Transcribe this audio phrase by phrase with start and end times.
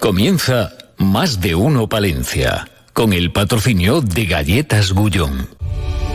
[0.00, 5.48] Comienza Más de Uno Palencia, con el patrocinio de Galletas Gullón.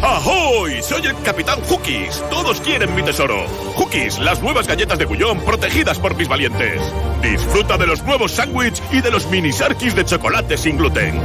[0.01, 0.81] ¡Ahoy!
[0.81, 2.23] Soy el Capitán Hookies.
[2.29, 3.45] Todos quieren mi tesoro.
[3.75, 6.81] Hookies, las nuevas galletas de Gullón protegidas por mis valientes.
[7.21, 11.21] Disfruta de los nuevos sándwiches y de los mini sarkis de chocolate sin gluten.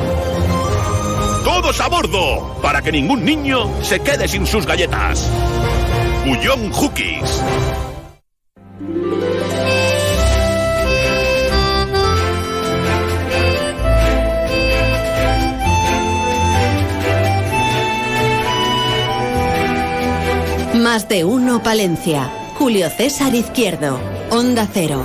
[1.45, 2.59] ¡Todos a bordo!
[2.61, 5.25] Para que ningún niño se quede sin sus galletas.
[6.27, 7.40] Gullón Hookies.
[20.90, 22.32] Más de uno Palencia.
[22.54, 24.00] Julio César Izquierdo.
[24.30, 25.04] Onda Cero.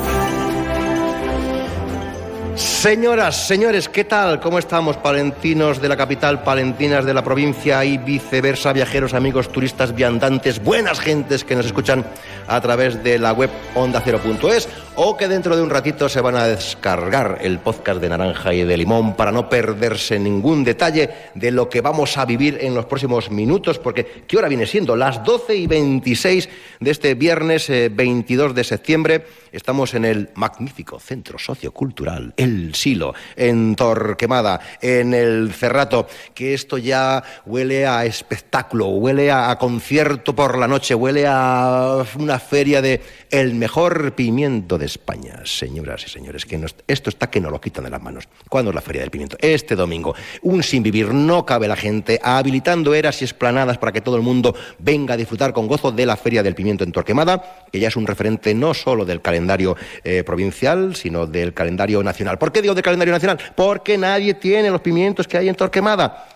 [2.83, 4.41] Señoras, señores, ¿qué tal?
[4.41, 9.95] ¿Cómo estamos, palentinos de la capital, palentinas de la provincia y viceversa, viajeros, amigos, turistas,
[9.95, 12.03] viandantes, buenas gentes que nos escuchan
[12.45, 16.45] a través de la web ondacero.es o que dentro de un ratito se van a
[16.45, 21.69] descargar el podcast de Naranja y de Limón para no perderse ningún detalle de lo
[21.69, 24.95] que vamos a vivir en los próximos minutos, porque ¿qué hora viene siendo?
[24.95, 26.49] Las 12 y 26
[26.81, 29.25] de este viernes 22 eh, de septiembre.
[29.51, 36.77] Estamos en el magnífico Centro Sociocultural El Silo, en Torquemada, en el Cerrato, que esto
[36.77, 43.01] ya huele a espectáculo, huele a concierto por la noche, huele a una feria de
[43.29, 47.83] el mejor pimiento de España, señoras y señores, que esto está que no lo quitan
[47.83, 48.27] de las manos.
[48.49, 49.37] ¿Cuándo es la Feria del Pimiento?
[49.39, 50.15] Este domingo.
[50.41, 54.21] Un sin vivir, no cabe la gente, habilitando eras y esplanadas para que todo el
[54.21, 57.87] mundo venga a disfrutar con gozo de la Feria del Pimiento en Torquemada, que ya
[57.87, 62.37] es un referente no solo del calendario eh, provincial, sino del calendario nacional.
[62.37, 63.37] ¿Por qué del calendario nacional?
[63.55, 66.27] Porque nadie tiene los pimientos que hay en Torquemada.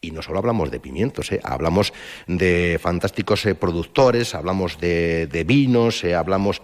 [0.00, 1.40] Y no solo hablamos de pimientos, ¿eh?
[1.42, 1.92] hablamos
[2.26, 6.62] de fantásticos eh, productores, hablamos de, de vinos, hablamos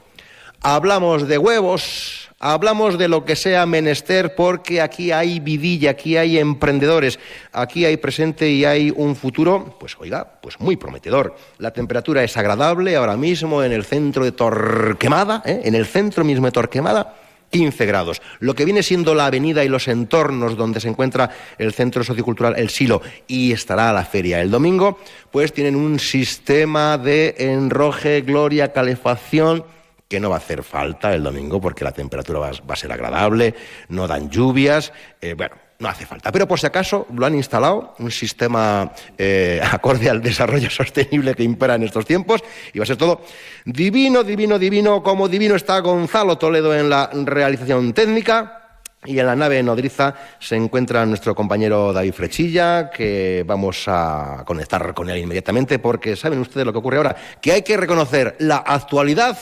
[0.64, 6.38] hablamos de huevos, hablamos de lo que sea menester, porque aquí hay vidilla, aquí hay
[6.38, 7.18] emprendedores,
[7.52, 11.36] aquí hay presente y hay un futuro, pues oiga, pues muy prometedor.
[11.58, 15.60] La temperatura es agradable ahora mismo en el centro de Torquemada, ¿eh?
[15.64, 17.14] en el centro mismo de Torquemada.
[17.54, 18.20] 15 grados.
[18.40, 22.58] Lo que viene siendo la avenida y los entornos donde se encuentra el Centro Sociocultural
[22.58, 24.98] El Silo y estará la feria el domingo,
[25.30, 29.64] pues tienen un sistema de enroje, gloria, calefacción
[30.08, 33.54] que no va a hacer falta el domingo porque la temperatura va, a ser agradable,
[33.88, 35.54] no dan lluvias, eh, bueno,
[35.84, 36.32] no hace falta.
[36.32, 41.44] Pero por si acaso lo han instalado, un sistema eh, acorde al desarrollo sostenible que
[41.44, 43.20] impera en estos tiempos, y va a ser todo
[43.66, 48.60] divino, divino, divino, como divino está Gonzalo Toledo en la realización técnica.
[49.06, 54.94] Y en la nave nodriza se encuentra nuestro compañero David Frechilla, que vamos a conectar
[54.94, 58.56] con él inmediatamente, porque saben ustedes lo que ocurre ahora, que hay que reconocer la
[58.56, 59.36] actualidad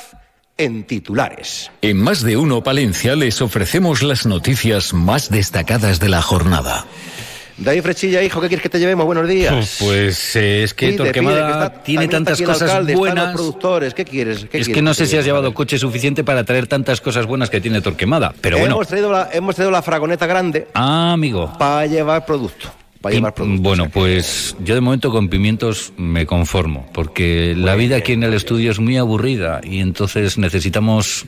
[0.58, 1.70] en titulares.
[1.82, 6.86] En más de uno Palencia les ofrecemos las noticias más destacadas de la jornada.
[7.58, 9.06] David Frechilla, hijo, ¿qué quieres que te llevemos?
[9.06, 9.76] Buenos días.
[9.80, 13.34] Pues eh, es que Torquemada tiene tantas cosas buenas.
[13.34, 14.46] productores, ¿qué quieres?
[14.52, 17.60] es que no sé si has llevado coche suficiente para traer tantas cosas buenas que
[17.60, 18.74] tiene Torquemada, pero bueno.
[18.74, 20.68] Hemos traído la, hemos traído la fragoneta grande.
[20.74, 21.52] Ah, amigo.
[21.58, 22.72] Para llevar producto.
[23.02, 28.34] Bueno, pues yo de momento con pimientos me conformo, porque la vida aquí en el
[28.34, 31.26] estudio es muy aburrida y entonces necesitamos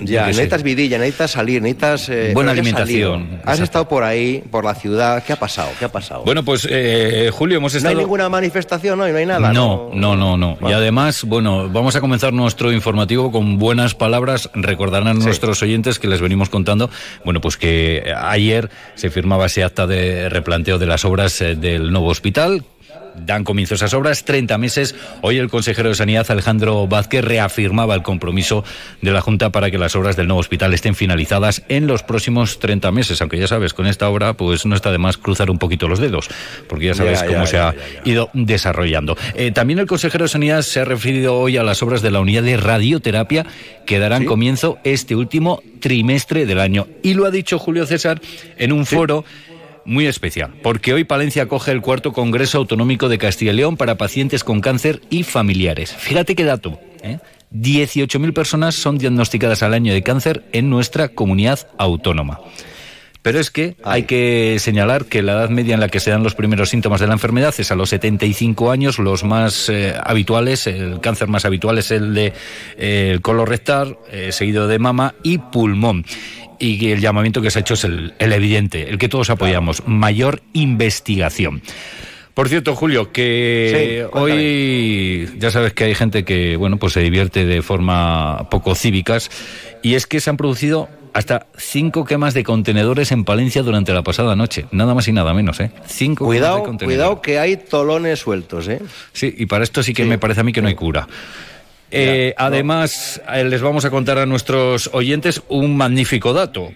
[0.00, 2.08] ya, necesitas vidilla, necesitas salir, necesitas...
[2.08, 3.40] Eh, Buena alimentación.
[3.44, 5.22] Has estado por ahí, por la ciudad.
[5.24, 5.70] ¿Qué ha pasado?
[5.78, 6.22] ¿Qué ha pasado?
[6.24, 7.94] Bueno, pues eh, Julio, hemos estado...
[7.94, 9.12] ¿No hay ninguna manifestación hoy?
[9.12, 9.52] ¿No hay nada?
[9.52, 10.58] No, no, no, no.
[10.68, 14.50] Y además, bueno, vamos a comenzar nuestro informativo con buenas palabras.
[14.54, 16.90] Recordarán nuestros oyentes que les venimos contando,
[17.24, 21.90] bueno, pues que ayer se firmaba ese acta de replanteo de las obras eh, del
[21.90, 22.64] nuevo hospital
[23.24, 24.94] dan comienzo esas obras, 30 meses.
[25.22, 28.64] Hoy el consejero de Sanidad, Alejandro Vázquez, reafirmaba el compromiso
[29.02, 32.58] de la Junta para que las obras del nuevo hospital estén finalizadas en los próximos
[32.58, 35.58] 30 meses, aunque ya sabes, con esta obra pues no está de más cruzar un
[35.58, 36.28] poquito los dedos,
[36.68, 37.74] porque ya sabes cómo se ha
[38.04, 39.16] ido desarrollando.
[39.34, 42.20] Eh, también el consejero de Sanidad se ha referido hoy a las obras de la
[42.20, 43.46] unidad de radioterapia
[43.86, 46.86] que darán comienzo este último trimestre del año.
[47.02, 48.20] Y lo ha dicho Julio César
[48.56, 49.24] en un foro
[49.88, 53.96] muy especial, porque hoy Palencia acoge el cuarto Congreso Autonómico de Castilla y León para
[53.96, 55.94] pacientes con cáncer y familiares.
[55.94, 56.78] Fíjate qué dato.
[57.02, 57.18] ¿eh?
[57.54, 62.38] 18.000 personas son diagnosticadas al año de cáncer en nuestra comunidad autónoma.
[63.22, 66.22] Pero es que hay que señalar que la edad media en la que se dan
[66.22, 70.66] los primeros síntomas de la enfermedad es a los 75 años, los más eh, habituales,
[70.66, 72.32] el cáncer más habitual es el de
[72.76, 76.04] eh, colorectal, eh, seguido de mama y pulmón.
[76.60, 80.42] Y el llamamiento que se ha hecho es el, evidente, el que todos apoyamos, mayor
[80.52, 81.62] investigación.
[82.34, 87.44] Por cierto, Julio, que hoy ya sabes que hay gente que bueno pues se divierte
[87.44, 89.28] de forma poco cívicas
[89.82, 94.02] y es que se han producido hasta cinco quemas de contenedores en Palencia durante la
[94.02, 94.66] pasada noche.
[94.70, 95.70] Nada más y nada menos, ¿eh?
[95.86, 96.96] Cinco cuidado, quemas de contenedores.
[96.96, 98.80] Cuidado que hay tolones sueltos, ¿eh?
[99.12, 101.06] Sí, y para esto sí que me parece a mí que no hay cura.
[101.90, 106.70] Eh, además, eh, les vamos a contar a nuestros oyentes un magnífico dato.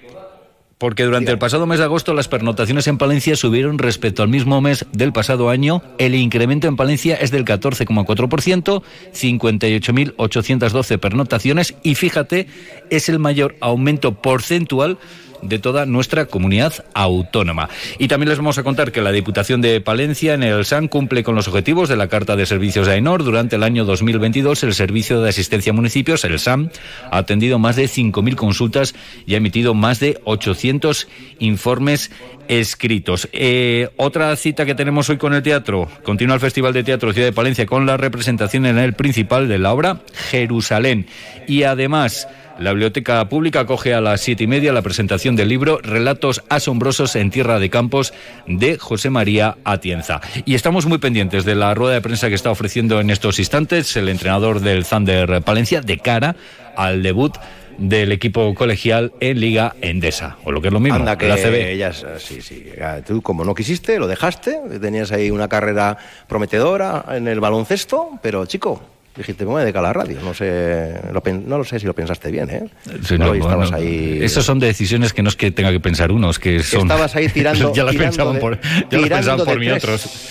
[0.82, 4.60] Porque durante el pasado mes de agosto las pernotaciones en Palencia subieron respecto al mismo
[4.60, 5.80] mes del pasado año.
[5.96, 8.82] El incremento en Palencia es del 14,4%,
[9.12, 12.48] 58.812 pernotaciones y fíjate,
[12.90, 14.98] es el mayor aumento porcentual
[15.42, 17.68] de toda nuestra comunidad autónoma.
[17.98, 21.22] Y también les vamos a contar que la Diputación de Palencia en el SAN cumple
[21.22, 23.24] con los objetivos de la Carta de Servicios de AENOR.
[23.24, 26.70] Durante el año 2022, el Servicio de Asistencia a Municipios, el SAM,
[27.10, 28.94] ha atendido más de 5.000 consultas
[29.26, 31.08] y ha emitido más de 800
[31.38, 32.10] informes
[32.48, 33.28] escritos.
[33.32, 35.88] Eh, otra cita que tenemos hoy con el teatro.
[36.02, 39.58] Continúa el Festival de Teatro Ciudad de Palencia con la representación en el principal de
[39.58, 40.00] la obra
[40.30, 41.06] Jerusalén.
[41.46, 42.28] Y además...
[42.58, 47.16] La Biblioteca Pública acoge a las siete y media la presentación del libro Relatos asombrosos
[47.16, 48.12] en Tierra de Campos
[48.46, 50.20] de José María Atienza.
[50.44, 53.96] Y estamos muy pendientes de la rueda de prensa que está ofreciendo en estos instantes
[53.96, 56.36] el entrenador del Thunder Palencia de cara
[56.76, 57.36] al debut
[57.78, 61.36] del equipo colegial en Liga Endesa, o lo que es lo mismo, Anda, que la
[61.36, 61.70] CB.
[61.70, 62.66] ellas, sí, sí.
[63.06, 64.60] Tú, como no quisiste, lo dejaste.
[64.80, 65.96] Tenías ahí una carrera
[66.28, 68.82] prometedora en el baloncesto, pero chico,
[69.16, 70.18] Dijiste, me voy a dedicar a la radio.
[70.22, 72.64] No sé, lo no lo sé si lo pensaste bien, ¿eh?
[73.02, 74.18] Sí, No, no, y estabas bueno, ahí.
[74.22, 76.82] Esas son decisiones que no es que tenga que pensar uno, es que son...
[76.82, 77.72] Estabas ahí tirando.
[77.74, 78.58] ya las pensaban por,
[78.90, 79.84] ya las pensaban por mí tres.
[79.84, 80.28] otros.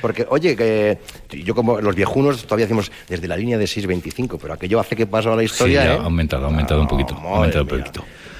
[0.00, 0.98] Porque, oye, que
[1.44, 5.06] yo como los viejunos todavía decimos desde la línea de 6.25, pero aquello hace que
[5.06, 5.98] pasó a la historia, Sí, ya ¿eh?
[5.98, 7.84] ha aumentado, ha aumentado un poquito, ha madre aumentado un mía.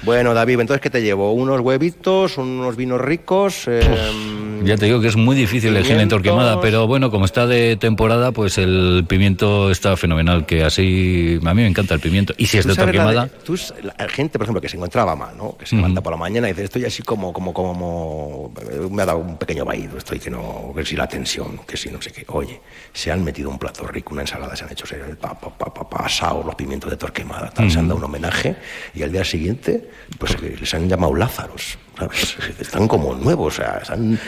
[0.03, 1.33] Bueno, David, entonces, ¿qué te llevo?
[1.33, 3.63] Unos huevitos, unos vinos ricos.
[3.67, 3.81] eh,
[4.63, 6.17] Ya te digo que es muy difícil elegir en Pimientos.
[6.17, 11.53] Torquemada, pero bueno, como está de temporada, pues el pimiento está fenomenal, que así a
[11.53, 12.33] mí me encanta el pimiento.
[12.37, 13.55] Y si es de Torquemada, de- tú
[13.97, 15.57] la gente, por ejemplo, que se encontraba mal, ¿no?
[15.57, 18.53] Que se levanta por la mañana y dice, estoy así como, como, como,
[18.89, 21.89] me ha dado un pequeño vaído, estoy que no, que si la tensión, que si
[21.89, 22.23] no sé qué.
[22.29, 22.61] Oye,
[22.93, 25.89] se han metido un plato rico, una ensalada, se han hecho el pa, pa, pa,
[25.89, 28.55] pa, asado, los pimientos de Torquemada, tal, se han dado un homenaje
[28.95, 29.86] y al día siguiente,
[30.17, 31.77] pues eh, les han llamado Lázaros.
[31.97, 32.35] ¿sabes?
[32.59, 34.19] Están como nuevos, o sea, están-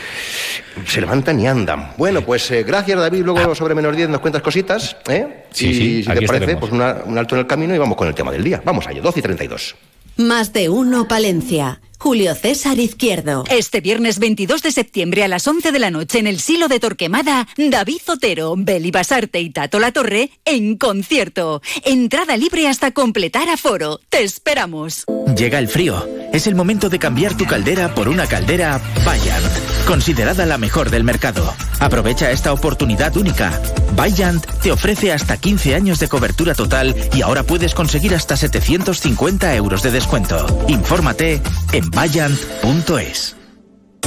[0.88, 1.92] se levantan y andan.
[1.98, 5.46] Bueno, pues eh, gracias David, luego sobre menos 10 nos cuentas cositas, ¿eh?
[5.52, 6.60] Sí, y sí, si te parece, estaremos.
[6.62, 8.62] pues una- un alto en el camino y vamos con el tema del día.
[8.66, 9.76] Vamos allá, 12 y 32.
[10.18, 11.80] Más de uno Palencia.
[12.00, 13.44] Julio César Izquierdo.
[13.50, 16.80] Este viernes 22 de septiembre a las 11 de la noche en el Silo de
[16.80, 21.62] Torquemada, David Zotero, Beli Basarte y Tato La Torre en concierto.
[21.84, 24.00] Entrada libre hasta completar aforo.
[24.10, 25.04] Te esperamos.
[25.36, 26.08] Llega el frío.
[26.32, 29.46] Es el momento de cambiar tu caldera por una caldera Bayant,
[29.88, 31.54] considerada la mejor del mercado.
[31.80, 33.60] Aprovecha esta oportunidad única.
[33.96, 39.56] Bayant te ofrece hasta 15 años de cobertura total y ahora puedes conseguir hasta 750
[39.56, 40.46] euros de descuento.
[40.68, 41.42] Infórmate
[41.74, 43.39] en bayant.es.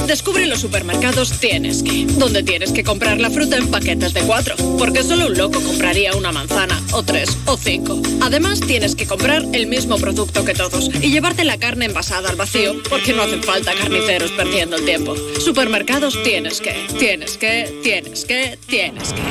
[0.07, 4.55] Descubre los supermercados Tienes que, donde tienes que comprar la fruta en paquetes de cuatro,
[4.77, 8.01] porque solo un loco compraría una manzana, o tres, o cinco.
[8.21, 12.35] Además, tienes que comprar el mismo producto que todos y llevarte la carne envasada al
[12.35, 15.15] vacío, porque no hacen falta carniceros perdiendo el tiempo.
[15.39, 19.21] Supermercados Tienes que, tienes que, tienes que, tienes que.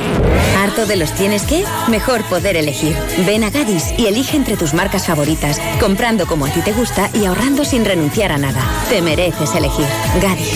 [0.57, 1.63] ¿Harto de los tienes que?
[1.89, 2.95] Mejor poder elegir.
[3.25, 7.09] Ven a Gadis y elige entre tus marcas favoritas, comprando como a ti te gusta
[7.13, 8.63] y ahorrando sin renunciar a nada.
[8.89, 9.85] Te mereces elegir.
[10.21, 10.52] Gadis.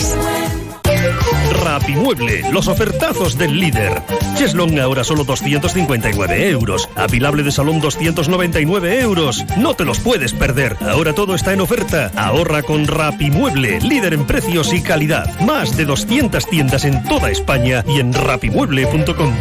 [1.62, 4.02] Rapimueble, los ofertazos del líder.
[4.36, 6.88] Cheslong ahora solo 259 euros.
[6.96, 9.44] Apilable de salón 299 euros.
[9.56, 10.76] No te los puedes perder.
[10.80, 12.10] Ahora todo está en oferta.
[12.16, 15.38] Ahorra con Rapimueble, líder en precios y calidad.
[15.40, 19.34] Más de 200 tiendas en toda España y en rapimueble.com.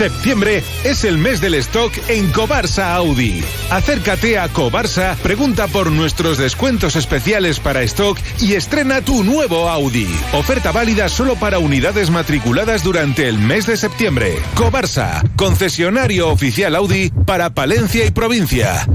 [0.00, 3.44] Septiembre es el mes del stock en Cobarsa Audi.
[3.68, 10.08] Acércate a Cobarsa, pregunta por nuestros descuentos especiales para stock y estrena tu nuevo Audi.
[10.32, 14.38] Oferta válida solo para unidades matriculadas durante el mes de septiembre.
[14.54, 18.86] Cobarsa, concesionario oficial Audi para Palencia y provincia.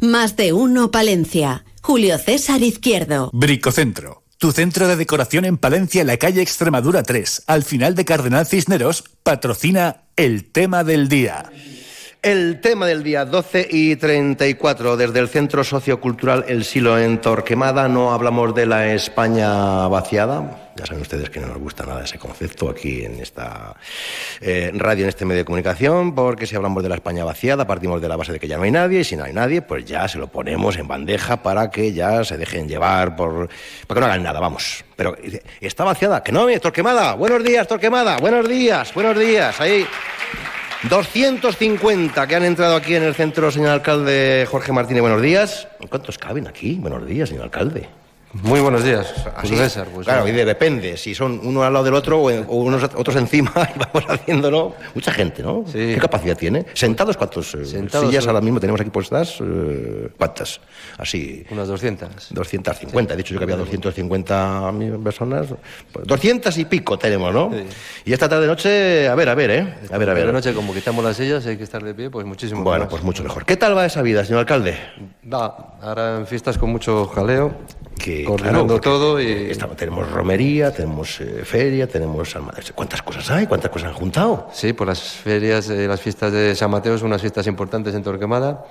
[0.00, 1.64] Más de uno Palencia.
[1.82, 3.30] Julio César Izquierdo.
[3.32, 4.21] Bricocentro.
[4.42, 8.44] Tu centro de decoración en Palencia, en la calle Extremadura 3, al final de Cardenal
[8.44, 11.44] Cisneros, patrocina el tema del día.
[12.22, 17.86] El tema del día 12 y 34 desde el Centro Sociocultural El Silo en Torquemada
[17.86, 20.61] no hablamos de la España vaciada.
[20.76, 23.76] Ya saben ustedes que no nos gusta nada ese concepto aquí en esta
[24.40, 28.00] eh, radio, en este medio de comunicación, porque si hablamos de la España vaciada partimos
[28.00, 29.84] de la base de que ya no hay nadie y si no hay nadie, pues
[29.84, 33.48] ya se lo ponemos en bandeja para que ya se dejen llevar por
[33.86, 34.84] para que no hagan nada, vamos.
[34.96, 35.16] Pero
[35.60, 37.14] está vaciada, que no, Torquemada.
[37.14, 38.16] Buenos días, Torquemada.
[38.18, 39.60] Buenos días, buenos días.
[39.60, 39.86] Ahí
[40.88, 45.02] 250 que han entrado aquí en el centro, señor alcalde Jorge Martínez.
[45.02, 45.68] Buenos días.
[45.88, 46.76] ¿Cuántos caben aquí?
[46.80, 48.01] Buenos días, señor alcalde.
[48.34, 49.88] Muy buenos días, Así, César.
[49.92, 53.52] Pues, claro, y depende, si son uno al lado del otro o, unos otros encima
[53.76, 54.74] y vamos haciéndolo.
[54.94, 55.64] Mucha gente, ¿no?
[55.70, 56.64] ¿Qué capacidad tiene?
[56.72, 59.36] ¿Sentados cuántos eh, Sentados sillas ahora mismo tenemos aquí puestas?
[59.40, 60.60] Eh, ¿Cuántas?
[60.96, 61.44] Así.
[61.50, 62.32] Unas 200.
[62.32, 64.72] 250, he dicho yo que había 250
[65.04, 65.48] personas.
[66.02, 67.50] 200 y pico tenemos, ¿no?
[68.06, 69.74] Y esta tarde noche, a ver, a ver, ¿eh?
[69.90, 70.24] A ver, a ver.
[70.24, 73.02] Esta noche, como quitamos las sillas, hay que estar de pie, pues muchísimo Bueno, pues
[73.02, 73.44] mucho mejor.
[73.44, 74.78] ¿Qué tal va esa vida, señor alcalde?
[75.30, 77.54] Va, ahora en fiestas con mucho jaleo
[78.02, 82.74] que coordinando todo y tenemos romería, tenemos eh, feria, tenemos San Mateo.
[82.74, 83.46] ¿Cuántas cosas hay?
[83.46, 84.48] ¿Cuántas cosas han juntado?
[84.52, 88.02] Sí, pues las ferias, eh, las fiestas de San Mateo son unas fiestas importantes en
[88.02, 88.64] Torquemada.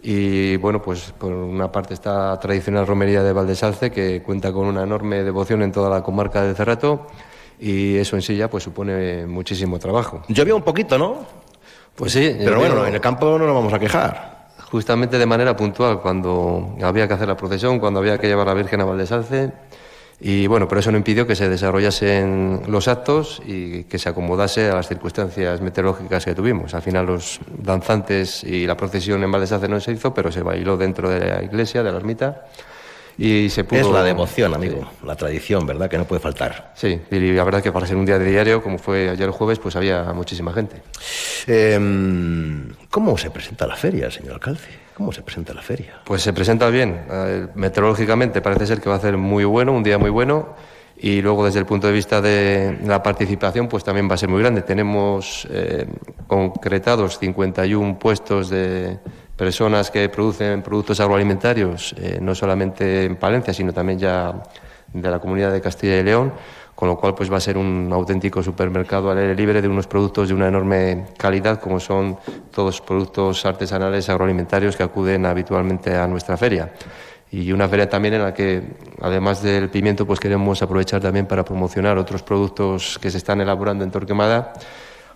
[0.00, 4.84] Y bueno, pues por una parte está tradicional romería de Valdesalce, que cuenta con una
[4.84, 7.08] enorme devoción en toda la comarca de Cerrato,
[7.58, 10.22] y eso en sí ya pues supone muchísimo trabajo.
[10.28, 11.26] Llovía un poquito, ¿no?
[11.96, 12.36] Pues sí.
[12.38, 14.37] Pero bueno, en el campo no nos vamos a quejar
[14.70, 18.50] justamente de manera puntual, cuando había que hacer la procesión, cuando había que llevar a
[18.52, 19.52] la Virgen a Valdesalce.
[20.20, 24.68] Y bueno, pero eso no impidió que se desarrollasen los actos y que se acomodase
[24.68, 26.74] a las circunstancias meteorológicas que tuvimos.
[26.74, 30.76] Al final los danzantes y la procesión en Valdesalce no se hizo, pero se bailó
[30.76, 32.46] dentro de la iglesia, de la ermita.
[33.18, 33.80] Y se pudo...
[33.80, 35.90] Es la devoción, amigo, la tradición, ¿verdad?
[35.90, 36.72] Que no puede faltar.
[36.76, 39.32] Sí, y la verdad que para ser un día de diario, como fue ayer el
[39.32, 40.76] jueves, pues había muchísima gente.
[41.48, 44.60] Em, ¿Cómo se presenta la feria, señor alcalde?
[44.94, 46.00] ¿Cómo se presenta la feria?
[46.04, 47.06] Pues se presenta bien.
[47.10, 50.54] Eh, meteorológicamente parece ser que va a ser muy bueno, un día muy bueno.
[51.00, 54.28] Y luego desde el punto de vista de la participación, pues también va a ser
[54.28, 54.62] muy grande.
[54.62, 55.86] Tenemos eh,
[56.26, 58.98] concretados 51 puestos de,
[59.38, 64.42] personas que producen productos agroalimentarios, eh, no solamente en Palencia, sino también ya
[64.92, 66.32] de la comunidad de Castilla y León,
[66.74, 69.86] con lo cual pues va a ser un auténtico supermercado al aire libre de unos
[69.86, 72.18] productos de una enorme calidad, como son
[72.50, 76.72] todos productos artesanales agroalimentarios que acuden habitualmente a nuestra feria.
[77.30, 78.62] Y una feria también en la que,
[79.02, 83.84] además del pimiento, pues queremos aprovechar también para promocionar otros productos que se están elaborando
[83.84, 84.52] en Torquemada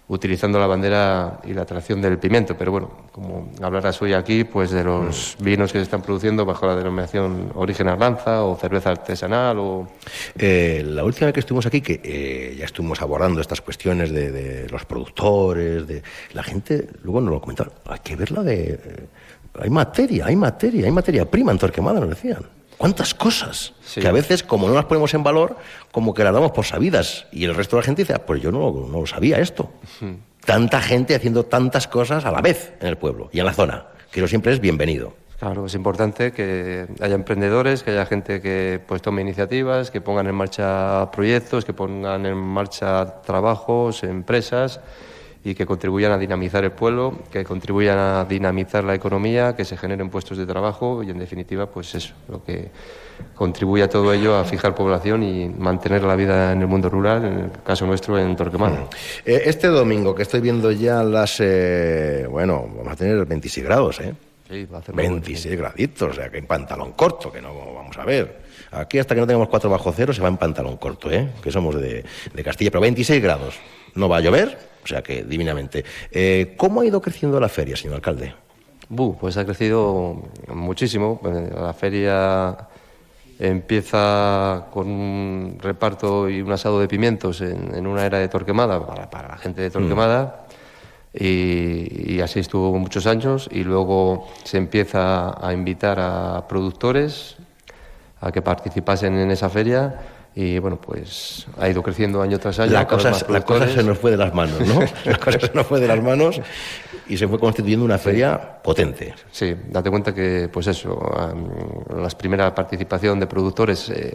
[0.08, 2.56] utilizando la bandera y la atracción del pimiento.
[2.56, 5.44] Pero bueno, como hablarás hoy aquí, pues de los mm.
[5.44, 9.88] vinos que se están produciendo bajo la denominación Origen Arlanza o cerveza artesanal o...
[10.36, 14.66] Eh, la última vez que estuvimos aquí, que eh, ya estuvimos abordando estas cuestiones de,
[14.70, 18.72] los productores, de la gente, luego nos lo comentaron, hay que verla de...
[18.72, 19.06] Eh,
[19.54, 22.42] hay materia, hay materia, hay materia prima en Torquemada, nos decían.
[22.82, 23.74] ¿Cuántas cosas?
[23.94, 25.56] Que a veces, como no las ponemos en valor,
[25.92, 27.26] como que las damos por sabidas.
[27.30, 29.70] Y el resto de la gente dice, ah, pues yo no, no lo sabía esto.
[30.44, 33.86] Tanta gente haciendo tantas cosas a la vez en el pueblo y en la zona,
[34.10, 35.14] que eso siempre es bienvenido.
[35.38, 40.26] Claro, es importante que haya emprendedores, que haya gente que pues tome iniciativas, que pongan
[40.26, 44.80] en marcha proyectos, que pongan en marcha trabajos, empresas
[45.44, 49.76] y que contribuyan a dinamizar el pueblo, que contribuyan a dinamizar la economía, que se
[49.76, 52.70] generen puestos de trabajo y, en definitiva, pues eso, lo que
[53.34, 57.24] contribuye a todo ello a fijar población y mantener la vida en el mundo rural,
[57.24, 58.88] en el caso nuestro en Torquemada.
[59.24, 64.00] Eh, este domingo que estoy viendo ya las, eh, bueno, vamos a tener 26 grados,
[64.00, 64.14] ¿eh?
[64.48, 67.96] Sí, va a hacer 26 graditos, o sea, que en pantalón corto, que no vamos
[67.98, 68.42] a ver.
[68.70, 71.30] Aquí hasta que no tengamos 4 bajo cero se va en pantalón corto, ¿eh?
[71.42, 73.54] Que somos de, de Castilla, pero 26 grados.
[73.94, 75.84] No va a llover, o sea que divinamente.
[76.10, 78.34] Eh, ¿Cómo ha ido creciendo la feria, señor alcalde?
[79.18, 81.20] pues ha crecido muchísimo.
[81.24, 82.56] Eh, la feria
[83.38, 89.28] empieza con un reparto y un asado de pimientos en, una era de Torquemada, para,
[89.28, 90.46] la gente de Torquemada.
[90.48, 90.52] Mm.
[91.14, 97.36] Y, y, así estuvo muchos años y luego se empieza a invitar a productores
[98.18, 100.00] a que participasen en esa feria
[100.34, 102.72] y bueno, pues ha ido creciendo año tras año.
[102.72, 104.80] La cosa, la cosa se nos fue de las manos, ¿no?
[105.04, 106.40] la cosa se nos fue de las manos
[107.06, 109.14] y se fue constituyendo una feria potente.
[109.30, 110.98] Sí, date cuenta que, pues eso,
[111.94, 114.12] la primera participación de productores eh,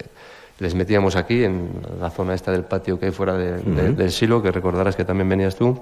[0.59, 1.69] les metíamos aquí, en
[1.99, 5.55] la zona esta del patio que hay fuera del silo, que recordarás que también venías
[5.55, 5.79] tú.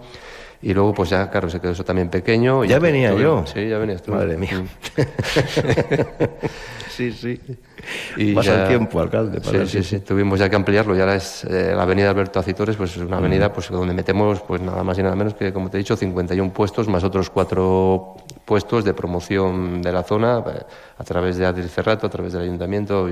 [0.65, 2.65] Y luego, pues ya, claro, se quedó eso también pequeño.
[2.65, 3.45] Ya venía yo.
[3.45, 4.13] Sí, ya venías tú.
[4.13, 4.63] Madre mía.
[4.63, 4.67] Mm.
[6.89, 7.39] sí, sí.
[8.17, 9.39] Y Pasa el tiempo, alcalde.
[9.43, 10.97] sí, sí, sí, Tuvimos ya que ampliarlo.
[10.97, 14.41] Y ahora es eh, la avenida Alberto Acitores, pues es una avenida pues, donde metemos
[14.41, 17.29] pues nada más y nada menos que, como te he dicho, 51 puestos, más otros
[17.29, 20.63] cuatro puestos de promoción de la zona eh,
[20.97, 23.07] a través de Adri Cerrato, a través del ayuntamiento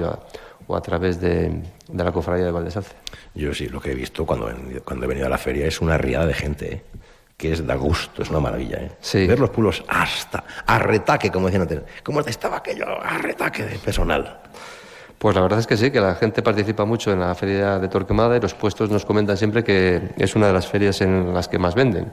[0.65, 1.61] o a, través de,
[1.93, 2.95] la cofradía de Valdesalce.
[3.35, 4.49] Yo sí, lo que he visto cuando,
[4.83, 6.73] cuando he venido a la feria es una riada de gente.
[6.73, 6.81] ¿eh?
[7.37, 8.77] Que es da gusto, es una maravilla.
[8.77, 9.27] ¿eh?
[9.27, 11.81] Ver los pueblos hasta a retaque, como decían antes.
[12.03, 14.39] ¿Cómo estaba aquello a retaque de personal?
[15.17, 17.87] Pues la verdad es que sí, que la gente participa mucho en la feria de
[17.87, 21.47] Torquemada y los puestos nos comentan siempre que es una de las ferias en las
[21.47, 22.11] que más venden.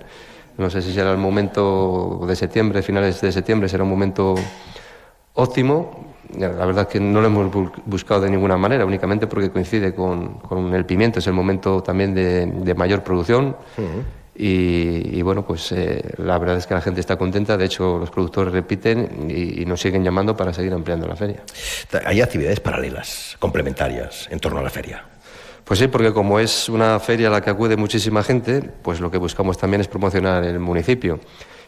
[0.56, 4.34] No sé si será el momento de septiembre, finales de septiembre, será un momento
[5.34, 6.14] óptimo.
[6.38, 10.40] La verdad es que no lo hemos buscado de ninguna manera, únicamente porque coincide con,
[10.72, 13.56] el pimiento, es el momento también de, mayor producción.
[14.42, 18.10] Y, bueno, pues eh, la verdad es que la gente está contenta, de hecho los
[18.10, 21.42] productores repiten y, nos siguen llamando para seguir ampliando la feria.
[22.06, 25.04] Hay actividades paralelas, complementarias, en torno a la feria.
[25.62, 29.10] Pues sí, porque como es una feria a la que acude muchísima gente, pues lo
[29.10, 31.20] que buscamos también es promocionar el municipio.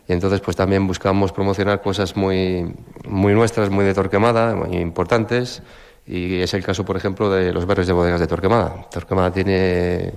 [0.09, 2.75] Y entonces pues también buscamos promocionar cosas muy,
[3.07, 5.62] muy nuestras, muy de Torquemada, muy importantes.
[6.07, 8.88] Y es el caso, por ejemplo, de los barrios de bodegas de Torquemada.
[8.91, 10.14] Torquemada tiene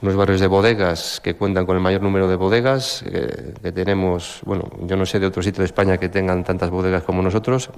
[0.00, 4.40] unos barrios de bodegas que cuentan con el mayor número de bodegas, eh, que tenemos,
[4.44, 7.70] bueno, yo no sé de otro sitio de España que tengan tantas bodegas como nosotros,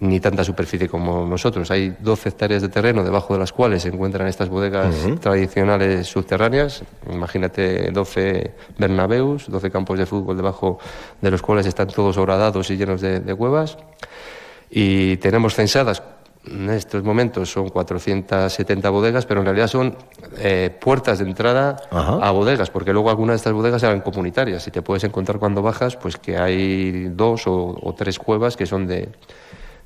[0.00, 1.70] ni tanta superficie como nosotros.
[1.70, 6.82] Hay 12 hectáreas de terreno debajo de las cuales se encuentran estas bodegas tradicionales subterráneas.
[7.10, 10.78] Imagínate 12 Bernabeus, 12 campos de fútbol debajo
[11.20, 13.78] de los cuales están todos horadados y llenos de, de cuevas.
[14.70, 16.02] Y tenemos censadas
[16.44, 19.94] en estos momentos son 470 bodegas, pero en realidad son
[20.38, 24.66] eh, puertas de entrada a bodegas, porque luego algunas de estas bodegas eran comunitarias.
[24.66, 28.88] Y te puedes encontrar cuando bajas pues que hay dos o, tres cuevas que son
[28.88, 29.08] de,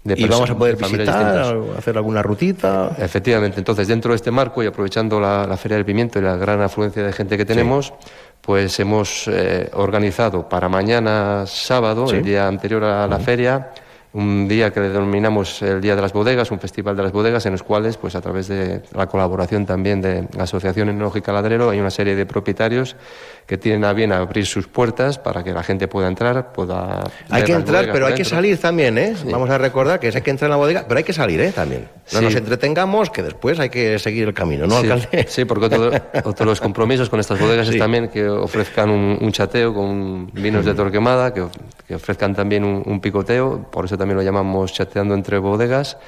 [0.02, 2.96] de y vamos a poder visitar, hacer alguna rutita.
[2.98, 6.62] Efectivamente, entonces dentro de este marco y aprovechando la, Feria del Pimiento y la gran
[6.62, 7.92] afluencia de gente que tenemos,
[8.40, 13.72] pues hemos eh, organizado para mañana sábado, el día anterior a la feria,
[14.12, 17.52] un día que denominamos el Día de las Bodegas, un festival de las bodegas, en
[17.52, 21.80] los cuales, pues a través de la colaboración también de la Asociación Enológica Ladrero, hay
[21.80, 22.96] una serie de propietarios
[23.46, 27.04] que tienen a bien abrir sus puertas para que la gente pueda entrar, pueda...
[27.30, 29.14] Hay que entrar, pero hay que salir también, ¿eh?
[29.30, 31.52] Vamos a recordar que hay que entrar en la bodega, pero hay que salir, ¿eh?
[31.52, 31.88] También.
[32.12, 35.26] No nos entretengamos, que después hay que seguir el camino, ¿no, sí, alcalde?
[35.28, 39.72] Sí, porque otro, de los compromisos con estas bodegas es también que ofrezcan un, chateo
[39.72, 41.44] con vinos de Torquemada, que,
[41.86, 45.98] que ofrezcan también un, un picoteo, por eso también lo llamamos chateando entre bodegas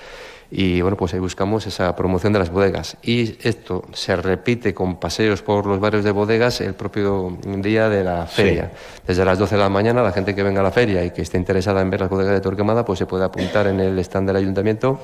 [0.50, 2.96] y bueno, pues ahí buscamos esa promoción de las bodegas.
[3.02, 8.02] Y esto se repite con paseos por los barrios de bodegas el propio día de
[8.02, 8.72] la feria.
[9.06, 11.22] Desde las 12 de la mañana, la gente que venga a la feria y que
[11.22, 14.28] esté interesada en ver las bodegas de Torquemada, pues se puede apuntar en el stand
[14.28, 14.98] del ayuntamiento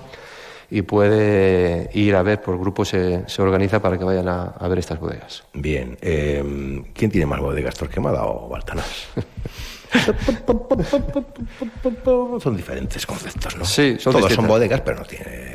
[0.71, 4.79] y puede ir a ver, por grupo se, se organiza para que vayan a, ver
[4.79, 5.45] estas bodegas.
[5.53, 9.09] Bien, eh, ¿quién tiene más bodegas, Torquemada o Baltanás?
[12.41, 13.65] son diferentes conceptos, ¿no?
[13.65, 15.54] Sí, son Todos son bodegas, pero no tiene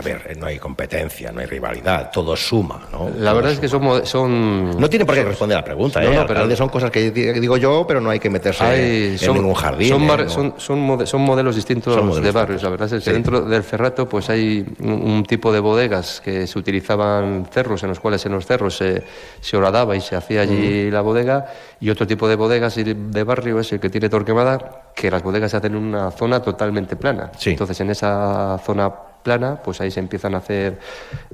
[0.00, 3.10] a ver, no hay competencia, no hay rivalidad, todo suma, ¿no?
[3.18, 4.80] La verdad es que son, son...
[4.80, 6.14] No tiene por qué responder a la pregunta, ¿eh?
[6.14, 9.90] No, pero son cosas que digo yo, pero no hay que meterse en ningún jardín.
[9.90, 10.54] Son, ¿eh?
[10.56, 14.64] son, son, modelos distintos de barrios, la verdad es que dentro del Ferrato pues hay
[14.80, 19.02] un, tipo de bodegas que se utilizaban cerros, en los cuales en los cerros se,
[19.40, 21.46] se horadaba y se hacía allí la bodega,
[21.78, 25.50] y otro tipo de bodegas de barrio es el que tiene Torquemada, que las bodegas
[25.50, 27.30] se hacen en una zona totalmente plana.
[27.44, 28.90] Entonces en esa zona
[29.22, 30.78] plana, pues ahí se empiezan a hacer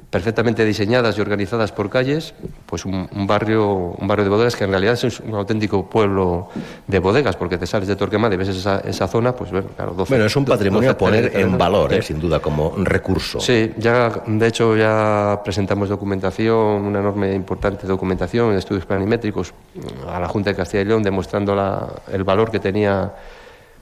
[0.09, 2.33] perfectamente diseñadas y organizadas por calles,
[2.65, 6.49] pues un, barrio, un barrio de bodegas que en realidad es un auténtico pueblo
[6.87, 9.93] de bodegas, porque te sales de Torquemada y ves esa, esa zona, pues bueno, claro,
[9.93, 12.01] Bueno, es un patrimonio a poner en valor, ¿eh?
[12.01, 13.39] sin duda, como recurso.
[13.39, 19.53] Sí, ya, de hecho ya presentamos documentación, una enorme importante documentación, estudios planimétricos
[20.09, 23.13] a la Junta de Castilla y León, demostrando la, el valor que tenía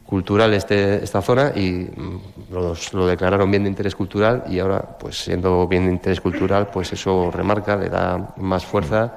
[0.06, 5.18] cultural este, esta zona y mm, lo declararon bien de interés cultural y ahora, pues
[5.24, 9.14] siendo bien de interés cultural, pues eso remarca, le da más fuerza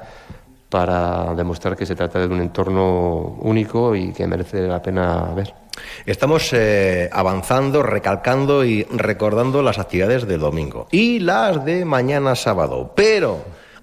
[0.69, 5.55] para demostrar que se trata de un entorno único y que merece la pena ver.
[6.05, 12.93] Estamos eh, avanzando, recalcando y recordando las actividades del domingo y las de mañana sábado,
[12.95, 13.39] pero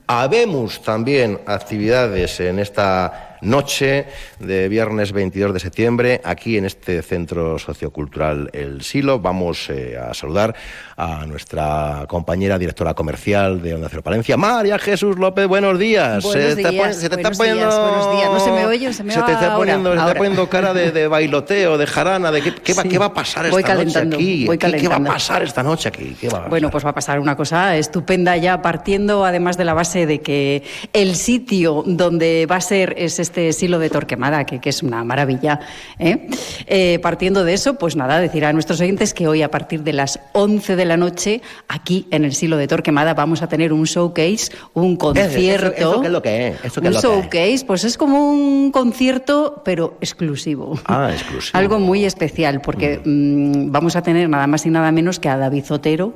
[0.08, 4.08] habemos también actividades en esta noche
[4.40, 9.20] de viernes 22 de septiembre, aquí en este centro sociocultural El Silo.
[9.20, 10.56] Vamos eh, a saludar
[10.98, 15.48] a nuestra compañera directora comercial de Onda Cero Palencia, María Jesús López.
[15.48, 16.24] Buenos días.
[16.24, 16.98] Buenos días.
[16.98, 17.66] se te está poniendo.
[17.66, 18.32] buenos días.
[18.32, 21.08] No se me oye, se me se te está poniendo, Se está poniendo cara de,
[21.08, 24.48] bailoteo, de jarana, de qué, va, qué va, a pasar esta noche aquí.
[24.58, 26.16] ¿Qué, va a pasar esta noche aquí?
[26.50, 30.22] bueno, pues va a pasar una cosa estupenda ya partiendo además de la base de
[30.22, 34.84] que el sitio donde va a ser es este silo de Torquemada, que, que es
[34.84, 35.60] una maravilla.
[36.00, 36.28] ¿eh?
[36.68, 39.94] Eh, partiendo de eso, pues nada, decir a nuestros oyentes que hoy a partir de
[39.94, 43.84] las 11 de la noche, aquí en el silo de Torquemada, vamos a tener un
[43.84, 46.02] showcase, un concierto.
[46.02, 46.78] qué es lo que es?
[46.78, 50.80] un showcase, pues es como un concierto, pero exclusivo.
[50.86, 51.58] Ah, exclusivo.
[51.58, 53.36] Algo muy especial, porque mm.
[53.36, 56.14] Mm, vamos a tener nada más y nada menos que a David Zotero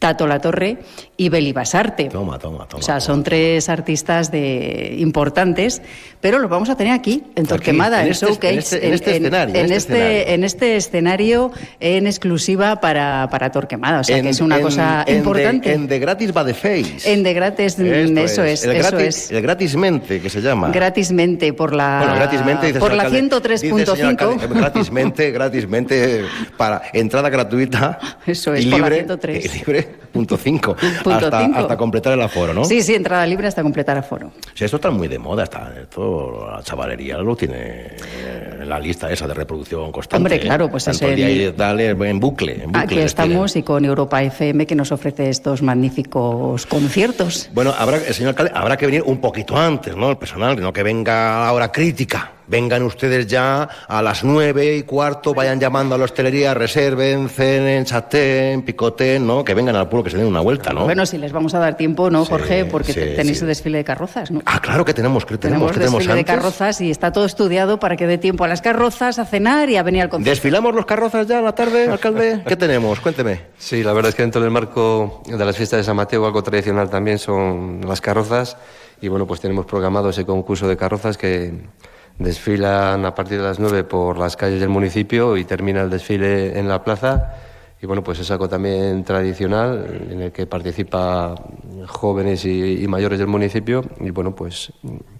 [0.00, 0.78] Tato La Torre
[1.18, 2.04] y Beli Basarte.
[2.06, 2.80] Toma, toma, toma.
[2.80, 5.82] O sea, son tres artistas de importantes,
[6.22, 9.10] pero los vamos a tener aquí, en Torquemada, en este- Showcase, en este- en este
[9.16, 10.34] escenario, en en este este, escenario.
[10.34, 14.00] en este escenario en exclusiva para, para Torquemada.
[14.00, 15.68] O sea, En- que es una cosa importante.
[15.68, 17.00] De, en de gratis va de face.
[17.12, 19.30] En de gratis, mm, eso es, El, eso gratis, es.
[19.32, 20.70] el gratismente, que se llama.
[20.70, 22.14] Gratismente por la, Bueno,
[22.66, 23.20] dice por la alcalde.
[23.20, 24.08] Dice el señor 103.5.
[24.08, 26.24] alcalde, eh, Gratismente, gratismente,
[26.56, 27.98] para entrada gratuita.
[28.26, 29.44] Eso es, y por la libre, 103.
[29.44, 30.76] y libre, punto 5.
[30.76, 31.58] Punto hasta, cinco.
[31.58, 32.64] hasta completar el aforo, ¿no?
[32.64, 34.28] Sí, sí, entrada libre hasta completar aforo.
[34.28, 38.68] O sea, esto está muy de moda, está, esto, la chavalería lo tiene eh, en
[38.68, 40.16] la lista esa de reproducción constante.
[40.16, 40.40] Hombre, ¿eh?
[40.40, 42.54] claro, pues Tanto es el y dale en bucle.
[42.54, 47.50] En bucle Aquí estamos y con Europa FM que nos ofrece estos magníficos conciertos.
[47.52, 50.10] Bueno, habrá, el señor alcalde, habrá que venir un poquito antes, ¿no?
[50.10, 52.32] El personal, no que venga a la hora crítica.
[52.50, 57.84] Vengan ustedes ya a las nueve y cuarto, vayan llamando a la hostelería, reserven, cenen,
[57.84, 59.44] chaten, picoten, ¿no?
[59.44, 60.82] Que vengan al pueblo, que se den una vuelta, ¿no?
[60.82, 62.64] Bueno, si les vamos a dar tiempo, ¿no, Jorge?
[62.64, 63.44] Porque sí, tenéis sí.
[63.44, 64.42] el desfile de carrozas, ¿no?
[64.46, 67.24] Ah, claro que tenemos, que tenemos, tenemos que tenemos desfile de carrozas y está todo
[67.24, 70.30] estudiado para que dé tiempo a las carrozas, a cenar y a venir al concierto.
[70.30, 72.42] ¿Desfilamos los carrozas ya a la tarde, alcalde?
[72.48, 72.98] ¿Qué tenemos?
[72.98, 73.42] Cuénteme.
[73.58, 76.42] Sí, la verdad es que dentro del marco de las fiestas de San Mateo algo
[76.42, 78.56] tradicional también son las carrozas
[79.00, 81.54] y bueno, pues tenemos programado ese concurso de carrozas que
[82.20, 86.58] desfilan a partir de las 9 por las calles del municipio y termina el desfile
[86.58, 87.34] en la plaza.
[87.82, 91.34] Y bueno, pues es algo también tradicional en el que participa
[91.86, 93.82] jóvenes y, mayores del municipio.
[94.00, 94.70] Y bueno, pues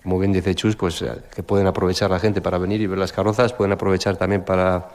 [0.02, 2.98] como bien dice Chus, pues eh, que pueden aprovechar la gente para venir y ver
[2.98, 4.90] las carrozas, pueden aprovechar también para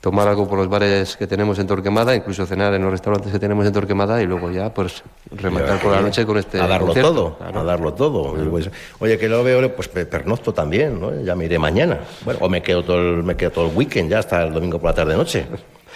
[0.00, 3.38] tomar algo por los bares que tenemos en Torquemada, incluso cenar en los restaurantes que
[3.38, 6.86] tenemos en Torquemada y luego ya pues rematar por la noche con este A darlo
[6.88, 7.12] concierto.
[7.12, 8.34] todo, a darlo todo.
[8.50, 11.20] Pues, Oye, que lo veo, pues pe- pernocto también, ¿no?
[11.22, 12.00] Ya me iré mañana.
[12.24, 14.78] Bueno, o me quedo todo el, me quedo todo el weekend ya hasta el domingo
[14.78, 15.46] por la tarde-noche.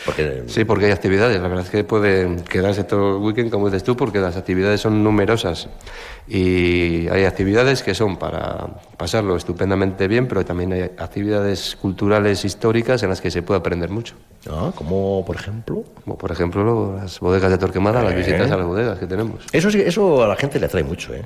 [0.06, 1.40] Porque Sí, porque hay actividades.
[1.40, 4.80] La verdad es que puede quedarse todo el weekend, como dices tú, porque las actividades
[4.80, 5.68] son numerosas.
[6.26, 13.02] Y hay actividades que son para pasarlo estupendamente bien, pero también hay actividades culturales históricas
[13.02, 14.14] en las que se puede aprender mucho.
[14.48, 15.84] Ah, como por ejemplo.
[16.04, 18.16] Como por ejemplo las bodegas de Torquemada, las Eh.
[18.16, 19.44] visitas a las bodegas que tenemos.
[19.52, 21.22] Eso sí, eso a la gente le atrae mucho, ¿eh?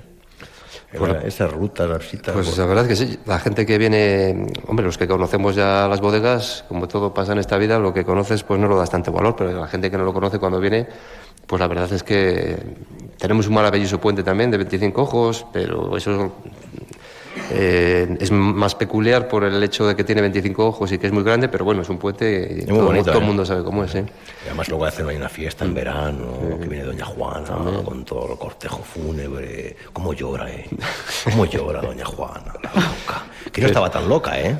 [0.98, 2.34] Pues- La- Esas rutas, las citas.
[2.34, 3.18] Pues la verdad que sí.
[3.26, 7.38] La gente que viene, hombre, los que conocemos ya las bodegas, como todo pasa en
[7.38, 9.98] esta vida, lo que conoces pues no lo das tanto valor, pero la gente que
[9.98, 10.86] no lo conoce cuando viene,
[11.46, 12.56] pues la verdad es que
[13.18, 16.32] tenemos un maravilloso puente también de 25 ojos, pero eso
[17.50, 21.12] eh, es más peculiar por el hecho de que tiene 25 ojos y que es
[21.12, 23.26] muy grande, pero bueno, es un puente y muy todo, bonito, todo el ¿eh?
[23.26, 23.94] mundo sabe cómo es.
[23.94, 24.04] ¿eh?
[24.44, 28.32] Y además luego hacen ahí una fiesta en verano, que viene Doña Juana, con todo
[28.32, 29.76] el cortejo fúnebre.
[29.92, 30.68] ¿Cómo llora, eh?
[31.24, 32.54] ¿Cómo llora Doña Juana?
[32.62, 33.26] la loca?
[33.52, 34.56] Que no estaba tan loca, ¿eh?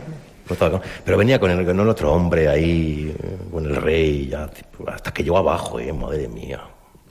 [1.05, 4.51] Pero venía con el, con el otro hombre ahí, eh, con el rey, ya,
[4.89, 5.93] hasta que llegó abajo, ¿eh?
[5.93, 6.61] Madre mía.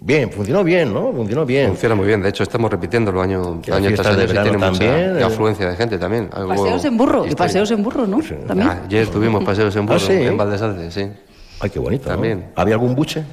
[0.06, 1.13] Bien, funcionó bien, ¿no?
[1.13, 1.70] Funcionó bien.
[1.70, 4.32] Funciona muy bien, de hecho estamos repitiéndolo año, Y las año fiestas tras de año
[4.32, 5.24] y tiene mucha también, eh.
[5.24, 6.30] afluencia de gente también.
[6.34, 8.20] algo Paseos en burro, y paseos en burro, ¿no?
[8.46, 8.68] También.
[8.70, 10.12] Ah, Ayer tuvimos paseos en burro ¿Ah, sí?
[10.13, 11.10] en Valdesalce, sí.
[11.62, 12.10] Ay, qué bonito.
[12.10, 12.16] ¿no?
[12.16, 12.52] También.
[12.54, 13.24] ¿Había algún buche?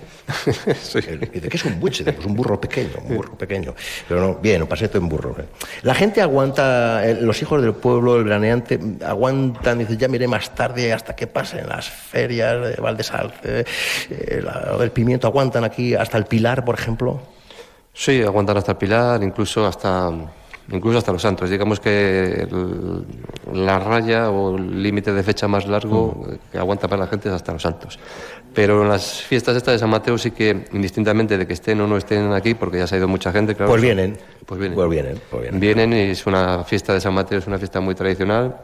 [0.94, 2.04] ¿Y de qué es un buche?
[2.04, 3.74] Pues un burro pequeño, un burro pequeño.
[4.08, 5.36] Pero no, bien, un paseo en burro.
[5.38, 5.44] ¿eh?
[5.82, 10.54] La gente aguanta, eh, los hijos del pueblo, el veraneante, aguantan, dice, ya miré más
[10.54, 13.64] tarde hasta que pasen las ferias de Valdesalce,
[14.10, 17.20] eh, la- el pimiento, aguantan aquí hasta el Pilar, por ejemplo.
[17.92, 20.10] Sí, aguantar hasta el Pilar, incluso hasta,
[20.70, 21.50] incluso hasta los Santos.
[21.50, 23.04] Digamos que el-
[23.52, 26.34] la raya o el límite de fecha más largo Mm.
[26.52, 27.98] que aguanta para la gente es hasta los Santos.
[28.54, 31.86] Pero en las fiestas estas de San Mateo sí que, indistintamente de que estén o
[31.86, 33.70] no estén aquí, porque ya se ha ido mucha gente, claro.
[33.70, 34.18] Pues vienen.
[34.44, 34.76] Pues vienen.
[34.76, 35.60] Pues vienen, pues vienen.
[35.60, 38.56] Vienen y es una fiesta de San Mateo, es una fiesta muy tradicional.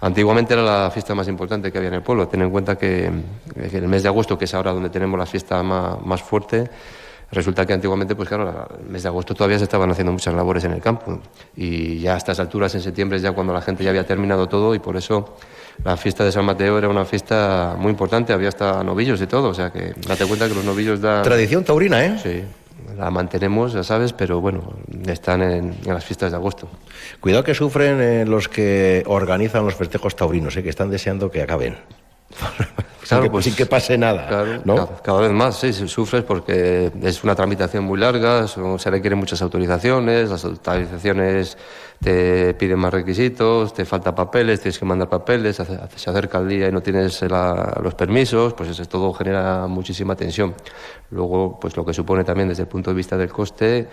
[0.00, 2.28] Antiguamente era la fiesta más importante que había en el pueblo.
[2.28, 3.10] Ten en cuenta que,
[3.70, 6.70] que el mes de agosto, que es ahora donde tenemos la fiesta más, más fuerte,
[7.32, 10.34] resulta que antiguamente, pues claro, la- el mes de agosto todavía se estaban haciendo muchas
[10.34, 11.18] labores en el campo.
[11.56, 14.46] Y ya a estas alturas, en septiembre, es ya cuando la gente ya había terminado
[14.48, 15.34] todo y por eso
[15.84, 18.32] la fiesta de San Mateo era una fiesta muy importante.
[18.32, 19.48] Había hasta novillos y todo.
[19.48, 21.22] O sea que date cuenta que los novillos dan...
[21.22, 22.18] Tradición taurina, ¿eh?
[22.22, 22.44] Sí,
[22.96, 24.74] la mantenemos, ya sabes, pero bueno,
[25.06, 26.68] están en, en las fiestas de agosto.
[27.20, 30.62] Cuidado que sufren eh, los que organizan los festejos taurinos, ¿eh?
[30.62, 31.76] que están deseando que acaben.
[33.02, 34.26] sin, que, pues, sin que pase nada.
[34.28, 34.74] Claro, ¿no?
[34.74, 38.90] cada, cada vez más, sí, sí, sufres porque es una tramitación muy larga, son- se
[38.90, 41.56] requieren muchas autorizaciones, las autorizaciones
[42.02, 46.48] te piden más requisitos, te falta papeles, tienes que mandar papeles, hace- se acerca el
[46.48, 50.54] día y no tienes la- los permisos, pues eso todo genera muchísima tensión.
[51.10, 53.88] Luego, pues lo que supone también desde el punto de vista del coste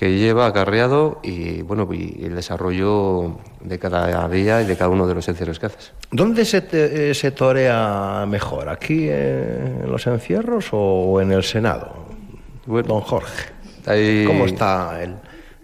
[0.00, 5.06] que lleva acarreado y bueno y el desarrollo de cada día y de cada uno
[5.06, 5.92] de los encierros que haces.
[6.10, 8.70] ¿Dónde se, te- eh, se torea mejor?
[8.70, 11.92] ¿Aquí eh, en los encierros o en el Senado?
[12.64, 13.50] Don Jorge.
[14.26, 15.16] ¿Cómo está el,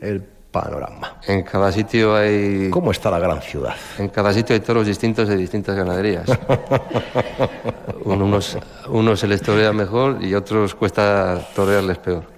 [0.03, 0.21] el
[0.51, 1.17] panorama?
[1.27, 2.69] En cada sitio hay...
[2.69, 3.75] ¿Cómo está la gran ciudad?
[3.99, 6.27] En cada sitio hay toros distintos de distintas ganaderías.
[8.05, 12.36] unos, unos se les torea mejor y otros cuesta torearles peor.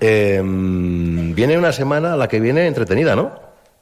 [0.00, 3.32] Em, viene una semana, la que viene, entretenida, ¿no?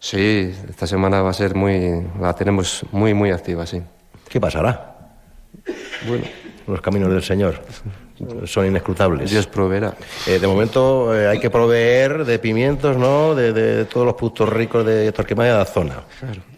[0.01, 2.03] Sí, esta semana va a ser muy...
[2.21, 3.83] la tenemos muy, muy activa, sí.
[4.29, 4.97] ¿Qué pasará?
[6.07, 6.25] Bueno.
[6.67, 7.63] Los caminos del Señor
[8.45, 9.31] son inescrutables.
[9.31, 9.95] Dios proveerá.
[10.27, 13.35] Eh, de momento eh, hay que proveer de pimientos, ¿no?
[13.35, 16.03] De, todos los productos ricos de Torquemada de la zona.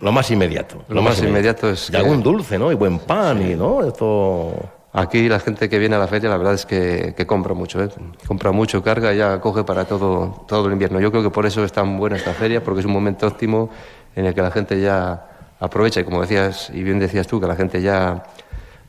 [0.00, 0.84] Lo más inmediato.
[0.88, 1.90] Lo, más, inmediato, es.
[1.90, 2.72] Y algún dulce, ¿no?
[2.72, 3.86] Y buen pan, y ¿no?
[3.86, 4.79] Esto.
[4.92, 7.88] Aquí la gente que viene a la feria, la verdad es que, compra mucho, ¿eh?
[8.26, 10.98] compra mucho, carga y ya coge para todo, todo el invierno.
[10.98, 13.70] Yo creo que por eso es tan buena esta feria, porque es un momento óptimo
[14.16, 15.26] en el que la gente ya
[15.60, 18.24] aprovecha y como decías, y bien decías tú, que la gente ya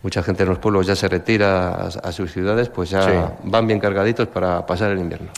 [0.01, 3.79] mucha gente en los pueblos ya se retira a, sus ciudades, pues ya van bien
[3.79, 5.29] cargaditos para pasar el invierno.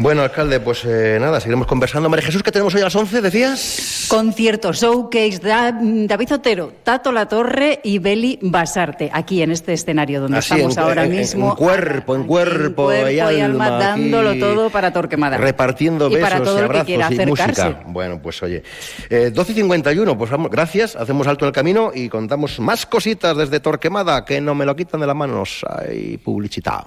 [0.00, 2.08] Bueno, alcalde, pues eh, nada, seguiremos conversando.
[2.08, 4.06] María Jesús, ¿qué tenemos hoy a las 11, decías?
[4.08, 10.38] Concierto, showcase, David Otero, Tato La Torre y Beli Basarte, aquí en este escenario donde
[10.38, 11.50] estamos ahora mismo.
[11.50, 15.36] En cuerpo, en cuerpo, en cuerpo y, alma, dándolo todo para Torquemada.
[15.36, 17.82] Repartiendo besos y, para todo y abrazos que quiera y música.
[17.84, 18.62] Bueno, pues oye,
[19.10, 23.36] eh, 12 y 51, pues vamos, gracias, hacemos alto el camino y contamos más cositas
[23.36, 25.62] desde Torquemada que no me lo quitan de las manos.
[25.68, 26.86] Hay publicidad.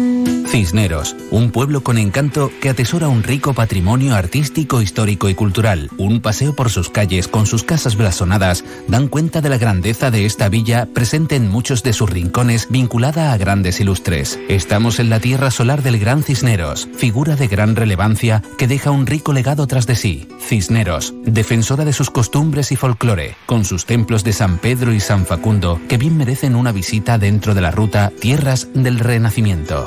[0.51, 5.89] Cisneros, un pueblo con encanto que atesora un rico patrimonio artístico, histórico y cultural.
[5.97, 10.25] Un paseo por sus calles con sus casas blasonadas dan cuenta de la grandeza de
[10.25, 14.41] esta villa presente en muchos de sus rincones vinculada a grandes ilustres.
[14.49, 19.07] Estamos en la tierra solar del Gran Cisneros, figura de gran relevancia que deja un
[19.07, 20.27] rico legado tras de sí.
[20.41, 25.25] Cisneros, defensora de sus costumbres y folclore, con sus templos de San Pedro y San
[25.25, 29.85] Facundo que bien merecen una visita dentro de la ruta Tierras del Renacimiento.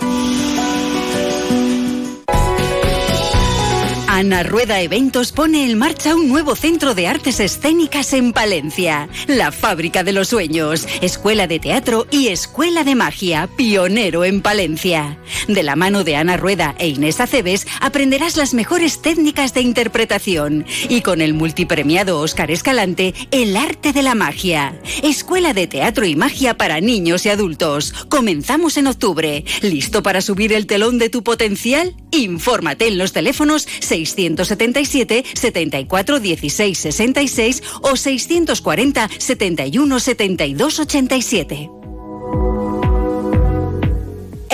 [4.15, 9.09] Ana Rueda Eventos pone en marcha un nuevo centro de artes escénicas en Palencia.
[9.27, 15.19] La Fábrica de los Sueños, Escuela de Teatro y Escuela de Magia, pionero en Palencia.
[15.49, 20.65] De la mano de Ana Rueda e Inés Aceves aprenderás las mejores técnicas de interpretación
[20.89, 24.81] y con el multipremiado Óscar Escalante, el arte de la magia.
[25.03, 27.93] Escuela de Teatro y Magia para niños y adultos.
[28.11, 29.45] Comenzamos en octubre.
[29.61, 31.97] ¿Listo para subir el telón de tu potencial?
[32.13, 33.67] Infórmate en los teléfonos
[34.07, 41.71] 677 74 16 66 o 640 71 72 87.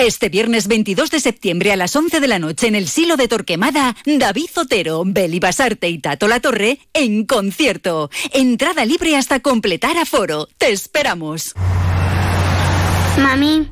[0.03, 3.27] Este viernes 22 de septiembre a las 11 de la noche en el Silo de
[3.27, 8.09] Torquemada, David Zotero, Beli Basarte y Tato La Torre en concierto.
[8.33, 10.47] Entrada libre hasta completar aforo.
[10.57, 11.53] Te esperamos.
[13.19, 13.69] Mami.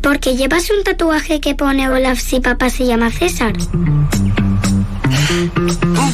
[0.00, 3.52] ¿Por qué llevas un tatuaje que pone Olaf si papá se llama César?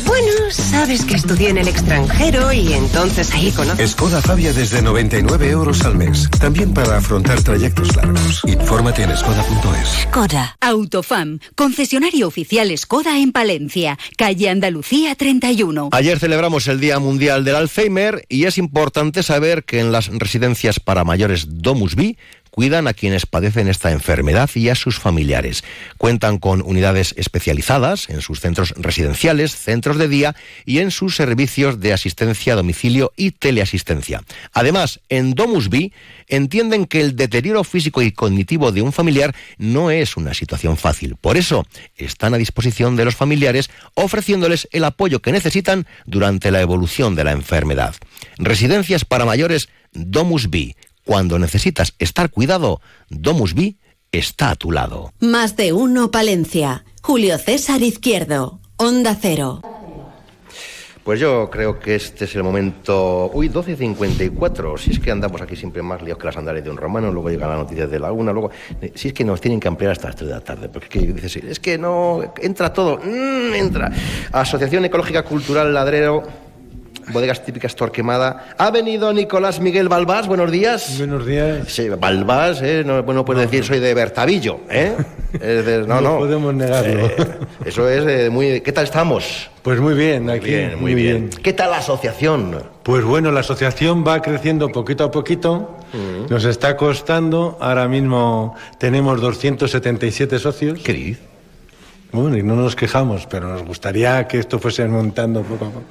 [0.07, 3.93] Bueno, sabes que estudié en el extranjero y entonces ahí conoces.
[3.93, 6.29] Skoda Fabia desde 99 euros al mes.
[6.39, 8.43] También para afrontar trayectos largos.
[8.47, 10.03] Infórmate en skoda.es.
[10.03, 10.57] Skoda.
[10.61, 11.39] Autofam.
[11.55, 13.99] Concesionario oficial Skoda en Palencia.
[14.17, 15.91] Calle Andalucía 31.
[15.93, 20.79] Ayer celebramos el Día Mundial del Alzheimer y es importante saber que en las residencias
[20.79, 22.17] para mayores Domus B
[22.57, 25.63] cuidan a quienes padecen esta enfermedad y a sus familiares.
[25.99, 31.81] Cuentan con unidades especializadas en sus centros residenciales, centros de día y en sus servicios
[31.81, 34.23] de asistencia domicilio y teleasistencia.
[34.55, 35.93] Además, en Domus B
[36.29, 41.17] entienden que el deterioro físico y cognitivo de un familiar no es una situación fácil.
[41.17, 46.63] Por eso, están a disposición de los familiares ofreciéndoles el apoyo que necesitan durante la
[46.63, 47.95] evolución de la enfermedad.
[48.39, 50.75] Residencias para mayores Domus B
[51.07, 53.77] cuando necesitas estar cuidado, Domus B
[54.11, 55.13] está a tu lado.
[55.21, 56.85] Más de uno Palencia.
[57.01, 58.59] Julio César Izquierdo.
[58.77, 59.63] Onda Cero.
[61.05, 63.31] Pues yo creo que este es el momento.
[63.33, 64.77] Uy, 12.54.
[64.77, 67.31] Si es que andamos aquí siempre más líos que las andales de un romano, luego
[67.31, 68.51] llegan las noticias de la una, luego.
[68.97, 71.37] Si es que nos tienen que ampliar hasta las 3 de la tarde, porque dices,
[71.37, 72.35] es que no.
[72.43, 72.99] Entra todo.
[72.99, 73.93] Mm, entra.
[74.33, 76.46] Asociación Ecológica Cultural Ladrero
[77.13, 78.49] bodegas típicas Torquemada.
[78.59, 80.97] Ha venido Nicolás Miguel Balbás, buenos días.
[80.99, 81.69] Buenos días.
[81.73, 82.83] Sí, Balbás, ¿eh?
[82.85, 84.95] No, bueno, puede decir soy de Bertavillo, ¿eh?
[85.35, 86.19] Es de- no, No no.
[86.19, 87.07] podemos negarlo.
[87.07, 87.17] Eh,
[87.67, 88.61] eso es eh, muy...
[88.63, 89.51] ¿Qué tal estamos?
[89.63, 90.47] Pues muy bien, aquí.
[90.47, 91.31] bien, muy bien.
[91.43, 92.63] ¿Qué tal la asociación?
[92.83, 95.77] Pues bueno, la asociación va creciendo poquito a poquito.
[95.93, 96.31] Mm.
[96.33, 100.81] Nos está costando, ahora mismo tenemos 277 socios.
[100.83, 101.23] ¿Qué dices?
[102.13, 105.83] Bueno, y no nos quejamos, pero nos gustaría que esto fuese montando poco a poco.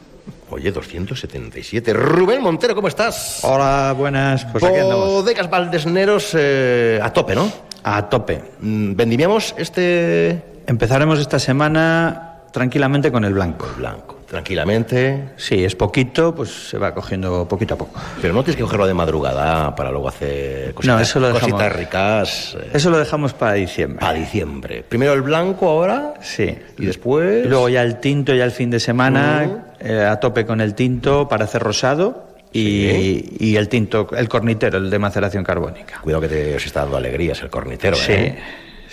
[0.50, 1.94] Oye, 277.
[1.94, 3.40] Rubén Montero, ¿cómo estás?
[3.44, 4.46] Hola, buenas.
[4.46, 5.08] Pues aquí andamos.
[5.08, 7.52] Bodegas Valdesneros eh, a tope, ¿no?
[7.84, 8.42] A tope.
[8.60, 10.42] Mm, ¿Vendimiamos este...?
[10.68, 13.68] Empezaremos esta semana tranquilamente con el blanco.
[13.78, 15.30] Blanco, tranquilamente.
[15.36, 18.00] Sí, es poquito, pues se va cogiendo poquito a poco.
[18.22, 21.52] Pero no tienes que cogerlo de madrugada para luego hacer cositas, No, eso lo dejamos.
[21.52, 22.58] cositas ricas.
[22.60, 24.00] eh, Eso lo dejamos para diciembre.
[24.00, 24.84] Para diciembre.
[24.88, 26.14] Primero el blanco ahora.
[26.22, 26.58] Sí.
[26.80, 27.46] Y después.
[27.46, 30.74] Y luego ya el tinto, ya el fin de semana, eh, a tope con el
[30.74, 32.26] tinto para hacer rosado.
[32.54, 36.00] Y, y el tinto, el cornitero, el de maceración carbónica.
[36.02, 38.14] Cuidado que te os está dando alegrías el cornitero, Sí.
[38.14, 38.40] ¿eh?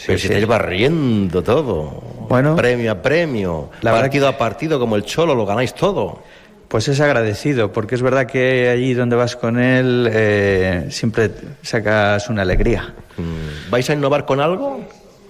[0.07, 0.33] Pero si sí.
[0.33, 1.91] estáis barriendo todo.
[2.29, 2.57] Bueno.
[2.57, 3.71] Premio a premio.
[3.83, 6.23] La partido a partido, como el cholo, lo ganáis todo.
[6.69, 12.29] Pues es agradecido, porque es verdad que allí donde vas con él eh, siempre sacas
[12.31, 12.95] una alegría.
[13.19, 14.81] Mm, ¿Vais a innovar con algo?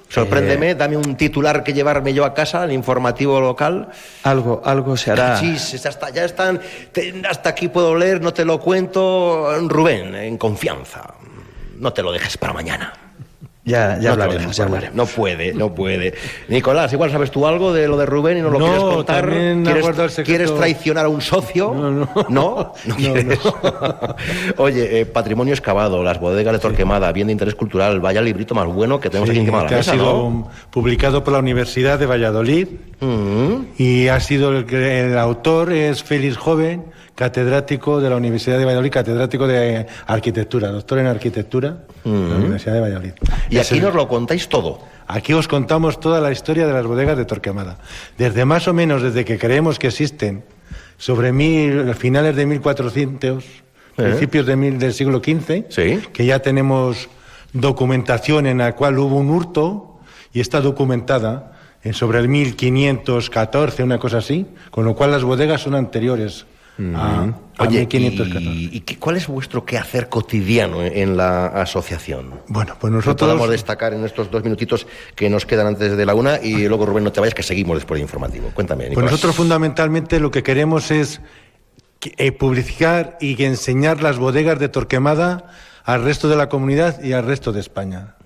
[0.09, 3.89] Sorpréndeme, Eh, dame un titular que llevarme yo a casa, el informativo local.
[4.23, 5.35] Algo, algo se hará.
[5.35, 6.61] Cachis, hasta, ya están,
[6.93, 9.51] te- hasta aquí puedo leer, no te lo cuento.
[9.69, 11.15] Rubén, en confianza.
[11.79, 12.93] No te lo dejes para mañana.
[13.65, 14.97] Ya, ya No hablaremos, ya hablaremos.
[14.97, 16.15] No puede, no puede.
[16.49, 19.29] Nicolás, igual sabes tú algo de lo de Rubén y no lo No, quieres contar.
[19.29, 21.73] ¿Quieres, el quieres traicionar a un socio?
[21.73, 22.09] No, no.
[22.29, 22.75] ¿No?
[22.85, 23.39] ¿No quieres?
[24.57, 28.67] Oye, eh, patrimonio excavado, las bodegas de Torquemada, bien de interés cultural, vaya librito más
[28.67, 32.07] bueno que tenemos Sí, aquí encima de que ha sido publicado por la Universidad de
[32.07, 32.67] Valladolid
[33.79, 38.91] y ha sido el, el autor es Félix Joven, catedrático de la Universidad de Valladolid,
[38.91, 43.13] catedrático de arquitectura, doctor en arquitectura de la Universidad de Valladolid.
[43.51, 44.81] Y Es aquí el- nos lo contáis todo.
[45.07, 47.79] Aquí os contamos toda la historia de las bodegas de Torquemada.
[48.17, 50.45] Desde más o menos desde que creemos que existen,
[50.97, 53.51] sobre mil, finales de 1400, Eh.
[53.97, 55.65] principios de mil, del siglo XV,
[56.13, 57.09] que ya tenemos
[57.53, 59.99] documentación en la cual hubo un hurto
[60.33, 61.53] y está documentada
[61.85, 66.47] en sobre el 1514, una cosa así, con lo cual las bodegas son anteriores
[66.95, 67.25] a,
[67.59, 68.41] a Oye, 1514.
[68.51, 72.41] ¿y, cuál es vuestro quehacer cotidiano en, en la asociación?
[72.49, 73.29] Bueno, pues nosotros...
[73.29, 76.87] podamos destacar en estos dos minutitos que nos quedan antes de la una y luego
[76.87, 78.51] Rubén no te vayas que seguimos después de informativo.
[78.55, 79.11] Cuéntame, Pues Nicolás.
[79.13, 81.21] nosotros fundamentalmente lo que queremos es
[82.17, 85.45] eh, publicar y enseñar las bodegas de Torquemada
[85.85, 88.17] al resto de la comunidad y al resto de España.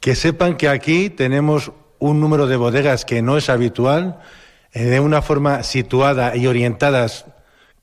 [0.00, 4.18] Que sepan que aquí tenemos un número de bodegas que no es habitual,
[4.74, 7.26] de una forma situada y orientadas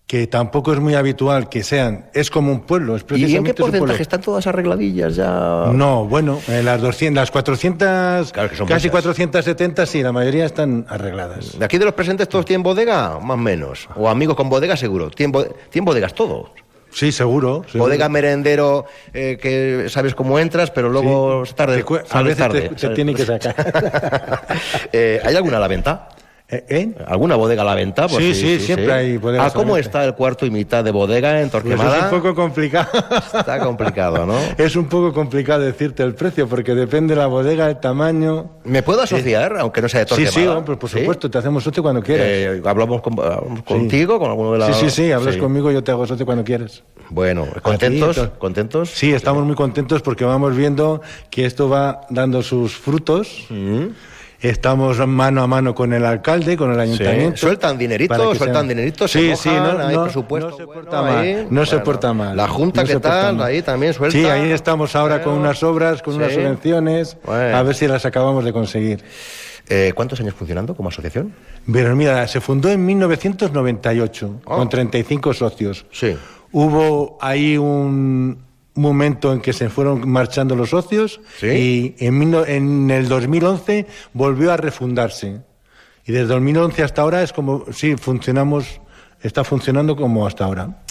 [0.08, 2.10] que tampoco es muy habitual que sean.
[2.16, 5.66] Es como un pueblo, es ¿Y en precisamente qué porcentaje están todas arregladillas ya?
[5.72, 9.04] No, bueno, eh, las 200, las 400, que son casi muchas.
[9.04, 11.60] 470, sí, la mayoría están arregladas.
[11.60, 13.20] ¿De aquí de los presentes todos tienen bodega?
[13.20, 13.88] Más o menos.
[13.96, 15.12] O amigos con bodega seguro.
[15.12, 16.50] ¿Tienen, bo- tienen bodegas todos?
[16.92, 17.62] Sí, seguro.
[17.68, 17.84] seguro.
[17.84, 21.84] Bodega merendero eh, que sabes cómo entras, pero luego es tarde.
[21.84, 22.62] Te a veces te- tarde.
[22.70, 24.42] te Sales- tienen que sacar.
[24.92, 26.10] Eh, ¿Hay alguna a la venta?
[26.52, 26.90] ¿Eh?
[27.06, 28.08] ¿Alguna bodega a la venta?
[28.08, 31.42] Pues Sí, sí, siempre hay bodegas Ah, ¿cómo está el cuarto y mitad de bodega
[31.42, 31.98] en Pues Torquemada?
[31.98, 32.88] es un poco complicado.
[33.38, 34.34] Está complicado, ¿no?
[34.58, 38.50] Es un poco complicado decirte el precio porque depende de la bodega, el tamaño.
[38.64, 40.32] ¿Me puedo asociar, aunque no sea de Sí, Torquemada?
[40.42, 41.00] sí, hombre, por ¿Sí?
[41.00, 42.26] supuesto, te hacemos socio cuando quieras.
[42.28, 44.74] Eh, hablamos, con- hablamos contigo, con alguno de la...
[44.74, 45.40] Sí, sí, sí, hablas Sí.
[45.40, 46.82] conmigo, yo te hago socio cuando quieras.
[47.12, 48.16] Bueno, ¿contentos?
[48.16, 48.90] Ti, ¿Contentos?
[48.90, 53.46] Sí, estamos muy contentos porque vamos viendo que esto va dando sus frutos.
[53.50, 53.88] Mm.
[54.42, 57.36] Estamos mano a mano con el alcalde, con el ayuntamiento.
[57.38, 60.50] Sueltan dinerito, para que sueltan sean- dinerito, se Sí, mojan, sí, no, hay no, presupuesto
[60.52, 61.48] no se bueno porta mal, ahí.
[61.50, 62.38] no se porta mal.
[62.38, 63.42] La Junta, no ¿qué tal?
[63.44, 64.18] Ahí también suelta.
[64.18, 67.58] Sí, ahí estamos ahora con unas obras, con unas subvenciones, Bueno.
[67.58, 69.04] a ver si las acabamos de conseguir.
[69.68, 71.34] Eh, ¿Cuántos años funcionando como asociación?
[71.72, 74.56] Pero mira, se fundó en 1998 Ah.
[74.56, 75.86] con 35 socios.
[75.92, 76.16] Sí.
[76.52, 78.40] Hubo ahí un
[78.76, 81.96] momento en que se fueron marchando los socios Sí.
[82.00, 85.42] y en, en el 2011 volvió a refundarse.
[86.06, 88.82] Y desde 2011 hasta ahora es como, sí, funcionamos,
[89.22, 90.82] está funcionando como hasta ahora,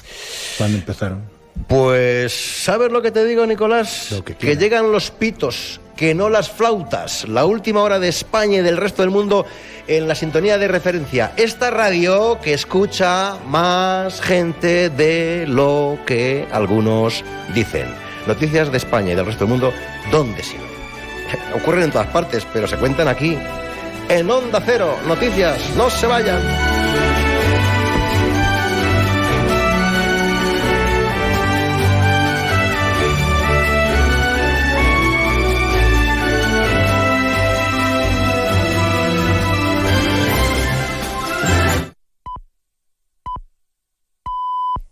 [0.59, 1.22] cuando empezaron.
[1.66, 4.22] Pues, ¿sabes lo que te digo, Nicolás?
[4.38, 7.28] que, llegan los pitos, que no las flautas.
[7.28, 9.44] La última hora de España y del resto del mundo
[9.88, 11.32] en la sintonía de referencia.
[11.36, 17.88] Esta radio que escucha más gente de lo que algunos dicen.
[18.28, 19.72] Noticias de España y del resto del mundo,
[20.12, 20.66] ¿dónde sirve?
[21.55, 23.36] Ocurren en todas partes, pero se cuentan aquí.
[24.09, 27.28] En Onda Cero, noticias, no se vayan.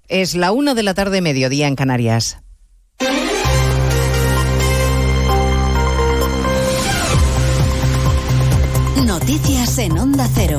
[0.08, 2.38] Es la una de la tarde, mediodía en Canarias.
[9.04, 10.58] Noticias en Onda Cero.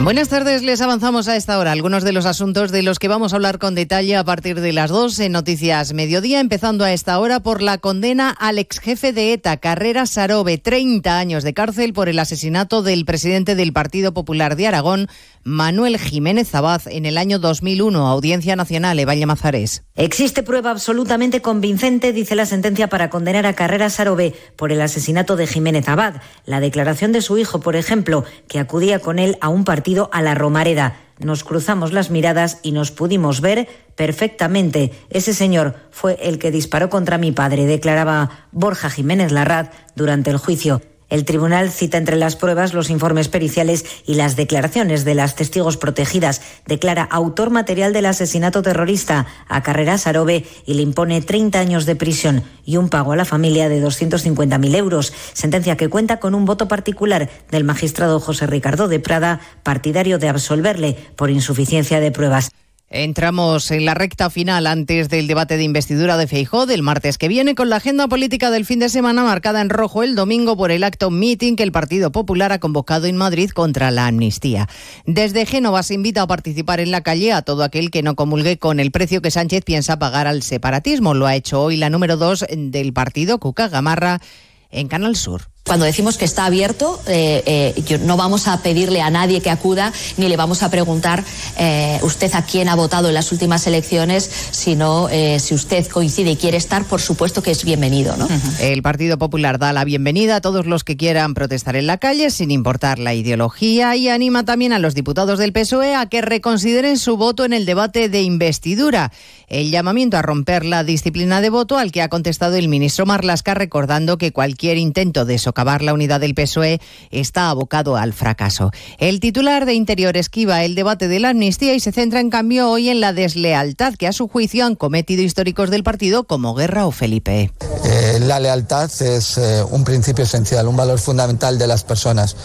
[0.00, 3.32] Buenas tardes, les avanzamos a esta hora algunos de los asuntos de los que vamos
[3.32, 7.18] a hablar con detalle a partir de las dos en Noticias Mediodía, empezando a esta
[7.18, 11.92] hora por la condena al ex jefe de ETA, Carrera Sarobe, 30 años de cárcel
[11.92, 15.08] por el asesinato del presidente del Partido Popular de Aragón,
[15.48, 19.82] Manuel Jiménez Zabaz, en el año 2001, Audiencia Nacional, Evalle Mazares.
[19.94, 25.36] Existe prueba absolutamente convincente, dice la sentencia, para condenar a Carrera Sarobe por el asesinato
[25.36, 26.16] de Jiménez Abad.
[26.44, 30.20] La declaración de su hijo, por ejemplo, que acudía con él a un partido a
[30.20, 30.98] la Romareda.
[31.18, 34.92] Nos cruzamos las miradas y nos pudimos ver perfectamente.
[35.08, 40.36] Ese señor fue el que disparó contra mi padre, declaraba Borja Jiménez Larraz durante el
[40.36, 40.82] juicio.
[41.08, 45.78] El tribunal cita entre las pruebas los informes periciales y las declaraciones de las testigos
[45.78, 46.42] protegidas.
[46.66, 51.96] Declara autor material del asesinato terrorista a Carrera Sarobe y le impone 30 años de
[51.96, 55.14] prisión y un pago a la familia de 250.000 euros.
[55.32, 60.28] Sentencia que cuenta con un voto particular del magistrado José Ricardo de Prada, partidario de
[60.28, 62.50] absolverle por insuficiencia de pruebas.
[62.90, 67.28] Entramos en la recta final antes del debate de investidura de Feijó del martes que
[67.28, 70.70] viene con la agenda política del fin de semana marcada en rojo el domingo por
[70.70, 74.70] el acto meeting que el Partido Popular ha convocado en Madrid contra la amnistía.
[75.04, 78.56] Desde Génova se invita a participar en la calle a todo aquel que no comulgue
[78.56, 81.12] con el precio que Sánchez piensa pagar al separatismo.
[81.12, 84.22] Lo ha hecho hoy la número dos del partido, Cuca Gamarra,
[84.70, 85.42] en Canal Sur.
[85.68, 89.92] Cuando decimos que está abierto, eh, eh, no vamos a pedirle a nadie que acuda
[90.16, 91.22] ni le vamos a preguntar
[91.58, 96.36] eh, usted a quién ha votado en las últimas elecciones, sino si usted coincide y
[96.36, 98.16] quiere estar, por supuesto que es bienvenido.
[98.16, 98.26] ¿no?
[98.60, 102.30] El Partido Popular da la bienvenida a todos los que quieran protestar en la calle,
[102.30, 106.98] sin importar la ideología, y anima también a los diputados del PSOE a que reconsideren
[106.98, 109.12] su voto en el debate de investidura.
[109.48, 113.54] El llamamiento a romper la disciplina de voto al que ha contestado el ministro Marlasca,
[113.54, 116.78] recordando que cualquier intento de socavar la unidad del PSOE
[117.10, 118.70] está abocado al fracaso.
[118.98, 122.70] El titular de Interior esquiva el debate de la amnistía y se centra en cambio
[122.70, 126.86] hoy en la deslealtad que a su juicio han cometido históricos del partido como Guerra
[126.86, 127.50] o Felipe.
[127.84, 132.36] Eh, la lealtad es eh, un principio esencial, un valor fundamental de las personas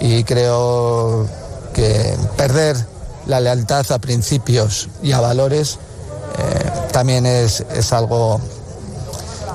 [0.00, 1.28] y creo
[1.72, 2.76] que perder
[3.26, 5.78] la lealtad a principios y a valores
[6.36, 8.40] eh, también es, es algo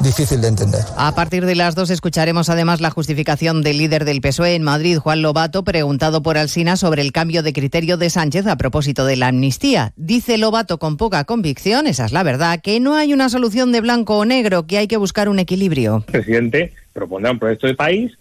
[0.01, 0.81] difícil de entender.
[0.97, 4.97] A partir de las dos escucharemos además la justificación del líder del PSOE en Madrid,
[4.97, 9.15] Juan Lobato, preguntado por Alsina sobre el cambio de criterio de Sánchez a propósito de
[9.15, 9.93] la amnistía.
[9.95, 13.81] Dice Lobato con poca convicción, esa es la verdad, que no hay una solución de
[13.81, 16.03] blanco o negro, que hay que buscar un equilibrio.
[16.07, 18.11] El presidente propondrá un proyecto de país,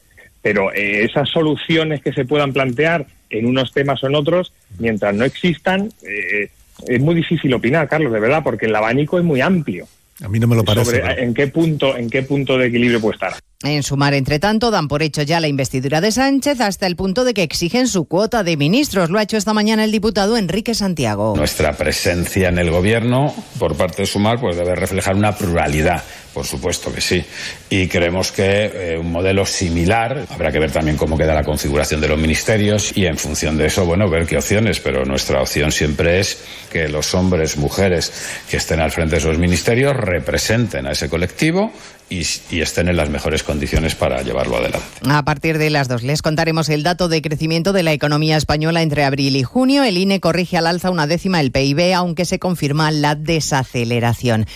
[0.43, 5.15] pero eh, esas soluciones que se puedan plantear en unos temas o en otros, mientras
[5.15, 6.51] no existan, eh,
[6.87, 9.87] es muy difícil opinar, Carlos, de verdad, porque el abanico es muy amplio.
[10.23, 11.03] A mí no me lo parece.
[11.19, 13.35] en qué punto, en qué punto de equilibrio puede estar.
[13.65, 17.25] En sumar, entre tanto, dan por hecho ya la investidura de Sánchez hasta el punto
[17.25, 19.11] de que exigen su cuota de ministros.
[19.11, 21.35] Lo ha hecho esta mañana el diputado Enrique Santiago.
[21.35, 26.05] Nuestra presencia en el gobierno, por parte de Sumar, pues debe reflejar una pluralidad.
[26.35, 27.25] Por supuesto que sí.
[27.71, 32.01] Y creemos que eh, un modelo similar, habrá que ver también cómo queda la configuración
[32.01, 34.81] de los ministerios y en función de eso, bueno, ver qué opciones.
[34.81, 36.39] Pero nuestra opción siempre es
[36.73, 38.13] que los hombres, mujeres
[38.51, 41.73] que estén al frente de esos ministerios representen a ese colectivo
[42.11, 44.87] y, y, estén en las mejores condiciones para llevarlo adelante.
[45.09, 48.83] A partir de las dos les contaremos el dato de crecimiento de la economía española
[48.83, 49.85] entre abril y junio.
[49.85, 54.47] El INE corrige al alza una décima el PIB, aunque se confirma la desaceleración.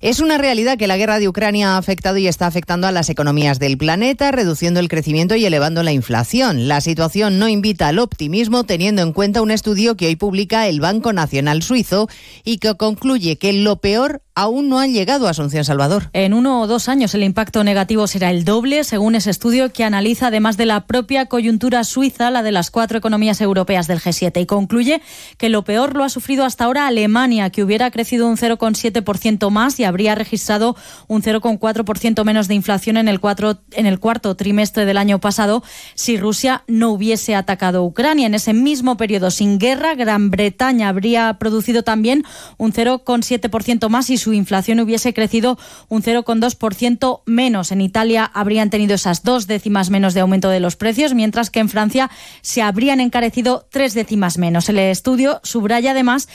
[0.00, 3.10] Es una realidad que la guerra de Ucrania ha afectado y está afectando a las
[3.10, 6.68] economías del planeta, reduciendo el crecimiento y elevando la inflación.
[6.68, 10.80] La situación no invita al optimismo teniendo en cuenta un estudio que hoy publica el
[10.80, 12.08] Banco Nacional Suizo
[12.44, 16.10] y que concluye que lo peor aún no han llegado a Asunción Salvador.
[16.12, 19.82] En uno o dos años el impacto negativo será el doble, según ese estudio que
[19.82, 24.42] analiza además de la propia coyuntura suiza, la de las cuatro economías europeas del G7,
[24.42, 25.02] y concluye
[25.38, 29.80] que lo peor lo ha sufrido hasta ahora Alemania, que hubiera crecido un 0,7% más
[29.80, 30.76] y habría registrado
[31.06, 35.62] un 0,4% menos de inflación en el, cuatro, en el cuarto trimestre del año pasado
[35.94, 38.26] si Rusia no hubiese atacado Ucrania.
[38.26, 42.24] En ese mismo periodo sin guerra, Gran Bretaña habría producido también
[42.56, 45.58] un 0,7% más y su inflación hubiese crecido
[45.88, 47.72] un 0,2% menos.
[47.72, 51.60] En Italia habrían tenido esas dos décimas menos de aumento de los precios, mientras que
[51.60, 52.10] en Francia
[52.42, 54.68] se habrían encarecido tres décimas menos.
[54.68, 56.28] El estudio subraya además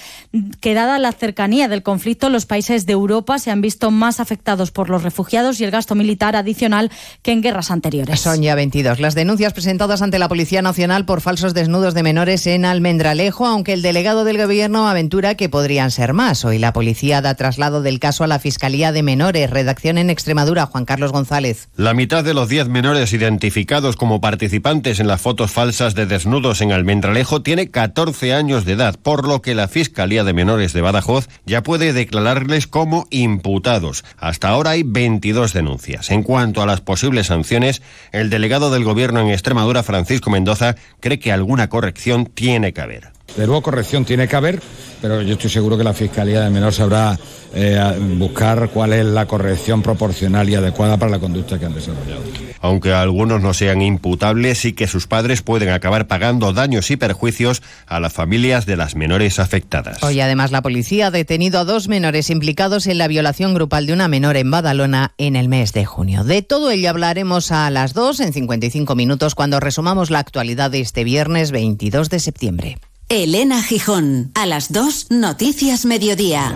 [0.61, 4.71] que dada la cercanía del conflicto, los países de Europa se han visto más afectados
[4.71, 6.91] por los refugiados y el gasto militar adicional
[7.21, 8.19] que en guerras anteriores.
[8.19, 12.47] Son ya 22 las denuncias presentadas ante la Policía Nacional por falsos desnudos de menores
[12.47, 16.45] en Almendralejo, aunque el delegado del Gobierno aventura que podrían ser más.
[16.45, 19.49] Hoy la policía da traslado del caso a la Fiscalía de Menores.
[19.49, 21.67] Redacción en Extremadura, Juan Carlos González.
[21.75, 26.61] La mitad de los 10 menores identificados como participantes en las fotos falsas de desnudos
[26.61, 30.81] en Almendralejo tiene 14 años de edad, por lo que la Fiscalía de Menores de
[30.81, 34.03] Badajoz ya puede declararles como imputados.
[34.17, 36.11] Hasta ahora hay 22 denuncias.
[36.11, 37.81] En cuanto a las posibles sanciones,
[38.11, 43.12] el delegado del Gobierno en Extremadura, Francisco Mendoza, cree que alguna corrección tiene que haber.
[43.38, 44.61] De nuevo, corrección tiene que haber,
[45.01, 47.17] pero yo estoy seguro que la Fiscalía de Menor sabrá
[47.55, 52.21] eh, buscar cuál es la corrección proporcional y adecuada para la conducta que han desarrollado.
[52.61, 57.63] Aunque algunos no sean imputables y que sus padres pueden acabar pagando daños y perjuicios
[57.88, 60.01] a las familias de las menores afectadas.
[60.03, 63.93] Hoy además la policía ha detenido a dos menores implicados en la violación grupal de
[63.93, 66.24] una menor en Badalona en el mes de junio.
[66.24, 70.82] De todo ello hablaremos a las 2 en 55 minutos cuando resumamos la actualidad de
[70.82, 72.78] este viernes 22 de septiembre.
[73.16, 76.55] Elena Gijón, a las 2, Noticias Mediodía.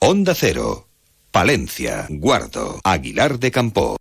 [0.00, 0.88] Onda Cero,
[1.30, 3.96] Palencia, Guardo, Aguilar de Campo.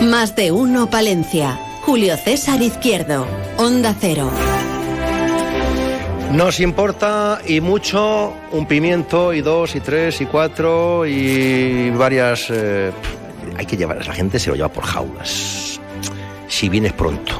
[0.00, 1.71] Más de uno Palencia.
[1.82, 3.26] Julio César Izquierdo,
[3.56, 4.30] Onda Cero.
[6.30, 12.46] Nos importa y mucho un pimiento y dos y tres y cuatro y varias...
[12.50, 12.92] eh,
[13.58, 15.80] hay que llevar, la gente se lo lleva por jaulas.
[16.48, 17.32] Si vienes pronto.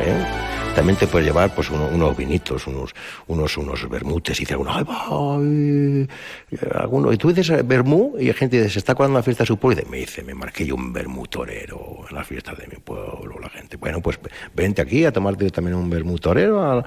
[0.00, 0.51] ¿eh?
[0.74, 2.92] También te puedes llevar pues uno- unos vinitos, unos
[3.28, 8.26] unos unos vermutes y dice alguno, ay, ay", alguno y tú dices eh, vermú y
[8.28, 10.22] la gente dice, se está acordando la fiesta de su pueblo y dice, me dice,
[10.22, 13.76] me marqué yo un vermú torero en la fiesta de mi pueblo, la gente.
[13.76, 14.18] Bueno, pues
[14.54, 16.84] vente aquí a tomarte también un vermú torero al-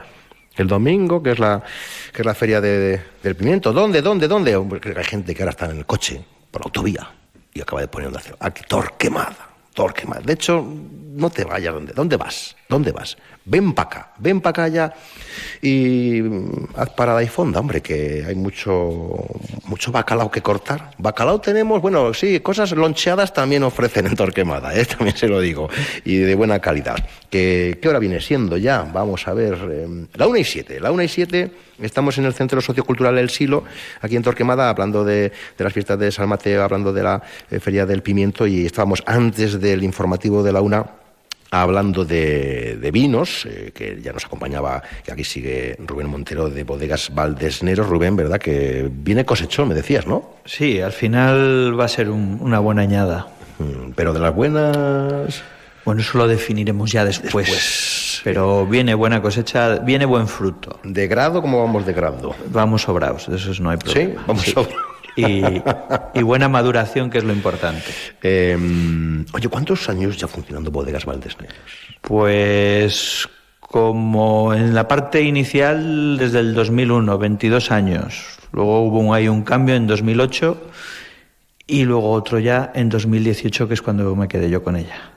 [0.57, 1.61] el domingo, que es la
[2.11, 3.71] que es la feria de- de- del pimiento.
[3.71, 4.55] ¿Dónde, dónde, dónde?
[4.97, 7.11] Hay gente que ahora está en el coche por la autovía
[7.53, 8.35] y acaba de poner cero.
[8.39, 10.21] Aquí, Torquemada, Torquemada.
[10.21, 10.65] De hecho,
[11.13, 11.73] no te vayas.
[11.73, 12.55] ¿Dónde, dónde vas?
[12.67, 13.15] ¿Dónde vas?
[13.45, 14.93] Ven para acá, ven para acá ya
[15.61, 19.17] y mm, haz parada y fonda, hombre, que hay mucho,
[19.65, 20.89] mucho bacalao que cortar.
[20.97, 24.85] Bacalao tenemos, bueno, sí, cosas loncheadas también ofrecen en Torquemada, ¿eh?
[24.97, 25.69] también se lo digo,
[26.03, 26.97] y de buena calidad.
[27.29, 28.81] ¿Qué, hora viene siendo ya?
[28.81, 31.51] Vamos a ver, eh, la 1 y 7, la 1 y 7,
[31.81, 33.63] estamos en el Centro Sociocultural El Silo,
[34.01, 37.59] aquí en Torquemada, hablando de, de las fiestas de San Mateo, hablando de la eh,
[37.59, 41.04] Feria del Pimiento, y estábamos antes del informativo de la una
[41.51, 46.63] hablando de, de vinos, eh, que ya nos acompañaba, que aquí sigue Rubén Montero de
[46.63, 47.87] Bodegas Valdesneros.
[47.87, 48.39] Rubén, ¿verdad?
[48.39, 50.31] Que viene cosechón, me decías, ¿no?
[50.45, 53.27] Sí, al final va a ser un- una buena añada.
[53.59, 55.41] Mm, Pero de las buenas...
[55.85, 58.19] Bueno, eso lo definiremos ya después.
[58.23, 60.79] Pero viene buena cosecha, viene buen fruto.
[60.83, 62.35] ¿De grado cómo vamos de grado?
[62.49, 64.11] Vamos sobrados, de eso no hay problema.
[64.13, 64.94] Sí, vamos sobrados.
[65.15, 65.41] Y,
[66.13, 67.85] y buena maduración, que es lo importante.
[68.21, 68.57] Eh,
[69.33, 71.55] oye, ¿cuántos años ya funcionando Bodegas Valdesneros?
[72.01, 73.27] Pues
[73.59, 78.25] como en la parte inicial desde el 2001, 22 años.
[78.51, 80.61] Luego hubo un, hay un cambio en 2008
[81.67, 85.11] y luego otro ya en 2018, que es cuando me quedé yo con ella.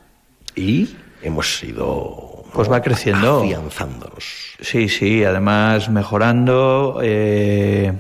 [0.57, 3.41] Y hemos ido Pues va creciendo.
[3.43, 4.25] afianzándonos.
[4.61, 7.93] Sí, sí, además mejorando, eh,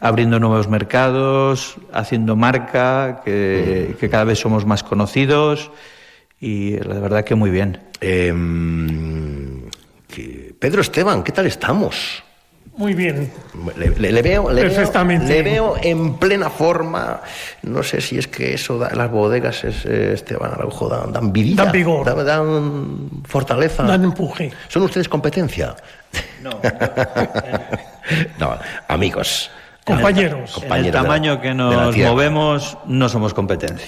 [0.00, 5.70] abriendo nuevos mercados, haciendo marca, que, que cada vez somos más conocidos
[6.40, 7.80] y la verdad que muy bien.
[8.00, 9.62] Em,
[10.58, 12.22] Pedro Esteban, ¿qué tal estamos?
[12.76, 13.30] Muy bien.
[13.76, 15.26] Le, le- le veo, le, veo, Perfectamente.
[15.28, 17.20] le veo en plena forma.
[17.62, 21.32] No sé si es que eso da, las bodegas, es, eh, Esteban Araujo, dan, dan
[21.32, 21.64] vidilla.
[21.64, 22.06] Dan vigor.
[22.06, 23.82] Dan, dan fortaleza.
[23.82, 24.50] Dan empuje.
[24.68, 25.74] ¿Son ustedes competencia?
[26.42, 26.50] No.
[28.38, 29.50] no, amigos.
[29.96, 30.50] Compañeros.
[30.50, 33.86] En el Compañeros de la- tamaño que nos movemos no somos competencia.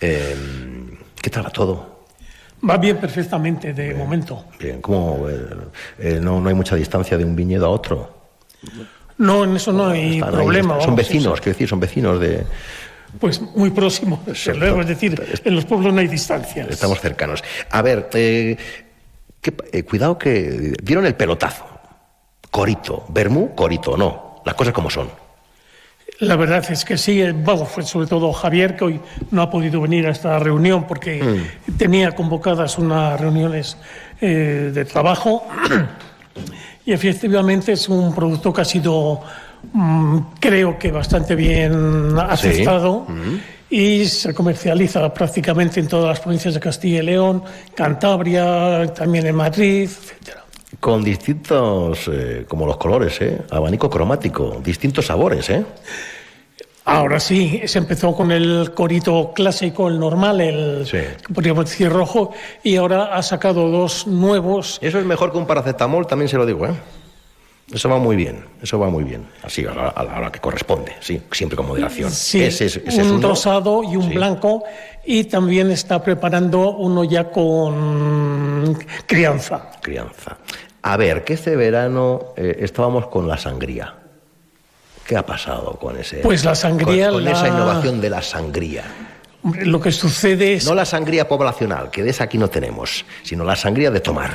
[0.00, 2.04] Em, ¿Qué tal va todo?
[2.68, 4.44] Va bien perfectamente de momento.
[4.58, 5.46] Bien, ¿cómo, eh,
[5.98, 8.14] eh, no, no hay mucha distancia de un viñedo a otro.
[9.18, 10.70] No, en eso no hay Están ahí, problema.
[10.74, 11.42] son vamos, vecinos, eso.
[11.42, 12.44] quiero decir, son vecinos de.
[13.20, 14.18] Pues muy próximos.
[14.56, 16.66] luego, es decir, en los pueblos no hay distancias.
[16.68, 17.44] Estamos cercanos.
[17.70, 18.56] A ver, eh,
[19.40, 21.64] ¿qué- eh, cuidado que dieron el pelotazo.
[22.50, 24.42] Corito, Bermú, Corito, no.
[24.44, 25.08] Las cosas como son.
[26.20, 29.00] La verdad es que sí, eh, vamos, fue sobre todo Javier, que hoy
[29.32, 31.72] no ha podido venir a esta reunión porque Mm.
[31.76, 33.76] tenía convocadas unas reuniones
[34.20, 35.44] eh, de trabajo
[36.86, 39.20] y efectivamente es un producto que ha sido
[39.72, 43.06] mm, creo que bastante bien aceptado.
[43.70, 47.42] Y se comercializa prácticamente en todas las provincias de Castilla y León,
[47.74, 50.43] Cantabria, también en Madrid, etcétera.
[50.80, 53.42] Con distintos, eh, como los colores, ¿eh?
[53.50, 55.64] Abanico cromático, distintos sabores, ¿eh?
[56.86, 60.86] Ahora sí, se empezó con el corito clásico, el normal, el
[61.32, 64.78] podríamos decir rojo, y ahora ha sacado dos nuevos.
[64.82, 66.74] Eso es mejor que un paracetamol, también se lo digo, ¿eh?
[67.72, 70.38] Eso va muy bien, eso va muy bien, así a la, a la hora que
[70.38, 72.10] corresponde, sí, siempre con moderación.
[72.10, 73.28] Sí, Ese es un uno.
[73.30, 74.64] rosado y un blanco,
[75.04, 79.70] y también está preparando uno ya con crianza.
[79.80, 80.36] Crianza.
[80.82, 83.94] A ver, que este verano eh, estábamos con la sangría.
[85.06, 86.18] ¿Qué ha pasado con ese?
[86.18, 88.84] Pues la sangría, Con, con la- esa innovación de la sangría.
[89.42, 93.04] Hombre, Lo que sucede es No la sangría poblacional, que de esa aquí no tenemos,
[93.22, 94.32] sino la sangría de tomar.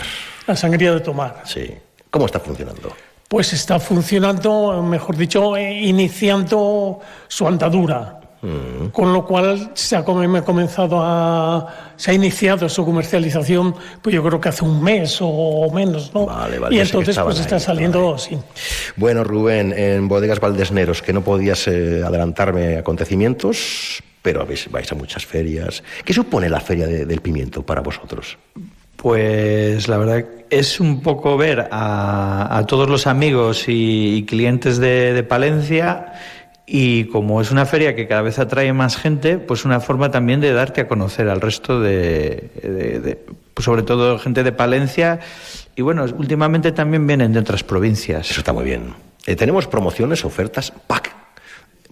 [0.47, 1.43] la sangría de tomar.
[1.45, 1.71] Sí.
[2.09, 2.91] ¿Cómo está funcionando?
[3.29, 8.15] Pues está funcionando, mejor dicho, eh, iniciando su andadura.
[8.41, 8.87] Mm.
[8.91, 11.91] Con lo cual se ha come- comenzado a.
[11.95, 16.25] se ha iniciado su comercialización, pues yo creo que hace un mes o menos, ¿no?
[16.25, 18.35] Vale, vale, y entonces pues está saliendo, sí.
[18.95, 24.95] Bueno, Rubén, en Bodegas Valdesneros, que no podías eh, adelantarme acontecimientos, pero habéis- vais a
[24.95, 25.83] muchas ferias.
[26.03, 28.37] ¿Qué supone la feria de- del pimiento para vosotros?
[29.01, 36.13] Pues la verdad es un poco ver a, todos los amigos y, clientes de, Palencia
[36.65, 40.41] y como es una feria que cada vez atrae más gente, pues una forma también
[40.41, 43.17] de darte a conocer al resto de-
[43.53, 45.21] pues sobre todo gente de Palencia
[45.77, 48.29] y bueno, últimamente también vienen de otras provincias.
[48.29, 48.95] Eso está muy bien.
[49.25, 51.15] Eh, tenemos promociones, ofertas, pack,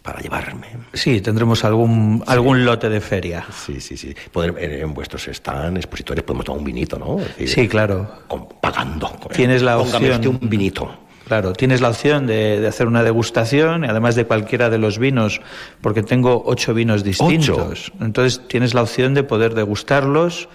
[0.08, 0.68] para llevarme.
[0.94, 3.46] Sí, tendremos algún, algún lote de feria.
[3.54, 4.16] Sí, sí, sí.
[4.32, 7.18] Poder- en, en vuestros stands, expositores, podemos tomar un vinito, ¿no?
[7.18, 8.10] Decir, Sí, claro.
[8.30, 9.10] con- pagando.
[9.36, 10.28] Tienes la Póngame opción.
[10.36, 10.98] usted un vinito.
[11.28, 15.42] Claro, tienes la opción de, de hacer una degustación, además de cualquiera de los vinos,
[15.82, 17.92] porque tengo ocho vinos distintos.
[18.00, 20.48] Entonces tienes la opción de poder degustarlos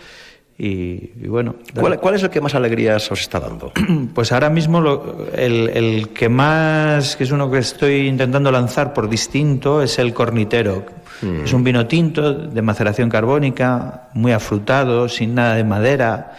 [0.65, 1.57] y, y bueno.
[1.75, 3.73] ¿Cuál, cuál es el que más alegrías os está dando?
[4.15, 8.93] Pues ahora mismo lo- el, el que más, que es uno que estoy intentando lanzar
[8.95, 10.85] por distinto, es el cornitero.
[11.23, 11.45] Mm.
[11.45, 16.33] Es un vino tinto de maceración carbónica, muy afrutado, sin nada de madera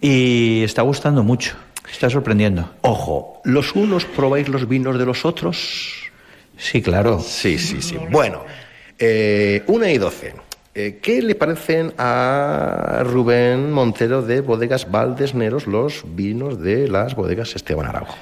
[0.00, 1.56] y está gustando mucho.
[1.90, 2.68] Está sorprendiendo.
[2.82, 5.92] Ojo, ¿los unos probáis los vinos de los otros?
[6.56, 7.20] Sí, claro.
[7.20, 7.96] Sí, sí, sí.
[8.10, 8.42] Bueno,
[8.98, 10.34] eh, una y doce.
[10.78, 17.56] Eh, ¿Qué le parecen a Rubén Montero de Bodegas Valdesneros los vinos de las bodegas
[17.56, 18.14] Esteban Araujo?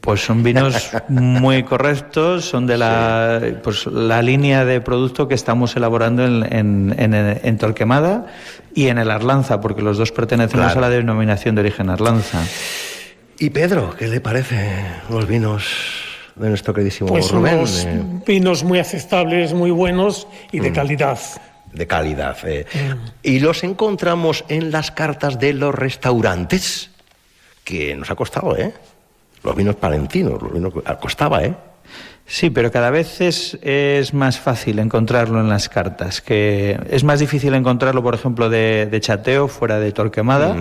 [0.00, 5.76] Pues son vinos muy correctos, son de la, pues, la línea de producto que estamos
[5.76, 8.26] elaborando en, en, en- en Torquemada
[8.74, 10.78] y en el Arlanza, porque los dos pertenecemos Claro.
[10.86, 12.42] a la denominación de origen Arlanza.
[13.38, 14.70] ¿Y Pedro, qué le parece
[15.08, 15.64] los vinos
[16.36, 17.54] de nuestro queridísimo Pues Rubén?
[17.58, 20.74] unos Eh, vinos muy aceptables, muy buenos y de Mm.
[20.74, 21.18] calidad.
[21.72, 22.36] de calidad.
[22.44, 22.66] eh.
[23.24, 26.90] Y los encontramos en las cartas de los restaurantes,
[27.64, 28.72] que nos ha costado, ¿eh?
[29.42, 31.52] Los vinos palentinos, los vinos costaba, ¿eh?
[32.26, 37.18] Sí, pero cada vez es, es más fácil encontrarlo en las cartas, que es más
[37.18, 40.56] difícil encontrarlo, por ejemplo, de, de chateo fuera de Torquemada,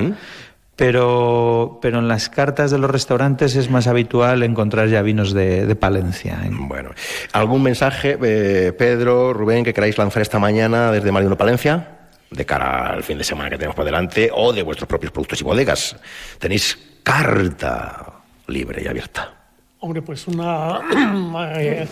[0.75, 5.65] pero, pero en las cartas de los restaurantes es más habitual encontrar ya vinos de,
[5.65, 6.39] de Palencia.
[6.43, 6.49] ¿eh?
[6.51, 6.91] Bueno,
[7.31, 11.99] ¿algún mensaje, eh, Pedro, Rubén, que queráis lanzar esta mañana desde Mariano Palencia?
[12.31, 15.41] De cara al fin de semana que tenemos por delante, o de vuestros propios productos
[15.41, 15.95] y bodegas.
[16.39, 18.13] Tenéis carta
[18.47, 19.43] libre y abierta.
[19.83, 20.79] Hombre, pues una
[21.59, 21.85] eh,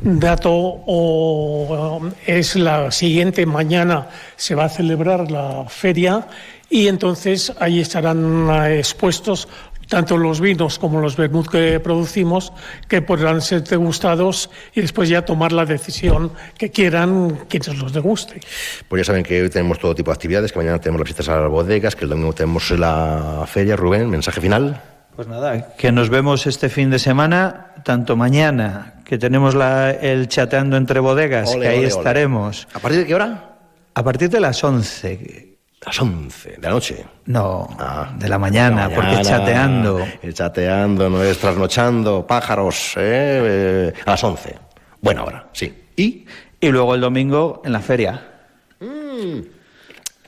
[0.00, 4.06] dato o, um, es la siguiente mañana
[4.36, 6.28] se va a celebrar la feria
[6.72, 9.46] y entonces ahí estarán eh, expuestos
[9.88, 12.50] tanto los vinos como los vermut que producimos
[12.88, 18.40] que podrán ser degustados y después ya tomar la decisión que quieran quienes los deguste.
[18.88, 21.28] Pues ya saben que hoy tenemos todo tipo de actividades, que mañana tenemos las visitas
[21.28, 23.76] a las bodegas, que el domingo tenemos la feria.
[23.76, 24.80] Rubén, mensaje final.
[25.14, 30.26] Pues nada, que nos vemos este fin de semana, tanto mañana, que tenemos la- el
[30.28, 31.98] chateando entre bodegas, Ole, que ahí ole, ole.
[31.98, 32.66] estaremos.
[32.72, 33.56] ¿A partir de qué hora?
[33.94, 35.51] A partir de las 11.
[35.84, 37.04] Las 11 de la noche.
[37.26, 40.06] No, Ah, de la mañana, porque es chateando.
[40.32, 43.90] Chateando, no es trasnochando, pájaros, ¿eh?
[43.90, 44.54] Eh, a las 11.
[45.00, 45.74] Buena hora, sí.
[45.96, 46.24] ¿Y?
[46.60, 48.28] Y luego el domingo en la feria.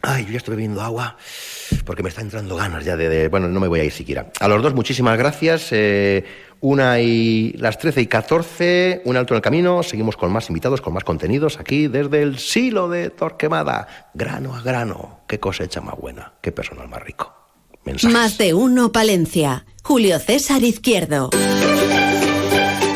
[0.02, 1.16] Ay, yo ya estoy bebiendo agua
[1.86, 4.26] porque me está entrando ganas ya de, de- Bueno, no me voy a ir siquiera.
[4.40, 5.68] A los dos, muchísimas gracias.
[5.70, 6.24] Eh,
[6.64, 9.82] una y las 13 y 14, un alto en el camino.
[9.82, 14.08] Seguimos con más invitados, con más contenidos aquí desde el silo de Torquemada.
[14.14, 15.20] Grano a grano.
[15.28, 17.34] Qué cosecha más buena, qué personal más rico.
[17.84, 18.14] Mensajes.
[18.14, 19.66] Más de uno Palencia.
[19.82, 21.28] Julio César Izquierdo.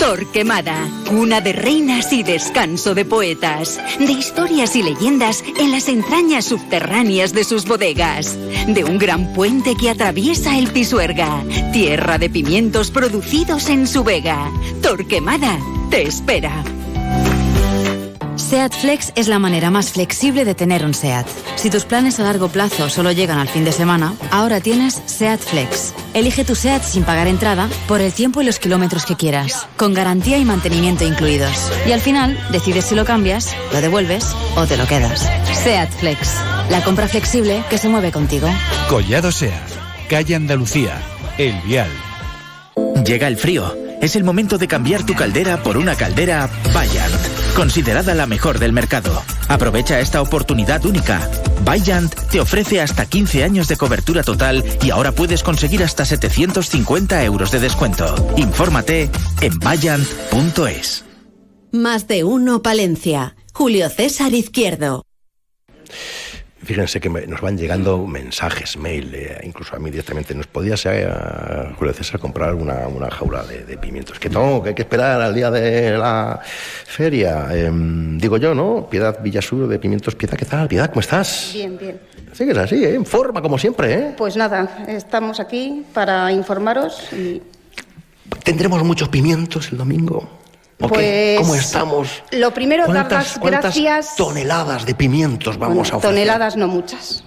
[0.09, 6.47] Torquemada, cuna de reinas y descanso de poetas, de historias y leyendas en las entrañas
[6.47, 8.35] subterráneas de sus bodegas,
[8.69, 11.45] de un gran puente que atraviesa el Pisuerga,
[11.75, 14.51] tierra de pimientos producidos en su vega.
[14.81, 15.59] Torquemada
[15.91, 16.65] te espera.
[18.39, 21.27] SEAT Flex es la manera más flexible de tener un SEAT.
[21.57, 25.41] Si tus planes a largo plazo solo llegan al fin de semana, ahora tienes SEAT
[25.41, 25.93] Flex.
[26.15, 29.93] Elige tu SEAT sin pagar entrada por el tiempo y los kilómetros que quieras, con
[29.93, 31.71] garantía y mantenimiento incluidos.
[31.87, 34.25] Y al final, decides si lo cambias, lo devuelves
[34.57, 35.29] o te lo quedas.
[35.65, 36.35] SEAT Flex,
[36.71, 38.49] la compra flexible que se mueve contigo.
[38.89, 41.03] Collado SEAT, calle Andalucía,
[41.39, 41.91] El Vial.
[43.05, 43.75] Llega el frío.
[44.01, 47.13] Es el momento de cambiar tu caldera por una caldera Bayant,
[47.59, 49.21] considerada la mejor del mercado.
[49.49, 51.29] Aprovecha esta oportunidad única.
[51.65, 57.25] Bayant te ofrece hasta 15 años de cobertura total y ahora puedes conseguir hasta 750
[57.25, 58.15] euros de descuento.
[58.37, 61.05] Infórmate en bayant.es.
[61.73, 63.35] Más de uno Palencia.
[63.53, 65.05] Julio César Izquierdo.
[66.69, 70.35] Fíjense que me- nos van llegando mensajes, mail, eh, incluso a mí directamente.
[70.35, 71.09] ¿Nos podías, eh,
[71.79, 74.19] Julio César, comprar una, una jaula de, de pimientos?
[74.19, 77.49] Que no, que hay que esperar al día de la feria.
[77.57, 78.87] Em, digo yo, ¿no?
[78.91, 80.69] Piedad Villasur de Pimientos Piedad, ¿qué tal?
[80.69, 81.53] Piedad, ¿cómo estás?
[81.55, 81.99] Bien, bien.
[82.35, 82.97] Sigues así, ¿eh?
[82.97, 84.15] En forma, como siempre, ¿eh?
[84.15, 87.41] Pues nada, estamos aquí para informaros y
[88.45, 90.38] ¿Tendremos muchos pimientos el domingo?
[90.81, 91.35] ¿O qué?
[91.37, 92.23] Pues, ¿Cómo estamos?
[92.33, 94.17] lo primero dar ¿Cuántas, las gracias.
[94.17, 96.11] toneladas de pimientos vamos Bueno, a ofrecer?
[96.17, 97.25] toneladas no muchas.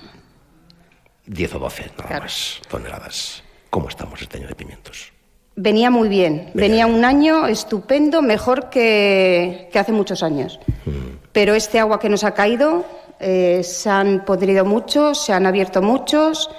[1.25, 2.23] 10 o 12, nada Claro.
[2.23, 3.43] más toneladas.
[3.69, 5.11] ¿Cómo estamos este año de pimientos?
[5.55, 6.51] Venía muy bien.
[6.53, 10.59] Venía un año estupendo, mejor que, que hace muchos años.
[10.85, 11.17] Mm.
[11.31, 12.85] Pero este agua que nos ha caído,
[13.19, 16.49] eh, se han podrido muchos, se han abierto muchos,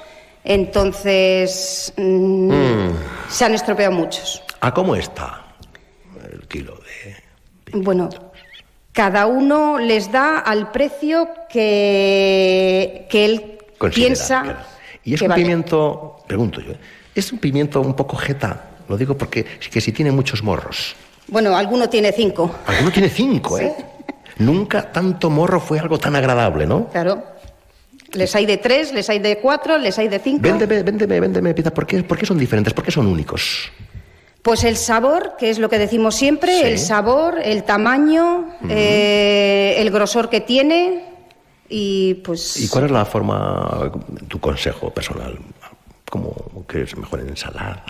[0.45, 2.97] entonces mm, Mm.
[3.28, 4.43] se han estropeado muchos.
[4.61, 5.43] ¿A cómo está
[6.30, 6.78] el kilo?
[7.73, 8.09] Bueno,
[8.93, 14.59] cada uno les da al precio que, que él Considera, piensa claro.
[15.05, 15.43] Y es que un vale.
[15.43, 16.73] pimiento, pregunto yo,
[17.14, 20.95] es un pimiento un poco jeta, lo digo porque que si tiene muchos morros.
[21.29, 22.55] Bueno, alguno tiene cinco.
[22.66, 23.75] Alguno tiene cinco, ¿eh?
[24.39, 26.89] Nunca tanto morro fue algo tan agradable, ¿no?
[26.89, 27.23] Claro.
[28.12, 30.43] Les hay de tres, les hay de cuatro, les hay de cinco.
[30.43, 32.75] Véndeme, véndeme, véndeme, Piedad, ¿por qué, por qué son diferentes?
[32.75, 33.70] ¿Por qué son únicos?
[34.43, 36.64] Pues el sabor, que es lo que decimos siempre, Sí.
[36.64, 41.05] el sabor, el tamaño, eh, el grosor que tiene
[41.68, 42.57] y pues...
[42.61, 43.93] ¿Y cuál es la forma,
[44.28, 45.38] tu consejo personal?
[46.11, 46.34] ¿Cómo
[46.68, 47.84] que es mejor en ensalada?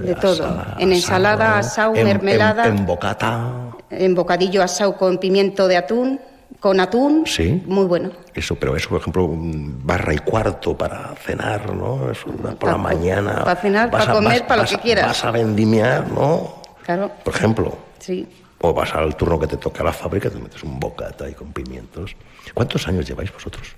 [0.00, 0.64] De todo.
[0.78, 2.66] En ensalada, asado, mermelada.
[2.66, 3.70] En, en bocata.
[3.90, 6.20] En bocadillo asado con pimiento de atún,
[6.60, 7.62] con atún, Sí.
[7.66, 8.10] muy bueno.
[8.34, 12.10] Eso, pero eso, por ejemplo, un barra y cuarto para cenar, ¿no?
[12.10, 13.44] Eso, una por la Pa- mañana.
[13.44, 15.06] para cenar, para comer, vas- para lo que quieras.
[15.06, 16.62] Vas a vendimiar, ¿no?
[16.84, 17.76] Claro, Por ejemplo.
[17.98, 18.26] sí.
[18.60, 21.34] O vas al turno que te toca a la fábrica, te metes un bocata ahí
[21.34, 22.16] con pimientos.
[22.54, 23.76] ¿Cuántos años lleváis vosotros?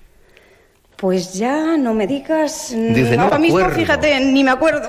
[0.97, 2.70] Pues ya no me digas...
[2.72, 3.77] Dice, ahora mismo, acuerdo.
[3.81, 4.89] fíjate, ni me acuerdo.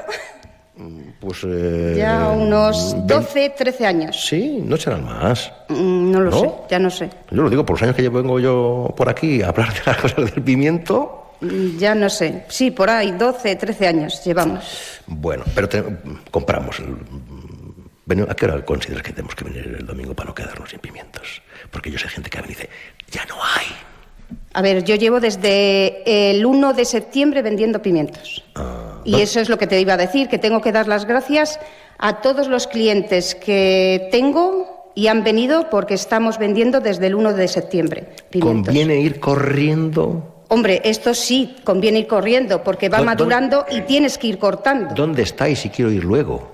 [1.19, 1.39] Pues.
[1.45, 4.25] eh, Ya unos ve- 12, 13 años.
[4.27, 5.51] Sí, no serán más.
[5.69, 6.39] Mm, No lo ¿No?
[6.39, 7.09] sé, ya no sé.
[7.31, 9.79] Yo lo digo por los años que yo vengo yo por aquí a hablar de
[9.85, 11.33] las cosas del pimiento.
[11.41, 12.45] Mm, Ya no sé.
[12.49, 14.99] Sí, por ahí, 12, 13 años llevamos.
[15.07, 15.83] Bueno, pero te-
[16.31, 16.81] compramos.
[18.29, 21.41] ¿A qué hora consideras que tenemos que venir el domingo para no quedarnos sin pimientos?
[21.71, 22.69] Porque yo sé gente que viene y dice,
[23.11, 23.65] ya no hay.
[24.57, 28.43] A ver, yo llevo desde el 1 de septiembre vendiendo pimientos.
[29.05, 31.59] y eso es lo que te iba a decir, que tengo que dar las gracias
[31.99, 37.33] a todos los clientes que tengo y han venido porque estamos vendiendo desde el 1
[37.33, 38.65] de septiembre pimientos.
[38.73, 40.43] Conviene ir corriendo.
[40.47, 44.95] Hombre, esto sí, conviene ir corriendo porque va ¿Dó- madurando y tienes que ir cortando.
[44.95, 46.49] ¿Dónde estáis si quiero ir luego?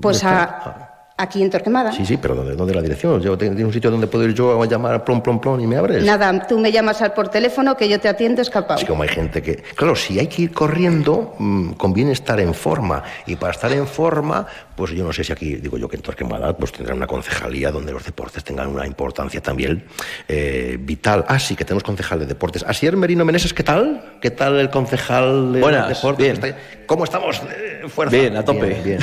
[0.00, 1.92] Pues ¿Dónde a, aquí en Torquemada.
[1.92, 3.20] Sí, sí, pero ¿dónde, dónde la dirección?
[3.20, 5.76] Yo tengo un sitio donde puedo ir yo a llamar plom, plom, plom y me
[5.76, 6.04] abres.
[6.04, 8.74] Nada, tú me llamas al por teléfono que yo te atiendo escapado.
[8.74, 9.56] Así como hay gente que...
[9.56, 13.02] Claro, si hay que ir corriendo, mm, conviene estar en forma.
[13.26, 16.02] Y para estar en forma, pues yo no sé si aquí, digo yo que en
[16.02, 19.84] Torquemada, pues tendrán una concejalía donde los deportes tengan una importancia también
[20.28, 21.24] eh, vital.
[21.28, 22.64] Ah, sí, que tenemos concejal de deportes.
[22.66, 24.16] Asier Merino Meneses, ¿qué tal?
[24.20, 26.40] ¿Qué tal el concejal de Buenas, deportes?
[26.40, 26.56] bien.
[26.86, 27.40] ¿Cómo estamos?
[27.56, 28.16] Eh, fuerza.
[28.16, 28.66] Bien, a tope.
[28.66, 28.98] Bien, bien.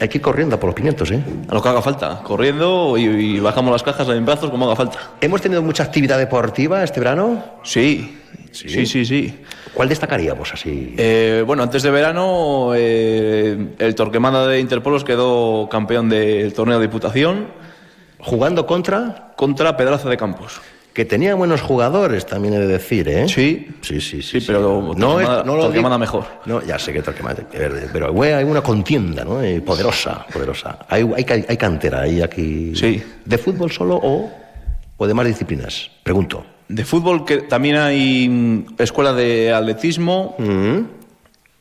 [0.00, 1.22] Hay que ir corriendo a por los pimientos, ¿eh?
[1.48, 4.74] A lo que haga falta, corriendo y, y bajamos las cajas en brazos como haga
[4.74, 4.98] falta.
[5.20, 7.44] ¿Hemos tenido mucha actividad deportiva este verano?
[7.62, 8.18] Sí,
[8.50, 9.40] sí, sí, sí.
[9.74, 10.94] ¿Cuál destacaríamos así?
[10.96, 16.86] Eh, bueno, antes de verano, eh, el Torquemada de Interpolos quedó campeón del torneo de
[16.86, 17.48] Diputación.
[18.18, 19.32] ¿Jugando contra?
[19.36, 20.60] Contra Pedraza de Campos.
[21.00, 23.26] Que tenía buenos jugadores, también he de decir, ¿eh?
[23.26, 23.68] Sí.
[23.80, 24.38] Sí, sí, sí.
[24.38, 26.26] Sí, pero Torquemada- Torquemada mejor.
[26.44, 29.42] No, ya sé que Torquemada, eh, pero hay una contienda, ¿no?
[29.42, 30.80] Eh, poderosa, poderosa.
[30.90, 32.76] Hay, hay, hay cantera ahí, aquí.
[32.76, 33.02] Sí.
[33.24, 34.30] ¿De fútbol solo o,
[34.98, 35.90] o de más disciplinas?
[36.02, 36.44] Pregunto.
[36.68, 40.36] De fútbol que también hay mm, escuela de atletismo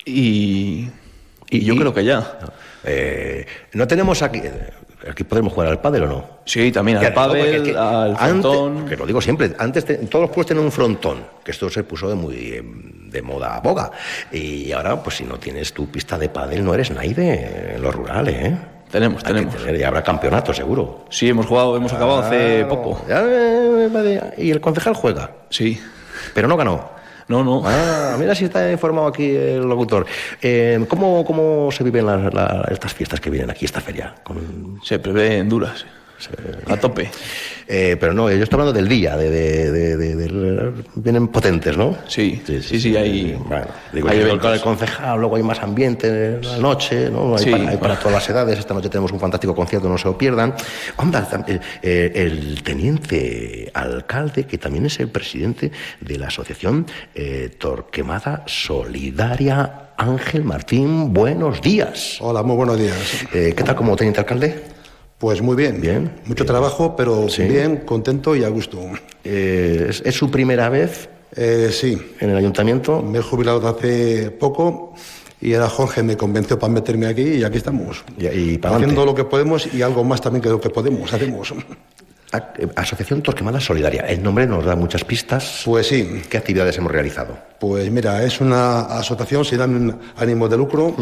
[0.04, 0.86] y,
[1.50, 2.40] y yo creo que ya.
[2.84, 4.42] Eh, no tenemos aquí.
[5.10, 6.26] Aquí podemos jugar al pádel o no.
[6.46, 8.86] Sí, también al no, pádel, al antes- frontón.
[8.86, 11.84] que lo digo siempre, antes te- todos los pueblos tenían un frontón, que esto se
[11.84, 13.92] puso de muy em, de moda boga.
[14.32, 17.92] Y ahora, pues si no tienes tu pista de pádel, no eres nadie en lo
[17.92, 18.58] rural, ¿eh?
[18.92, 19.56] Tenemos, Hay tenemos.
[19.56, 21.06] tener- y habrá campeonato, seguro.
[21.10, 23.06] Sí, hemos jugado, hemos acabado hace poco.
[23.08, 24.34] ya, eh.
[24.38, 25.32] Y el concejal juega.
[25.50, 25.80] Sí.
[26.34, 26.90] Pero no ganó.
[27.30, 27.62] No, no.
[27.64, 30.06] Ah, mira si está informado aquí el locutor.
[30.42, 34.16] Eh, ¿cómo, ¿Cómo se viven las- la- estas fiestas que vienen aquí, esta feria?
[34.24, 35.86] Con- Se prevé en duras.
[36.68, 37.10] A tope.
[37.72, 41.78] Eh, pero no, yo estoy hablando del día, de, de- de- de- del- vienen potentes,
[41.78, 41.96] ¿no?
[42.08, 46.42] Sí, sí, sí, hay, Bueno, digo, hay con el concejal, luego hay más ambiente en
[46.42, 47.36] la noche, ¿no?
[47.38, 47.52] Hay, Sí.
[47.52, 48.58] para, hay para todas las edades.
[48.58, 50.56] Esta noche tenemos un fantástico concierto, no se lo pierdan.
[50.98, 57.52] Tam- eh, eh, el teniente alcalde, que también es el presidente de la asociación eh,
[57.58, 62.18] Torquemada Solidaria, Ángel Martín, buenos días.
[62.20, 63.26] Hola, muy buenos días.
[63.34, 64.79] Eh, ¿Qué tal como teniente alcalde?
[65.20, 65.82] Pues muy bien.
[65.82, 66.12] Bien.
[66.26, 67.44] Mucho trabajo, pero Sí.
[67.44, 68.80] bien, contento y a gusto.
[69.24, 73.04] Eh, ¿es, es su primera vez Eh, sí, en el ayuntamiento?
[73.04, 74.96] me he jubilado hace poco
[75.40, 78.04] y ahora Jorge me convenció para meterme aquí y aquí estamos.
[78.18, 79.06] Y, y para Haciendo adelante.
[79.06, 81.54] lo que podemos y algo más también que lo que podemos, hacemos.
[82.76, 84.02] Asociación Torquemada Solidaria.
[84.04, 85.64] El nombre nos da muchas pistas.
[85.66, 87.38] Pues sí, ¿Qué actividades hemos realizado?
[87.60, 90.96] pues mira, es una asociación sin ánimo- de lucro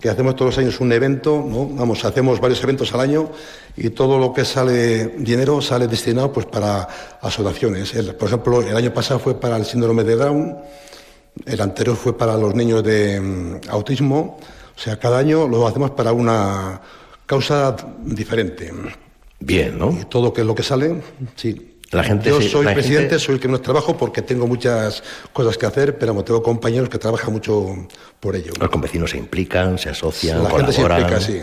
[0.00, 1.66] que hacemos todos los años un evento, ¿no?
[1.70, 3.30] Vamos, hacemos varios eventos al año
[3.76, 6.86] y todo lo que sale dinero sale destinado pues para
[7.20, 7.94] asociaciones.
[7.94, 10.56] El- por ejemplo, el año pasado fue para el síndrome de Down,
[11.46, 14.38] el anterior fue para los niños de mm, autismo,
[14.76, 16.80] o sea, cada año lo hacemos para una
[17.26, 18.72] causa diferente.
[19.40, 19.96] Bien, ¿no?
[20.00, 21.00] Y todo que es lo que sale,
[21.36, 21.74] sí.
[21.90, 25.02] La gente Yo soy la presidente, gente- soy el que no trabajo porque tengo muchas
[25.32, 27.88] cosas que hacer, pero tengo compañeros que trabajan mucho
[28.20, 28.52] por ello.
[28.60, 31.40] Los convecinos se implican, se asocian, La gente se implica, sí.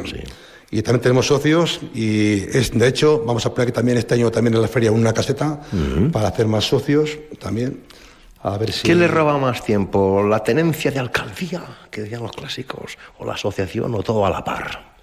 [0.69, 4.29] Y también tenemos socios y es, de hecho vamos a poner aquí también este año
[4.29, 5.61] también en la feria una caseta
[6.11, 7.81] para hacer más socios también.
[8.43, 8.83] A ver si...
[8.83, 10.21] ¿Qué le roba más tiempo?
[10.21, 12.97] ¿La tenencia de alcaldía, que decían los clásicos?
[13.17, 14.94] ¿O la asociación o todo a la par?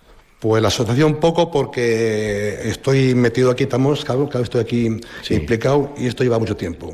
[0.43, 6.09] Pues la asociación poco porque estoy metido aquí, estamos, claro, claro, estoy aquí implicado y
[6.09, 6.93] esto lleva mucho tiempo.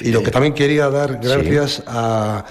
[0.00, 2.44] Y lo que también quería dar gracias a,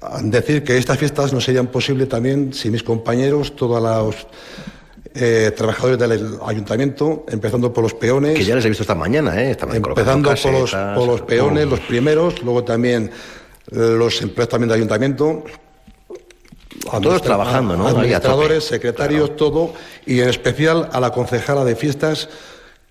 [0.00, 4.26] a decir que estas fiestas no serían posibles también si mis compañeros, todos los
[5.14, 8.36] eh, trabajadores del ayuntamiento, empezando por los peones.
[8.36, 9.52] Que ya les he visto esta mañana, ¿eh?
[9.52, 13.12] Estaban Empezando colocando por los, por los peones, los primeros, luego también
[13.70, 15.44] eh, los empleados también del ayuntamiento.
[17.02, 17.88] Todos trabajando, ¿no?
[17.88, 19.72] Administradores, secretarios, todo.
[20.06, 22.28] Y en especial a la concejala de fiestas,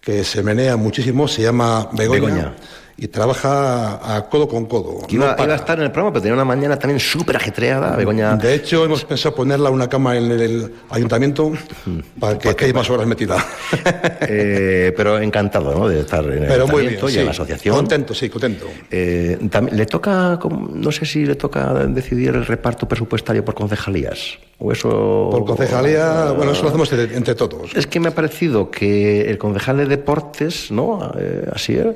[0.02, 2.22] que se menea muchísimo, se llama Begoña.
[2.22, 2.56] Begoña.
[3.00, 5.06] Y trabaja a codo con codo.
[5.06, 7.36] Que iba, no iba a estar en el programa, pero tenía una mañana también súper
[7.36, 8.36] ajetreada, Begoña.
[8.38, 11.52] De hecho, hemos pensado ponerla una cama en el ayuntamiento
[12.20, 13.38] para que quede más horas metida.
[14.30, 15.88] Eh, pero encantado, ¿no?
[15.88, 17.20] De estar en el Pero muy bien, y sí.
[17.20, 17.76] en la asociación.
[17.76, 18.66] Contento, sí, contento.
[18.92, 20.38] Eh, también, ¿Le toca,
[20.74, 24.38] no sé si le toca decidir el reparto presupuestario por concejalías?
[24.60, 25.30] ¿O eso...?
[25.32, 27.76] Por concejalía, bueno, eso lo hacemos entre, entre todos.
[27.76, 31.12] Es que me ha parecido que el concejal de deportes, ¿no?
[31.18, 31.88] Eh, así es,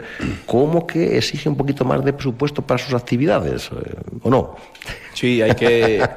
[0.45, 4.55] como que exige un poquito más de presupuesto para sus actividades, eh, ¿o no?
[5.13, 6.07] Sí, hay que,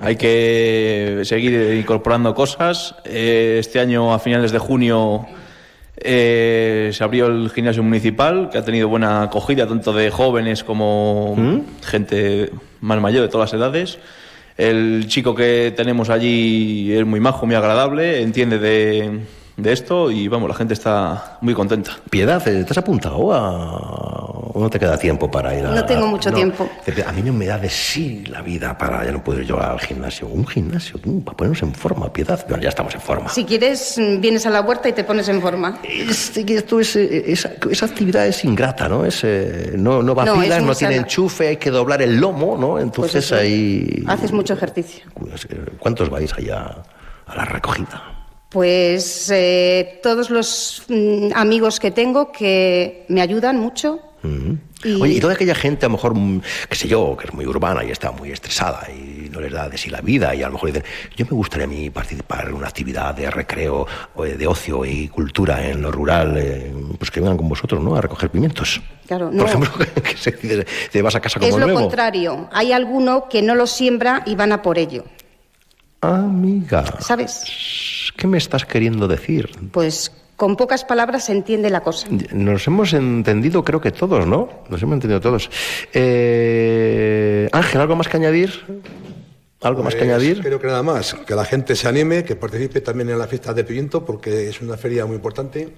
[0.00, 2.94] hay que seguir incorporando cosas.
[3.04, 5.26] Eh, Este año, a finales de junio,
[5.96, 11.36] eh, se abrió el gimnasio municipal, que ha tenido buena acogida, tanto de jóvenes como
[11.84, 12.50] gente
[12.80, 13.98] más mayor de todas las edades.
[14.56, 19.20] El chico que tenemos allí es muy majo, muy agradable, entiende de,
[19.56, 21.92] de esto y vamos, la gente está muy contenta.
[22.10, 23.74] Piedad, ¿te has apuntado a...
[24.54, 25.70] o no te queda tiempo para ir a...?
[25.74, 26.68] No tengo mucho tiempo.
[27.06, 29.04] A mí no me da de sí la vida para...
[29.04, 30.26] Ya no puedo ir yo al gimnasio.
[30.28, 32.44] Un gimnasio, tú, para ponernos en forma, Piedad.
[32.48, 33.28] Bueno, ya estamos en forma.
[33.28, 35.78] Si quieres, vienes a la huerta y te pones en forma.
[35.84, 39.04] Este, esto es, eh, esa, esa actividad es ingrata, ¿no?
[39.04, 40.94] Es, eh, no, no va No, no tiene sana.
[40.96, 42.78] enchufe, hay que doblar el lomo, ¿no?
[42.78, 43.36] Entonces Pues eso.
[43.36, 44.02] ahí...
[44.06, 45.04] Haces mucho ejercicio.
[45.50, 46.82] Eh, ¿Cuántos vais allá
[47.26, 48.02] a la recogida?
[48.52, 53.98] Pues eh, todos los mm, amigos que tengo que me ayudan mucho.
[54.84, 57.32] Y- Oye, y toda aquella gente, a lo mejor, mm, qué sé yo, que es
[57.34, 60.42] muy urbana y está muy estresada y no les da de sí la vida y
[60.42, 60.84] a lo mejor dicen,
[61.16, 65.08] yo me gustaría a mí participar en una actividad de recreo, o de ocio y
[65.08, 67.96] cultura en lo rural, eh, pues que vengan con vosotros, ¿no?
[67.96, 68.80] A recoger pimientos.
[69.06, 69.44] Claro, Por no.
[69.46, 69.70] ejemplo,
[70.04, 70.32] que se-
[70.92, 71.80] te vas a casa como Es lo nuevo.
[71.80, 72.48] contrario.
[72.52, 75.04] Hay alguno que no lo siembra y van a por ello.
[76.00, 77.44] Amiga, ¿Sabes?
[78.16, 79.50] ¿Qué me estás queriendo decir?
[79.72, 82.08] Pues con pocas palabras se entiende la cosa.
[82.32, 84.48] Nos hemos entendido, creo que todos, ¿no?
[84.68, 85.50] Nos hemos entendido todos.
[85.92, 88.50] Eh, Ángel, ¿algo más que añadir?
[89.60, 90.40] ¿Algo más que Pues, añadir?
[90.42, 91.14] Creo que nada más.
[91.14, 94.60] Que la gente se anime, que participe también en la fiesta de pimiento, porque es
[94.60, 95.68] una feria muy importante.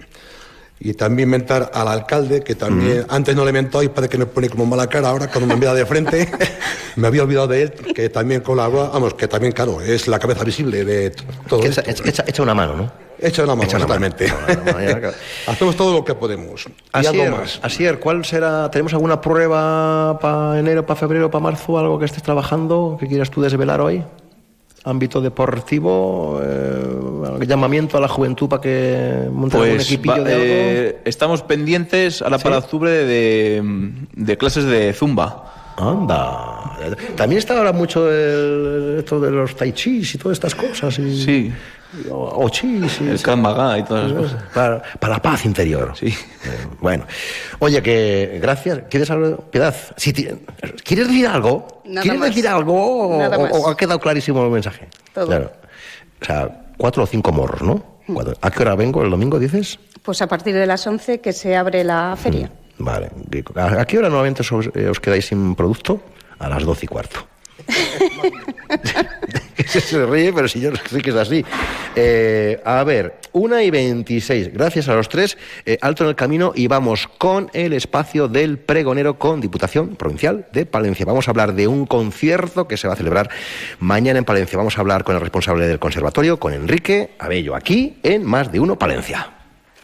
[0.81, 4.27] Y también mentar al alcalde, que también antes no le mentó y parece que me
[4.27, 6.29] pone como mala cara ahora cuando me mira de frente.
[6.97, 10.45] me había olvidado de él, que también colabora, vamos, que también, claro, es la cabeza
[10.45, 11.11] visible de
[11.49, 11.83] todo esto.
[11.87, 12.93] echa, una mano, ¿no?
[13.19, 14.07] Echa una mano, Echa una mano.
[14.07, 15.15] exactamente.
[15.47, 16.67] Hacemos todo lo que podemos.
[16.67, 16.71] Y
[17.07, 17.61] algo Asier, más.
[17.63, 18.71] Asier, ¿cuál será?
[18.71, 21.79] ¿Tenemos alguna prueba para enero, para febrero, para marzo?
[21.79, 24.03] ¿Algo que estés trabajando que quieras tú desvelar hoy?
[24.87, 30.45] Ámbito deportivo, eh, llamamiento a la juventud para que monte Pues equipillo va- de algo.
[30.47, 33.63] eh, estamos pendientes ahora para octubre de,
[34.15, 35.73] de clases de zumba.
[35.79, 36.77] Anda.
[37.17, 40.99] También está ahora mucho el- esto de los tai chis y todas estas cosas.
[40.99, 41.53] Y, Sí.
[42.11, 43.01] O, chis.
[43.01, 44.43] El Krav Maga y todas esas cosas.
[44.53, 45.93] Para, para la paz interior.
[45.97, 46.15] Sí.
[46.81, 47.07] bueno.
[47.61, 48.81] Oye, que gracias.
[48.91, 49.37] ¿Quieres algo?
[49.51, 49.75] Piedad.
[49.97, 50.29] Si ti-
[50.85, 51.83] ¿Quieres decir algo?
[51.85, 52.29] Nada ¿Quieres más.
[52.31, 53.53] decir algo o, Nada o- más.
[53.55, 54.89] o ha quedado clarísimo el mensaje?
[55.13, 55.27] Todo.
[55.27, 55.53] Claro.
[56.21, 57.85] O sea, cuatro o cinco morros, ¿no?
[58.13, 58.35] Cuatro.
[58.41, 59.03] ¿A qué hora vengo?
[59.03, 59.79] ¿El domingo dices?
[60.03, 62.51] Pues a partir de las 11 que se abre la feria.
[62.79, 63.11] Vale.
[63.55, 66.01] ¿A a qué hora normalmente os, eh, os quedáis sin producto?
[66.39, 67.27] A las doce y cuarto.
[69.67, 71.45] se ríe, pero si yo sé que es así.
[71.97, 74.53] Eh, a ver, una y 26.
[74.53, 75.37] Gracias a los tres.
[75.67, 80.47] eh, alto en el camino y vamos con el espacio del pregonero con Diputación Provincial
[80.53, 81.07] de Palencia.
[81.07, 83.31] Vamos a hablar de un concierto que se va a celebrar
[83.81, 84.57] mañana en Palencia.
[84.57, 88.61] Vamos a hablar con el responsable del conservatorio, con Enrique Abello, aquí en Más de
[88.61, 89.31] Uno Palencia.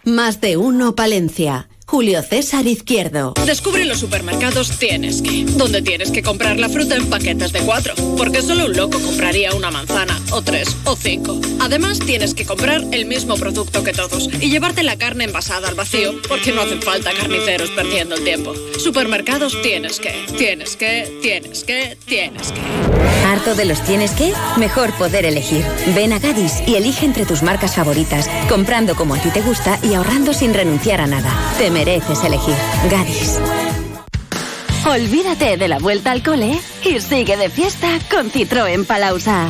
[0.05, 1.69] Más de uno Palencia.
[1.91, 3.35] Julio César Izquierdo.
[3.45, 7.95] Descubre los supermercados tienes que, donde tienes que comprar la fruta en paquetes de cuatro,
[8.17, 11.41] porque solo un loco compraría una manzana, o tres, o cinco.
[11.59, 15.75] Además, tienes que comprar el mismo producto que todos y llevarte la carne envasada al
[15.75, 18.55] vacío, porque no hacen falta carniceros perdiendo el tiempo.
[18.79, 22.61] Supermercados tienes que, tienes que, tienes que, tienes que.
[23.27, 24.33] ¿Harto de los tienes que?
[24.57, 25.65] Mejor poder elegir.
[25.95, 29.79] Ven a Gadis y elige entre tus marcas favoritas, comprando como a ti te gusta
[29.83, 31.31] y ahorrando sin renunciar a nada.
[31.59, 32.55] Te mereces elegir.
[32.91, 33.41] Gadis.
[34.87, 39.49] Olvídate de la vuelta al cole y sigue de fiesta con Citroën Palausa.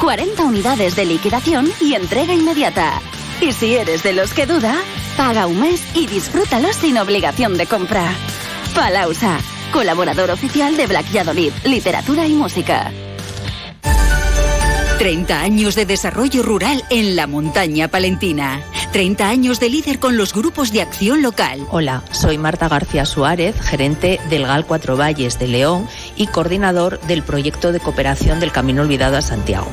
[0.00, 3.00] 40 unidades de liquidación y entrega inmediata.
[3.40, 4.74] Y si eres de los que duda,
[5.16, 8.12] paga un mes y disfrútalo sin obligación de compra.
[8.74, 9.38] Palausa,
[9.72, 12.90] colaborador oficial de Black Valladolid, literatura y música.
[14.98, 18.60] 30 años de desarrollo rural en la montaña palentina.
[18.92, 21.66] 30 años de líder con los grupos de acción local.
[21.70, 25.86] Hola, soy Marta García Suárez, gerente del GAL Cuatro Valles de León
[26.18, 29.68] y coordinador del proyecto de cooperación del Camino Olvidado a Santiago.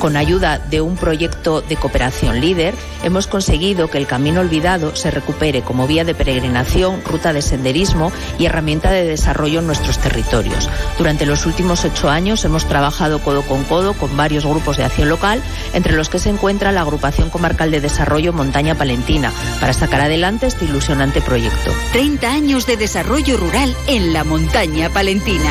[0.00, 2.74] Con ayuda de un proyecto de cooperación líder,
[3.04, 8.10] hemos conseguido que el Camino Olvidado se recupere como vía de peregrinación, ruta de senderismo
[8.38, 10.70] y herramienta de desarrollo en nuestros territorios.
[10.96, 15.10] Durante los últimos ocho años hemos trabajado codo con codo con varios grupos de acción
[15.10, 15.42] local,
[15.74, 20.46] entre los que se encuentra la Agrupación Comarcal de Desarrollo Montaña Palentina, para sacar adelante
[20.46, 21.72] este ilusionante proyecto.
[21.92, 25.50] 30 años de desarrollo rural en la montaña palentina.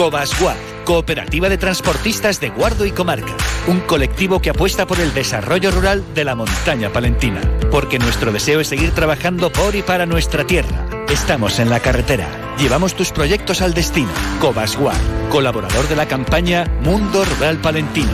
[0.00, 3.36] Cobasguard, Cooperativa de Transportistas de Guardo y Comarca.
[3.66, 7.42] Un colectivo que apuesta por el desarrollo rural de la montaña palentina.
[7.70, 10.88] Porque nuestro deseo es seguir trabajando por y para nuestra tierra.
[11.10, 12.56] Estamos en la carretera.
[12.58, 14.08] Llevamos tus proyectos al destino.
[14.40, 18.12] Cobasguard, colaborador de la campaña Mundo Rural Palentino.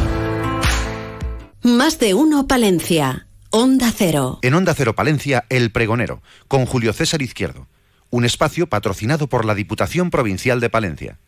[1.62, 3.28] Más de uno Palencia.
[3.50, 4.40] Onda Cero.
[4.42, 7.68] En Onda Cero Palencia, El Pregonero, con Julio César Izquierdo.
[8.10, 11.20] Un espacio patrocinado por la Diputación Provincial de Palencia.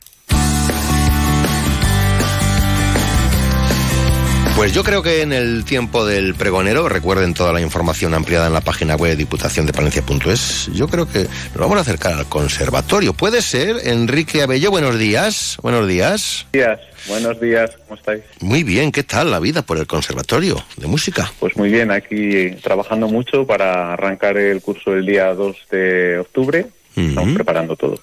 [4.59, 8.53] Pues yo creo que en el tiempo del pregonero, recuerden toda la información ampliada en
[8.53, 12.29] la página web de Diputación de Palencia.es, yo creo que nos vamos a acercar al
[12.29, 13.13] conservatorio.
[13.13, 13.77] ¿Puede ser?
[13.85, 15.59] Enrique Abello, buenos días.
[15.63, 16.45] Buenos días.
[16.53, 16.81] días.
[17.07, 18.25] Buenos días, ¿cómo estáis?
[18.41, 21.33] Muy bien, ¿qué tal la vida por el conservatorio de música?
[21.39, 26.67] Pues muy bien, aquí trabajando mucho para arrancar el curso el día 2 de octubre.
[26.97, 28.01] Estamos preparando todo.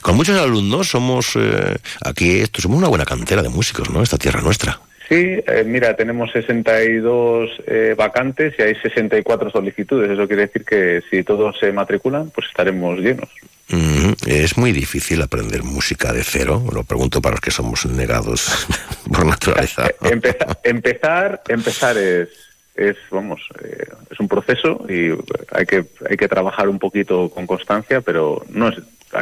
[0.00, 4.02] Con muchos alumnos somos eh, aquí, esto somos una buena cantera de músicos, ¿no?
[4.02, 4.80] Esta tierra nuestra.
[5.12, 10.10] Sí, eh, mira, tenemos 62 eh, vacantes y hay 64 solicitudes.
[10.10, 13.28] Eso quiere decir que si todos se matriculan, pues estaremos llenos.
[13.68, 16.62] Mm, es muy difícil aprender música de cero.
[16.72, 18.66] Lo pregunto para los que somos negados
[19.12, 19.86] por naturaleza.
[20.00, 22.28] Empeza- empezar, empezar es,
[22.74, 25.10] es vamos, eh, es un proceso y
[25.52, 28.76] hay que hay que trabajar un poquito con constancia, pero no es.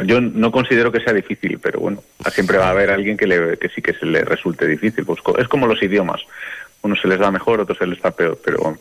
[0.05, 2.01] Yo no considero que sea difícil, pero bueno,
[2.33, 5.05] siempre va a haber alguien que, le, que sí que se le resulte difícil.
[5.05, 6.21] Pues es como los idiomas.
[6.81, 8.79] Unos se les da mejor, otros se les da peor, pero vamos.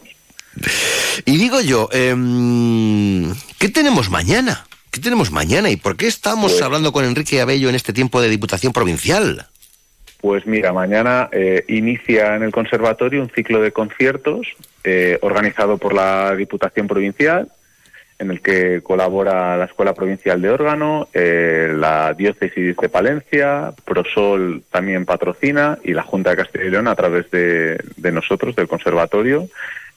[1.25, 4.65] Y digo yo, em, ¿qué tenemos mañana?
[4.91, 8.21] ¿Qué tenemos mañana y por qué estamos Pues- hablando con Enrique Abello en este tiempo
[8.21, 9.47] de Diputación Provincial?
[10.21, 14.47] Pues mira, mañana eh, inicia en el conservatorio un ciclo de conciertos
[14.85, 17.49] eh, organizado por la Diputación Provincial,
[18.21, 24.63] en el que colabora la Escuela Provincial de Órgano, eh, la Diócesis de Palencia, Prosol
[24.71, 27.79] también patrocina y la Junta de Castilla y León a través de,
[28.13, 29.49] nosotros, del conservatorio,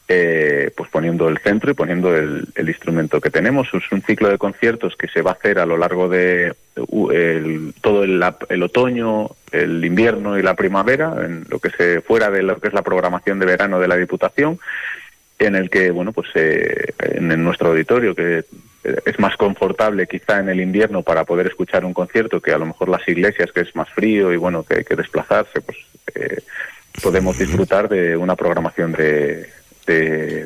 [0.08, 3.68] eh, pues poniendo el centro y poniendo el, el instrumento que tenemos.
[3.72, 7.10] Es un ciclo de conciertos que se va a hacer a lo largo de uh,
[7.10, 12.30] el- todo el, el otoño, el invierno y la primavera, en lo que se fuera
[12.30, 14.58] de lo que es la programación de verano de la Diputación,
[15.38, 18.44] en el que, bueno, pues eh, en, nuestro auditorio, que
[18.84, 22.58] eh, es más confortable quizá en el invierno para poder escuchar un concierto que a
[22.58, 25.78] lo mejor las iglesias, que es más frío y bueno, que hay que desplazarse, pues
[26.14, 26.40] eh,
[27.02, 29.50] podemos disfrutar de una programación de,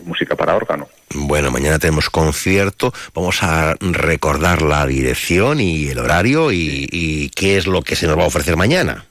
[0.05, 0.89] música para órgano.
[1.15, 2.93] Bueno, mañana tenemos concierto.
[3.15, 8.19] Vamos a recordar la dirección y el horario y qué es lo que se nos
[8.19, 9.07] va a ofrecer mañana.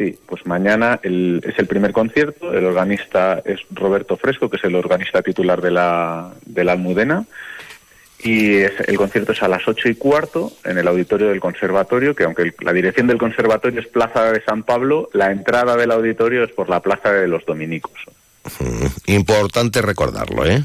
[0.00, 2.54] Sí, pues mañana el- es el primer concierto.
[2.54, 7.26] El organista es Roberto Fresco, que es el organista titular de la, de la Almudena.
[8.22, 12.14] Y es- el concierto es a las ocho y cuarto en el auditorio del conservatorio,
[12.14, 15.90] que aunque el- la dirección del conservatorio es Plaza de San Pablo, la entrada del
[15.90, 17.92] auditorio es por la Plaza de los Dominicos.
[18.58, 20.62] Mm, Importante recordarlo, ¿eh?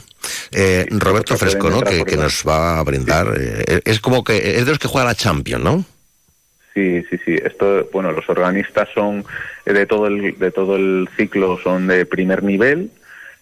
[0.54, 1.82] Eh, Roberto pueden Fresco, ¿no?
[1.82, 3.34] Que, nos va a brindar.
[3.38, 5.86] eh, es como que es de los que juega la Champions, ¿no?
[6.76, 7.36] Sí, sí, sí.
[7.42, 9.24] Esto, bueno, los organistas son
[9.66, 12.92] eh, de todo el de todo el ciclo son de primer nivel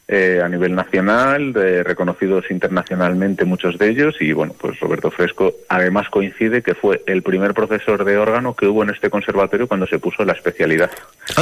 [0.08, 5.56] eh, a nivel nacional, de, reconocidos internacionalmente muchos de ellos y bueno, pues Roberto Fresco
[5.68, 9.88] además coincide que fue el primer profesor de órgano que hubo en este conservatorio cuando
[9.88, 10.92] se puso la especialidad.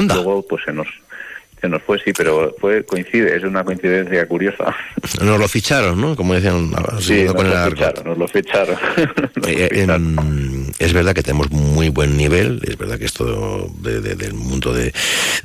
[0.07, 0.87] Luego pues se nos
[1.62, 4.76] se nos fue sí, pero fue coincide, es una coincidencia curiosa.
[5.22, 6.16] Nos lo ficharon, ¿no?
[6.16, 8.78] Como decían, Sí, nos con lo ficharon, nos lo ficharon.
[9.47, 14.16] Eh, em, es verdad que tenemos muy buen nivel, es verdad que esto de- de-
[14.16, 14.93] del mundo de-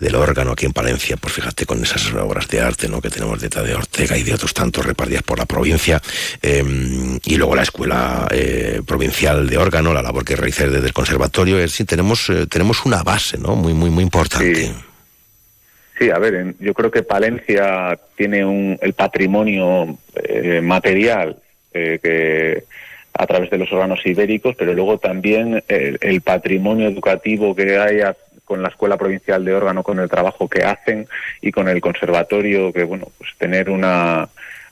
[0.00, 3.00] del órgano aquí en Palencia, pues fíjate con esas obras de arte ¿no?
[3.00, 6.00] que tenemos de Tadeo Ortega y de otros tantos repartidas por la provincia,
[6.42, 10.92] em, y luego la escuela eh, provincial de órgano, la labor que realiza desde el
[10.92, 13.56] conservatorio, es decir, tenemos, eh, tenemos una base ¿no?
[13.56, 14.54] muy, muy, muy importante.
[14.54, 14.72] Sí,
[16.14, 21.36] a ver, en- yo creo que Palencia tiene un, el patrimonio eh, material
[21.72, 22.64] eh, que
[23.18, 28.00] a través de los órganos ibéricos, pero luego también el, el patrimonio educativo que hay
[28.02, 31.08] a- con la Escuela Provincial de Órgano, con el trabajo que hacen
[31.40, 34.28] y con el conservatorio, que bueno, pues tener una,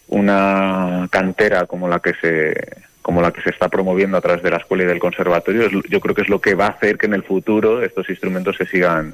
[0.09, 2.55] una cantera como la que se
[3.03, 6.01] como la que se está promoviendo a través de la escuela y del conservatorio, yo
[6.01, 8.64] creo que es lo que va a hacer que en el futuro estos instrumentos se
[8.64, 9.12] sigan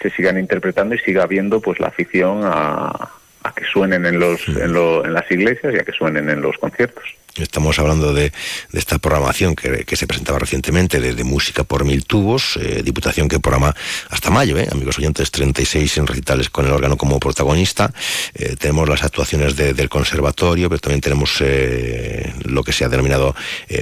[0.00, 3.10] se sigan interpretando y siga habiendo pues la afición a,
[3.42, 6.40] a que suenen en los en, lo- en las iglesias y a que suenen en
[6.42, 7.04] los conciertos.
[7.36, 8.32] Estamos hablando de,
[8.70, 12.82] de esta programación que, que se presentaba recientemente, de, de música por mil tubos, eh,
[12.84, 13.74] Diputación que programa
[14.10, 14.68] hasta mayo, ¿eh?
[14.70, 17.92] amigos oyentes, 36 en recitales con el órgano como protagonista.
[18.34, 22.88] Eh, tenemos las actuaciones de- del conservatorio, pero también tenemos eh, lo que se ha
[22.88, 23.34] denominado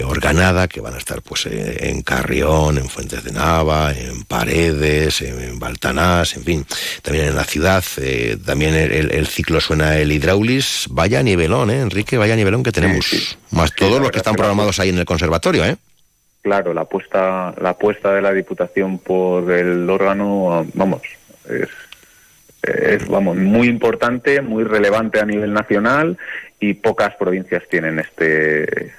[0.05, 5.20] organada, que van a estar pues eh, en Carrión, en Fuentes de Nava, en Paredes,
[5.20, 6.66] en, en Baltanás, en fin,
[7.03, 7.85] también en la ciudad.
[8.47, 10.87] también el ciclo suena el Hidraulis.
[10.89, 12.16] Vaya nivelón, ¿eh, Enrique?
[12.16, 13.07] Vaya nivelón que tenemos.
[13.53, 15.77] Más Sí, todos los que están programados ahí en el conservatorio, ¿eh?
[16.43, 21.03] Claro, la apuesta la apuesta de la Diputación por el órgano, vamos,
[21.49, 21.69] es,
[22.62, 26.19] es vamos muy importante, muy relevante a nivel nacional
[26.59, 28.93] y pocas provincias tienen este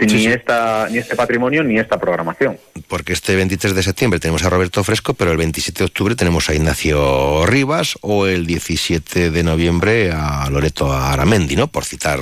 [0.00, 2.58] ni, esta, ni este patrimonio ni esta programación.
[2.88, 6.48] Porque este 23 de septiembre tenemos a Roberto Fresco, pero el 27 de octubre tenemos
[6.48, 11.68] a Ignacio Rivas o el 17 de noviembre a Loreto Aramendi, ¿no?
[11.68, 12.20] Por citar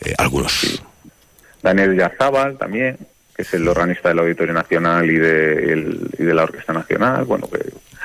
[0.00, 0.82] eh, algunos.
[1.62, 2.96] Daniel Yarzábal también,
[3.34, 7.24] que es el organista del Auditorio Nacional y de, y de la Orquesta Nacional.
[7.24, 7.58] Bueno, que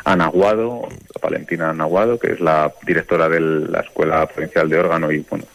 [0.06, 0.88] Ana Aguado,
[1.22, 5.46] Valentina Ana Aguado, que es la directora de la Escuela Provincial de Órgano y, bueno,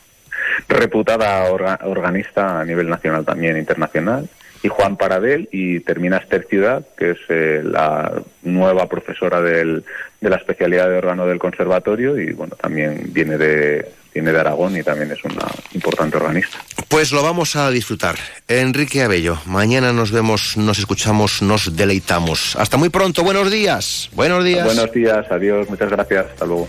[0.68, 1.50] reputada
[1.84, 4.28] organista a nivel nacional también internacional,
[4.60, 9.84] y Juan Paradel, y termina Esther Ciudad, que es eh, la nueva profesora del,
[10.20, 14.76] de la especialidad de órgano del conservatorio, y bueno, también viene de, viene de Aragón
[14.76, 16.58] y también es una importante organista.
[16.88, 18.16] Pues lo vamos a disfrutar.
[18.48, 22.56] Enrique Abello, mañana nos vemos, nos escuchamos, nos deleitamos.
[22.56, 24.10] Hasta muy pronto, buenos días.
[24.14, 24.64] Buenos días.
[24.64, 26.68] Buenos días, adiós, muchas gracias, hasta luego.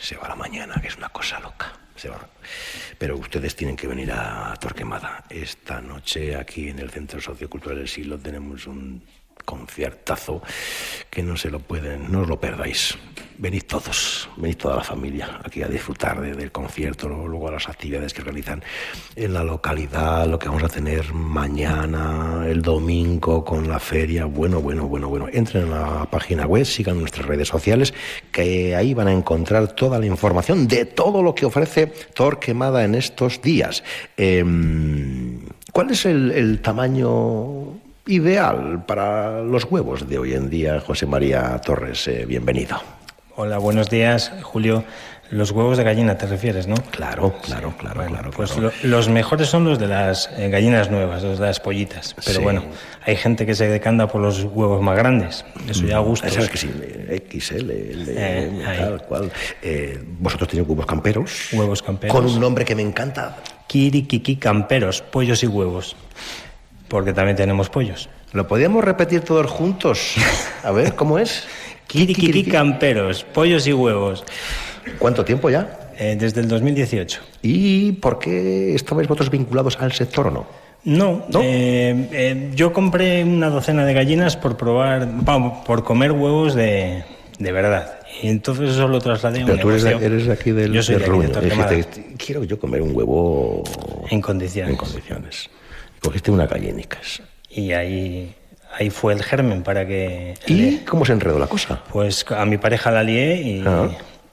[0.00, 1.72] Se va la mañana, que es una cosa loca.
[1.96, 2.28] Se va.
[2.96, 5.24] Pero ustedes tienen que venir a Torquemada.
[5.28, 9.02] Esta noche aquí en el Centro Sociocultural del Siglo tenemos un
[9.48, 10.42] conciertazo
[11.08, 12.98] que no se lo pueden, no os lo perdáis.
[13.38, 18.12] Venid todos, venid toda la familia aquí a disfrutar del concierto, luego a las actividades
[18.12, 18.62] que realizan
[19.16, 24.26] en la localidad, lo que vamos a tener mañana, el domingo con la feria.
[24.26, 25.28] Bueno, bueno, bueno, bueno.
[25.32, 27.94] Entren en la página web, sigan nuestras redes sociales,
[28.30, 32.96] que ahí van a encontrar toda la información de todo lo que ofrece Torquemada en
[32.96, 33.82] estos días.
[34.16, 35.40] Em,
[35.72, 42.08] ¿Cuál es el tamaño ideal para los huevos de hoy en día, José María Torres.
[42.08, 42.80] Eh, bienvenido.
[43.36, 44.82] Hola, buenos días, Julio.
[45.30, 46.76] Los huevos de gallina te refieres, ¿no?
[46.90, 48.30] Claro, claro, claro, claro.
[48.30, 52.16] Pues los mejores son los de las eh, gallinas nuevas, los de las pollitas.
[52.24, 52.62] Pero bueno,
[53.04, 55.44] hay gente que se decanta por los huevos más grandes.
[55.68, 56.30] Eso ya gusta.
[56.30, 56.70] Sabes que sí,
[57.30, 59.30] XL, eh, tal cual.
[60.18, 61.52] Vosotros tenéis huevos camperos.
[61.52, 62.16] Huevos camperos.
[62.16, 63.36] Con un nombre que me encanta.
[63.66, 65.94] Kirikiki camperos, pollos y huevos
[66.88, 68.08] porque también tenemos pollos.
[68.32, 70.14] ¿Lo podíamos repetir todos juntos?
[70.62, 71.46] A ver, ¿cómo es?
[71.86, 74.24] Kikiki camperos, pollos y huevos.
[74.98, 75.90] ¿Cuánto tiempo ya?
[75.98, 77.20] Eh, desde el 2018.
[77.42, 80.46] ¿Y por qué estabais vosotros vinculados al sector o no?
[80.84, 85.08] No, eh, eh, yo compré una docena de gallinas por probar,
[85.66, 87.04] por comer huevos de,
[87.38, 87.98] de verdad.
[88.22, 91.86] Y entonces eso lo trasladé a un Pero tú eres, aquí del, yo soy de
[92.16, 93.64] quiero yo comer un huevo...
[94.08, 94.72] En condiciones.
[94.72, 95.50] En condiciones.
[96.02, 97.22] Cogiste una gallinicas.
[97.50, 98.34] Y ahí,
[98.78, 100.34] ahí fue el germen para que...
[100.46, 101.82] ¿Y cómo se enredó la cosa?
[101.90, 103.64] Pues a mi pareja la lié y...
[103.66, 103.88] Ah.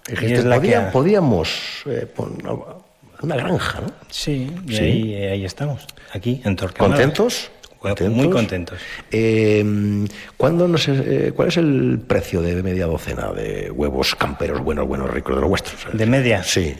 [0.07, 0.77] es la que...
[0.91, 2.45] Podíamos eh, poner
[3.21, 3.87] una granja, ¿no?
[4.09, 6.95] Sí, y Ahí, ahí, estamos, aquí, en Torquemada.
[6.95, 7.51] ¿Contentos?
[8.09, 8.79] Muy contentos.
[9.11, 9.63] Eh,
[10.37, 14.87] ¿cuándo no sé, eh, ¿Cuál es el precio de media docena de huevos camperos buenos,
[14.87, 15.87] buenos, ricos de los vuestros?
[15.93, 16.43] ¿De media?
[16.43, 16.75] Sí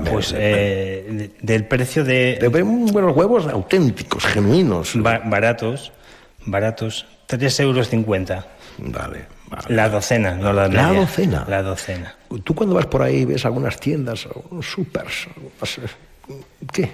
[0.00, 2.38] pues eh, del precio de...
[2.40, 4.94] De buenos huevos auténticos, genuinos.
[5.02, 5.92] baratos,
[6.46, 8.44] baratos, 3,50 euros.
[8.78, 9.26] Vale,
[9.68, 11.44] La docena, no la La docena.
[11.48, 12.14] La docena.
[12.42, 15.28] Tú cuando vas por ahí ves algunas tiendas, algunos supers,
[16.72, 16.90] ¿qué?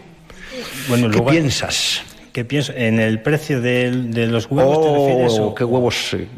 [0.88, 2.02] Bueno, ¿Qué piensas?
[2.40, 3.90] ¿En el precio de,
[4.26, 5.40] los huevos te refieres?
[5.56, 6.28] ¿Qué huevos, eh,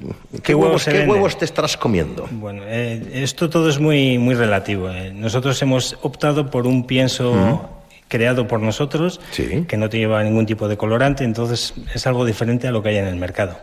[0.42, 2.26] qué, huevos, ¿qué huevos te estás comiendo?
[2.30, 4.90] Bueno, eh, esto todo es muy, muy relativo.
[4.90, 5.12] Eh.
[5.12, 7.68] Nosotros hemos optado por un pienso
[8.08, 12.66] creado por nosotros, que no te lleva ningún tipo de colorante, entonces es algo diferente
[12.66, 13.56] a lo que hay en el mercado.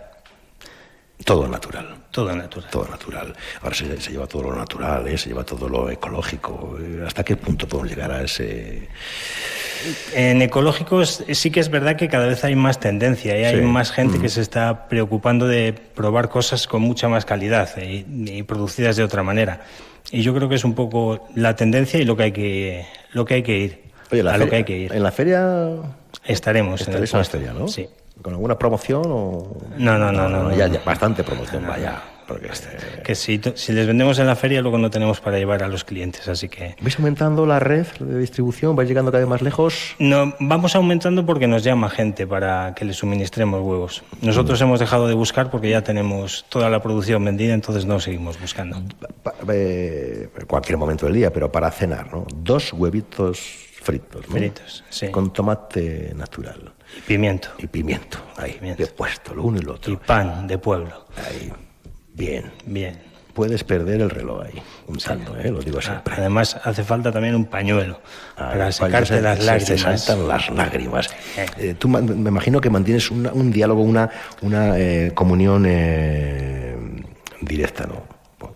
[1.25, 1.95] Todo natural.
[2.11, 2.69] Todo natural.
[2.71, 3.35] Todo natural.
[3.61, 6.77] Ahora se, se lleva todo lo natural, se lleva todo lo ecológico.
[7.05, 8.87] ¿Hasta qué punto podemos llegar a ese
[10.13, 13.91] en ecológicos sí que es verdad que cada vez hay más tendencia y hay más
[13.91, 14.29] gente que mm.
[14.29, 19.61] se está preocupando de probar cosas con mucha más calidad y, producidas de otra manera.
[20.11, 23.25] Y yo creo que es un poco la tendencia y lo que hay que, lo
[23.25, 23.83] que, hay que ir.
[24.11, 24.93] Oye, a lo que hay que ir.
[24.93, 25.69] ¿En la feria
[26.25, 26.81] estaremos?
[26.81, 27.67] Estaréis en, la feria, ¿no?
[27.67, 27.87] Sí.
[28.21, 29.57] ¿Con alguna promoción o...?
[29.77, 30.29] no, no, no.
[30.29, 32.01] no, ya, bastante promoción, vaya.
[32.49, 35.67] Este, que si, si, les vendemos en la feria, luego no tenemos para llevar a
[35.67, 36.75] los clientes, así que...
[36.81, 38.75] ¿Vais aumentando la red de distribución?
[38.75, 39.95] ¿Vais llegando cada vez más lejos?
[39.99, 44.03] No, vamos aumentando porque nos llama gente para que les suministremos huevos.
[44.21, 48.39] Nosotros hemos dejado de buscar porque ya tenemos toda la producción vendida, entonces no seguimos
[48.39, 48.77] buscando.
[49.47, 52.25] En cualquier momento del día, pero para cenar, ¿no?
[52.35, 53.39] Dos huevitos
[53.81, 54.35] fritos, ¿no?
[54.35, 55.09] Fritos, sí.
[55.09, 56.73] Con tomate natural.
[56.97, 57.49] Y pimiento.
[57.57, 59.93] Y pimiento, ahí, bien puesto, lo uno y lo otro.
[59.93, 61.05] Y pan de pueblo.
[61.25, 61.51] Ahí,
[62.17, 62.51] bien.
[62.65, 62.99] Bien.
[63.33, 65.51] Puedes perder el reloj ahí, un salto, ¿eh?
[65.51, 66.15] lo digo siempre.
[66.17, 68.01] Además, hace falta también un pañuelo
[68.35, 69.67] Ah, para secarte se- las lágrimas.
[69.67, 71.07] Se saltan las lágrimas.
[71.59, 74.09] Eh, tú man- me imagino que mantienes una- un diálogo, una,
[74.41, 76.75] una eh, comunión eh,
[77.41, 78.01] directa, ¿no?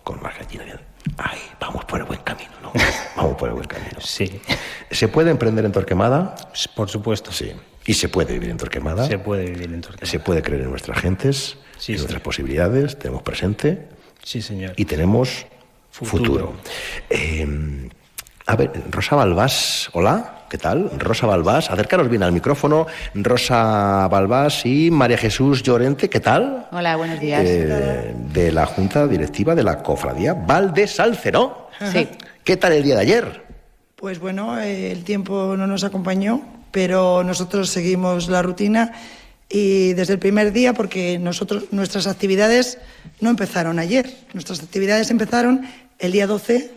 [0.02, 0.80] Con las gallinas.
[1.16, 2.72] Ay, vamos por el buen camino, ¿no?
[3.16, 4.00] Vamos por el buen camino.
[4.00, 4.40] Sí.
[4.90, 6.34] ¿Se puede emprender en Torquemada?
[6.74, 7.30] Por supuesto.
[7.30, 7.52] Sí.
[7.86, 9.06] ¿Y se puede vivir en Torquemada?
[9.06, 10.10] Se puede vivir en Torquemada.
[10.10, 11.56] Se puede creer en nuestras gentes,
[11.88, 13.88] en nuestras posibilidades, tenemos presente
[14.22, 14.74] Sí, señor.
[14.76, 15.46] y tenemos
[15.90, 16.22] futuro.
[16.24, 16.52] Futuro.
[17.10, 17.88] Eh,
[18.46, 20.90] a ver, Rosa Balbás, hola, ¿qué tal?
[20.98, 22.86] Rosa Balbás, acércanos bien al micrófono.
[23.14, 26.68] Rosa Balbás y María Jesús Llorente, ¿qué tal?
[26.72, 27.42] Hola, buenos días.
[27.44, 31.68] Eh, de la Junta Directiva de la Cofradía Valdesalce, ¿no?
[31.92, 32.08] Sí.
[32.44, 33.42] ¿Qué tal el día de ayer?
[33.96, 36.42] Pues bueno, eh, el tiempo no nos acompañó,
[36.72, 38.92] pero nosotros seguimos la rutina
[39.52, 42.78] y desde el primer día, porque nosotros nuestras actividades
[43.20, 45.66] no empezaron ayer, nuestras actividades empezaron
[45.98, 46.70] el día 12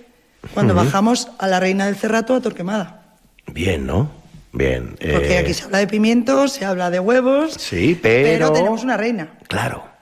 [0.54, 3.16] cuando bajamos a la Reina del Cerrato a Torquemada.
[3.48, 4.12] Bien, ¿no?
[4.52, 4.90] Bien.
[5.00, 8.52] Porque eh, aquí se habla de pimientos, se habla de huevos, Sí, pero, pero...
[8.54, 9.96] tenemos una reina, Claro.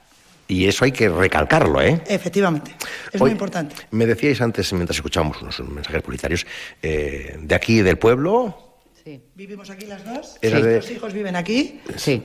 [0.46, 2.02] Y eso hay que recalcarlo, ¿eh?
[2.06, 2.74] efectivamente.
[3.10, 3.76] Es Hoy- muy importante.
[3.90, 6.46] Me decíais antes, mientras escuchábamos unos mensajes publicitarios,
[6.82, 8.63] eh, de aquí del pueblo.
[9.34, 11.78] Vivimos aquí las dos, nuestros hijos viven aquí,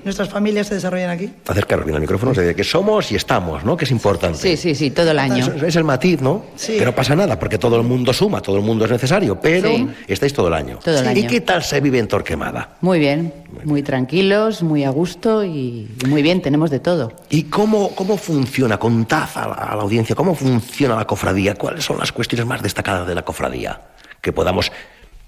[0.05, 1.29] nuestras familias se desarrollan aquí.
[1.45, 3.75] Acercaros bien al micrófono, de que somos y estamos, ¿no?
[3.75, 4.37] Que es importante.
[4.37, 5.45] Sí, sí, sí, todo el año.
[5.57, 6.45] Es, es el matiz, ¿no?
[6.55, 6.77] Sí.
[6.77, 9.67] Que no pasa nada, porque todo el mundo suma, todo el mundo es necesario, pero
[9.67, 9.89] Sí.
[10.07, 10.79] estáis todo el año.
[10.81, 11.29] Todo el ¿Y año.
[11.29, 12.77] qué tal se vive en Torquemada?
[12.79, 13.33] Muy bien,
[13.65, 17.11] muy tranquilos, muy a gusto y y muy bien, tenemos de todo.
[17.29, 18.77] ¿Y cómo, cómo funciona?
[18.79, 21.55] Contad a la, a la audiencia, ¿cómo funciona la cofradía?
[21.55, 23.81] ¿Cuáles son las cuestiones más destacadas de la cofradía?
[24.21, 24.71] Que podamos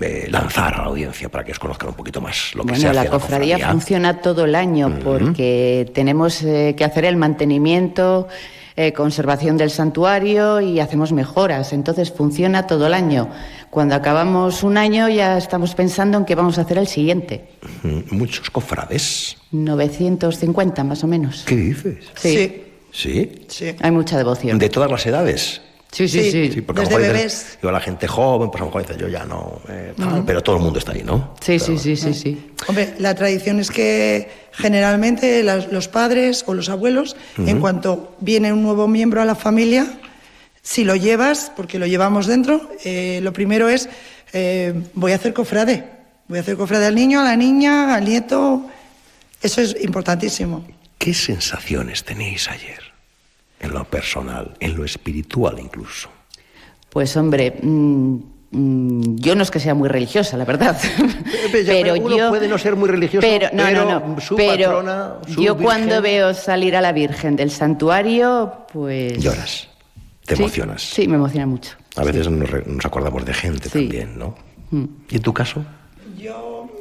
[0.02, 2.82] eh, lanzar a la audiencia para que os conozcan un poquito más lo que se
[2.86, 3.72] Bueno, hace la en cofradía cofradía.
[3.72, 8.28] funciona todo el año porque tenemos eh, que hacer el mantenimiento,
[8.76, 11.74] eh, conservación del santuario y hacemos mejoras.
[11.74, 13.30] Entonces funciona todo el año.
[13.70, 17.46] Cuando acabamos un año ya estamos pensando en qué vamos a hacer el siguiente.
[18.12, 19.38] Muchos cofrades.
[19.52, 21.44] 950 más o menos.
[21.46, 21.98] ¿Qué dices?
[22.16, 22.64] Sí.
[22.92, 23.32] ¿Sí?
[23.48, 23.76] Sí.
[23.80, 24.58] Hay mucha devoción.
[24.60, 25.62] ¿De todas las edades?
[25.92, 26.62] Sí, sí, sí.
[26.62, 27.34] porque a lo Desde mejor bebés.
[27.44, 29.94] dices, digo, la gente joven, pues a lo mejor dice, yo ya no, eh,
[30.26, 31.36] pero todo el mundo está ahí, ¿no?
[31.42, 32.52] Sí, sí, sí, sí, sí.
[32.68, 38.54] Hombre, la tradición es que generalmente las- los padres o los abuelos, en cuanto viene
[38.54, 39.86] un nuevo miembro a la familia,
[40.62, 43.90] si lo llevas, porque lo llevamos dentro, eh, lo primero es,
[44.32, 45.84] eh, voy a hacer cofrade.
[46.30, 48.66] Voy a hacer cofrade al niño, a la niña, al nieto.
[49.42, 50.66] Eso es importantísimo.
[50.98, 52.80] ¿Qué sensaciones tenéis ayer?
[53.62, 56.10] En lo personal, en lo espiritual incluso.
[56.90, 58.16] Pues hombre, mm,
[58.52, 60.78] mm, yo no es que sea muy religiosa, la verdad.
[61.66, 64.66] pero uno yo puede no ser muy religioso, pero, no, pero no, no, su pero
[64.72, 69.70] patrona, su yo virgen- cuando veo salir a la Virgen del santuario, pues Lloras,
[70.26, 70.82] te Sí, emocionas.
[70.82, 71.72] Sí, me emociona mucho.
[71.96, 72.50] A veces nos,
[72.86, 74.36] acordamos de gente también, ¿no?
[74.72, 74.86] Mm.
[75.10, 75.64] ¿Y en tu caso?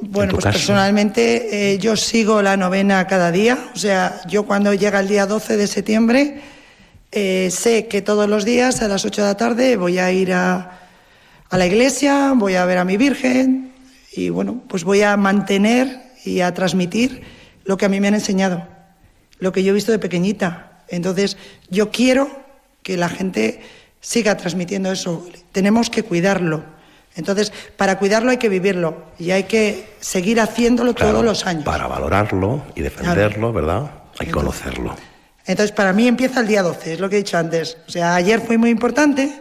[0.02, 0.58] Bueno, tu pues caso?
[0.58, 3.58] personalmente eh, yo sigo la novena cada día.
[3.74, 6.40] O sea, yo cuando llega el día 12 de septiembre
[7.12, 10.32] eh, sé que todos los días a las 8 de la tarde voy a ir
[10.32, 10.78] a,
[11.48, 13.72] a la iglesia, voy a ver a mi Virgen
[14.12, 17.22] y bueno, pues voy a mantener y a transmitir
[17.64, 18.66] lo que a mí me han enseñado,
[19.38, 20.84] lo que yo he visto de pequeñita.
[20.88, 21.36] Entonces,
[21.68, 22.30] yo quiero
[22.82, 23.60] que la gente
[24.00, 25.26] siga transmitiendo eso.
[25.52, 26.64] Tenemos que cuidarlo.
[27.16, 31.64] Entonces, para cuidarlo hay que vivirlo y hay que seguir haciéndolo Claro, todos los años.
[31.64, 33.90] Para valorarlo y defenderlo, ¿verdad?
[34.18, 34.94] Hay que conocerlo.
[35.50, 37.76] Entonces, para mí empieza el día 12, es lo que he dicho antes.
[37.88, 39.32] O sea, ayer fue muy importante,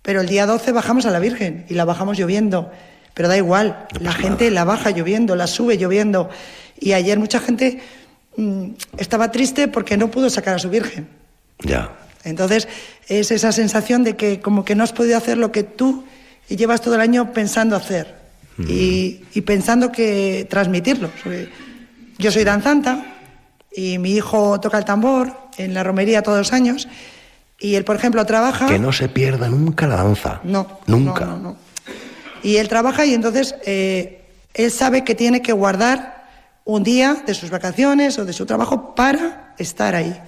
[0.00, 2.72] pero el día 12 bajamos a la Virgen y la bajamos lloviendo.
[3.12, 6.30] Pero da igual, la gente la baja lloviendo, la sube lloviendo.
[6.80, 7.82] Y ayer mucha gente
[8.38, 11.08] mm, estaba triste porque no pudo sacar a su Virgen.
[11.58, 11.92] Ya.
[12.24, 12.66] Entonces,
[13.08, 16.06] es esa sensación de que como que no has podido hacer lo que tú
[16.48, 18.14] llevas todo el año pensando hacer
[18.66, 21.10] y, y pensando que transmitirlo.
[22.16, 23.13] Yo soy danzanta
[23.76, 26.88] y mi hijo toca el tambor en la romería todos los años
[27.58, 28.66] y él, por ejemplo, trabaja...
[28.66, 30.40] Que no se pierda nunca la danza.
[30.44, 31.24] No, Nunca.
[31.24, 31.56] no, no, no.
[32.42, 34.22] Y él trabaja y entonces eh,
[34.52, 36.24] él sabe que tiene que guardar
[36.64, 40.20] un día de sus vacaciones o de su trabajo para estar ahí.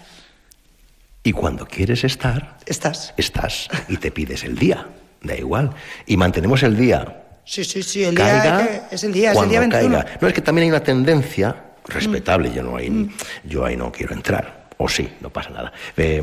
[1.23, 3.13] Y cuando quieres estar, estás.
[3.17, 4.87] Estás y te pides el día.
[5.23, 5.71] Da igual.
[6.07, 7.25] Y mantenemos el día.
[7.45, 9.97] Sí, sí, sí, el Caiga día que- es el día, es el día 21.
[9.99, 10.19] caiga.
[10.21, 13.09] No es que también hay una tendencia respetable, yo no ahí,
[13.45, 14.67] yo ahí no quiero entrar.
[14.79, 15.73] O sí, no pasa nada.
[15.97, 16.21] Eh,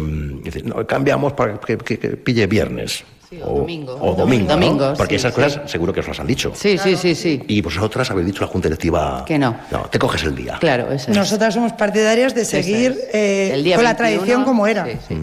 [0.63, 3.03] no, cambiamos para que, que- que pille viernes.
[3.41, 3.97] o domingo.
[3.99, 5.41] O domingo, Porque sí, esas sí.
[5.41, 6.51] cosas seguro que os las han dicho.
[6.55, 7.41] Sí, sí, sí, sí.
[7.47, 9.25] Y vosotras habéis dicho a la Junta Directiva...
[9.25, 9.57] Que no.
[9.71, 10.57] No, te coges el día.
[10.59, 11.17] Claro, eso es.
[11.17, 14.85] Nosotras somos partidarias de seguir eh, El día con la 21, tradición como era.
[14.85, 15.17] sí, sí.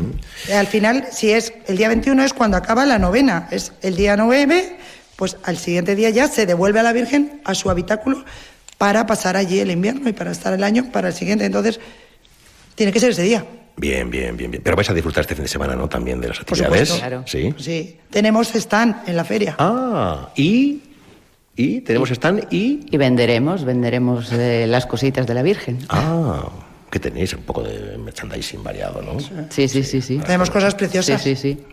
[0.48, 3.94] Eh, Al final, si es el día 21 es cuando acaba la novena, es el
[3.94, 4.76] día 9,
[5.14, 8.24] pues al siguiente día ya se devuelve a la Virgen a su habitáculo
[8.80, 11.44] para pasar allí el invierno y para estar el año para el siguiente.
[11.44, 11.78] Entonces,
[12.74, 13.44] tiene que ser ese día.
[13.76, 14.62] Bien, bien, bien, bien.
[14.64, 15.86] Pero vais a disfrutar este fin de semana, ¿no?
[15.86, 16.88] También de las Por actividades.
[16.88, 17.06] supuesto.
[17.06, 17.24] Claro.
[17.26, 17.54] Sí.
[17.58, 19.54] Sí, tenemos stand en la feria.
[19.58, 20.80] Ah, y,
[21.56, 22.86] y tenemos stand y...
[22.90, 25.80] Y venderemos, venderemos eh, las cositas de la Virgen.
[25.90, 26.48] Ah,
[26.90, 29.20] que tenéis un poco de merchandising variado, ¿no?
[29.50, 30.16] Sí, sí, sí, sí.
[30.24, 31.20] Tenemos cosas preciosas.
[31.22, 31.64] Sí, sí, sí.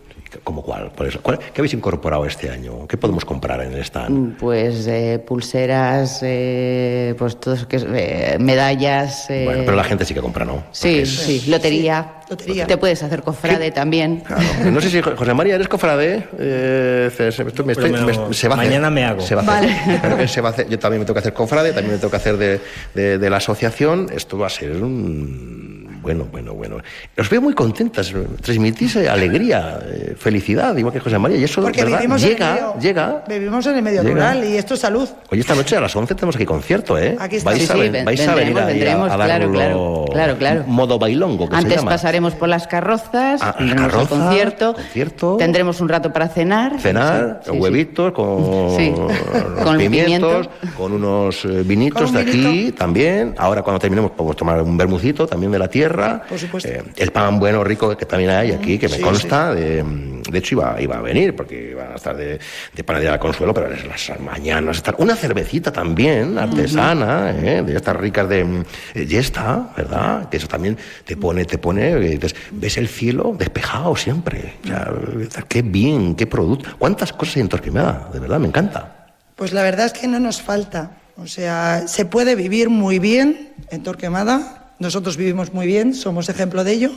[0.44, 0.90] ¿Cómo cuál?
[1.22, 2.86] ¿cuál- ¿Qué habéis incorporado este año?
[2.86, 4.10] ¿Qué podemos comprar en el stand?
[4.10, 9.28] Mm, Pues eh, pulseras, eh, pues todo eso que es, eh, medallas.
[9.30, 10.64] eh, Bueno, pero la gente sí que compra, ¿no?
[10.72, 12.14] Sí, sí, lotería.
[12.30, 12.66] Lotería.
[12.66, 14.22] Te puedes hacer cofrade también.
[14.70, 16.28] No sé si José María eres cofrade.
[16.38, 18.68] Eh, esto me Pero estoy- me me- lo- se va a hacer.
[18.70, 19.20] mañana me hago.
[19.22, 19.98] Se va a hacer.
[20.02, 20.68] Pero que se va a hacer.
[20.68, 22.60] Yo también me tengo que hacer cofrade, también me tengo que hacer de,
[22.94, 24.08] de- de la asociación.
[24.14, 25.77] Esto va a ser un.
[26.02, 26.76] Bueno, bueno, bueno.
[27.18, 28.12] Os veo muy contentas.
[28.42, 31.36] Transmitís eh, alegría, eh, felicidad, igual que José María.
[31.38, 31.98] Y eso, Porque ¿verdad?
[31.98, 33.24] vivimos en el Llega, medio- llega.
[33.28, 34.14] Vivimos en el medio Llega.
[34.14, 35.08] rural y esto es salud.
[35.30, 37.16] Oye, esta noche a las 11 tenemos aquí concierto, ¿eh?
[37.18, 37.50] Aquí está.
[37.50, 40.64] Vais, Sí, a, sí, vais a venir a- a, claro, claro, claro, claro.
[40.66, 41.90] modo bailongo, que se Antes llama.
[41.90, 45.36] pasaremos por las carrozas, Ah, iremos carroza, al concierto, concierto.
[45.38, 46.78] tendremos un rato para cenar.
[46.80, 47.60] cenar, Sí, sí, sí.
[47.62, 48.38] huevitos con,
[49.64, 53.34] Con pimientos, con unos eh, vinitos Con de un aquí también.
[53.38, 55.97] Ahora cuando terminemos podemos tomar un bermucito también de la tierra.
[56.28, 56.68] Por supuesto.
[56.68, 59.54] Eh, el pan bueno, rico que también hay aquí, que me Sí, consta.
[59.54, 59.82] De,
[60.28, 62.38] de hecho iba, iba a venir porque iban a estar de,
[62.74, 64.94] de panadería a Consuelo, pero es las mañanas estar.
[64.98, 68.64] Una cervecita también, artesana, eh, de estas ricas de mm,
[68.94, 70.28] eh, Yesta, ¿verdad?
[70.28, 74.54] Que eso también te pone, te pone, eh, dices, ves el cielo despejado siempre.
[74.64, 76.70] O sea, qué bien, qué producto.
[76.78, 78.10] ¿Cuántas cosas hay en Torquemada?
[78.12, 78.94] De verdad, me encanta.
[79.36, 80.90] Pues la verdad es que no nos falta.
[81.16, 84.57] O sea, se puede vivir muy bien en Torquemada.
[84.78, 86.92] Nosotros vivimos muy bien, somos ejemplo de ello.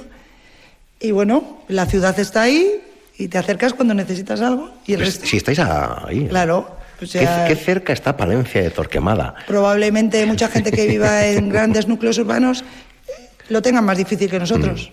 [0.99, 2.79] Y bueno, la ciudad está ahí
[3.17, 4.69] y te acercas cuando necesitas algo.
[4.85, 6.27] Y el Pues, resto, si estáis ahí.
[6.27, 6.77] claro.
[6.97, 9.33] O ¿Qué, sea, qué cerca está Palencia de Torquemada?
[9.47, 12.61] probablemente mucha gente que viva en grandes núcleos urbanos
[13.07, 14.91] eh, lo tenga más difícil que nosotros.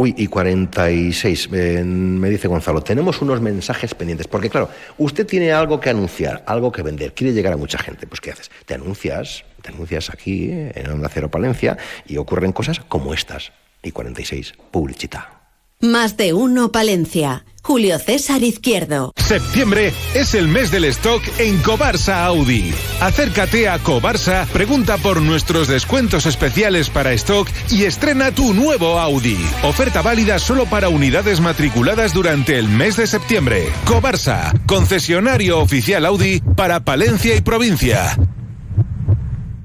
[0.00, 5.52] Uy, y 46, eh, me dice Gonzalo, tenemos unos mensajes pendientes, porque claro, usted tiene
[5.52, 8.50] algo que anunciar, algo que vender, quiere llegar a mucha gente, pues ¿qué haces?
[8.64, 13.52] Te anuncias, te anuncias aquí en Onda Cero Palencia y ocurren cosas como estas.
[13.82, 15.39] Y 46, publicita.
[15.82, 17.46] Más de uno Palencia.
[17.62, 19.14] Julio César Izquierdo.
[19.16, 22.74] Septiembre es el mes del stock en Cobarsa Audi.
[23.00, 29.38] Acércate a Cobarsa, pregunta por nuestros descuentos especiales para stock y estrena tu nuevo Audi.
[29.62, 33.72] Oferta válida solo para unidades matriculadas durante el mes de septiembre.
[33.86, 38.18] Cobarsa, concesionario oficial Audi para Palencia y provincia.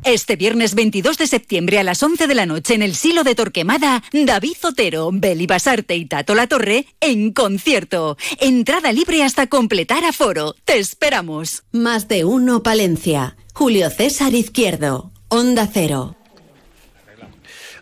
[0.06, 3.34] Este viernes 22 de septiembre a las 11 de la noche en el Silo de
[3.34, 8.16] Torquemada, David Zotero, Beli Basarte y Tato La Torre en concierto.
[8.40, 10.54] Entrada libre hasta completar aforo.
[10.64, 11.64] Te esperamos.
[11.72, 13.36] Más de uno Palencia.
[13.56, 15.12] Julio César Izquierdo.
[15.30, 16.16] Onda Cero.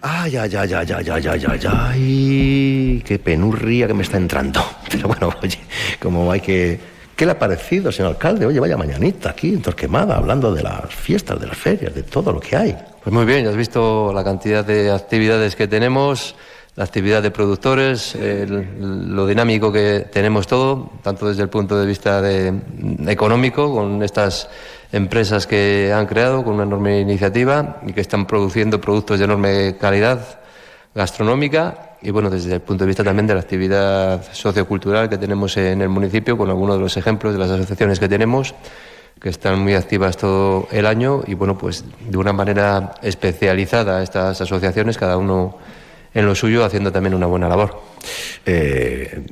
[0.01, 4.65] Ay, ay, ay, ay, ay, ay, ay, ay, ay, qué penurria que me está entrando.
[4.89, 5.59] Pero bueno, oye,
[5.99, 6.92] como hay que...
[7.15, 8.45] ¿Qué le ha parecido, señor alcalde?
[8.45, 12.31] Oye, vaya mañanita aquí en Torquemada, hablando de las fiestas, de las ferias, de todo
[12.33, 12.75] lo que hay.
[13.03, 16.35] Pues muy bien, ya has visto la cantidad de actividades que tenemos,
[16.75, 18.17] la actividad de productores,
[18.47, 22.53] lo dinámico que tenemos todo, tanto desde el punto de vista de-
[23.07, 24.49] económico, con estas
[24.91, 29.75] empresas que han creado, con una enorme iniciativa y que están produciendo productos de enorme
[29.79, 30.39] calidad
[30.95, 35.55] gastronómica y bueno, desde el punto de vista también de la actividad sociocultural que tenemos
[35.57, 38.53] en el municipio, con algunos de los ejemplos de las asociaciones que tenemos
[39.21, 44.41] que están muy activas todo el año y bueno, pues de una manera especializada estas
[44.41, 45.57] asociaciones, cada uno
[46.13, 47.81] en lo suyo, haciendo también una buena labor.
[48.45, 49.25] Eh,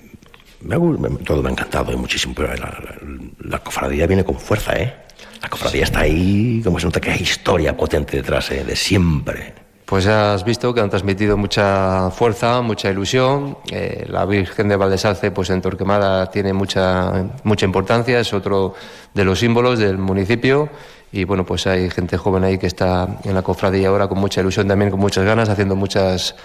[0.61, 0.79] me ha
[1.25, 2.95] todo me ha encantado y muchísimo, pero la, la-
[3.43, 4.93] la cofradía viene con fuerza, ¿eh?
[5.41, 8.63] La cofradía está ahí, como se nota que hay historia potente detrás, ¿eh?
[8.63, 9.53] De siempre.
[9.91, 13.57] Pues has visto que han transmitido mucha fuerza, mucha ilusión.
[13.69, 18.73] Eh, la Virgen de Valdesalce, pues en Torquemada tiene mucha, mucha importancia, es otro
[19.13, 20.69] de los símbolos del municipio.
[21.11, 24.39] Y bueno, pues hay gente joven ahí que está en la cofradía ahora con mucha
[24.39, 26.37] ilusión, también con muchas ganas, haciendo muchas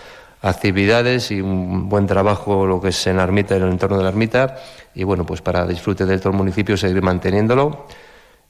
[0.42, 4.02] actividades y un buen trabajo lo que es en la ermita, en el entorno de
[4.02, 4.56] la ermita.
[4.92, 7.86] Y bueno, pues para disfrute del todo el municipio seguir manteniéndolo.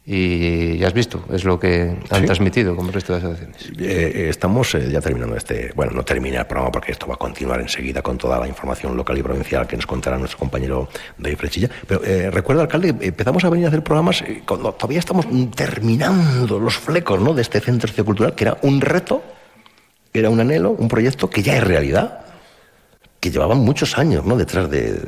[0.09, 3.81] Y ya has visto, es lo que han transmitido como el resto de las asociaciones.
[3.81, 7.15] Eh, eh, estamos eh, ya terminando este, bueno, no termina el programa porque esto va
[7.15, 10.89] a continuar enseguida con toda la información local y provincial que nos contará nuestro compañero
[11.19, 11.70] David Frechilla.
[11.89, 15.27] Pero recuerda, alcalde, empezamos a venir a hacer programas cuando todavía estamos
[15.57, 17.35] terminando los flecos ¿no?
[17.35, 19.24] de este centro sociocultural, que era un reto,
[20.12, 22.26] era un anhelo, un proyecto que ya es realidad
[23.27, 24.36] que llevaban muchos años ¿no?
[24.36, 25.01] detrás de,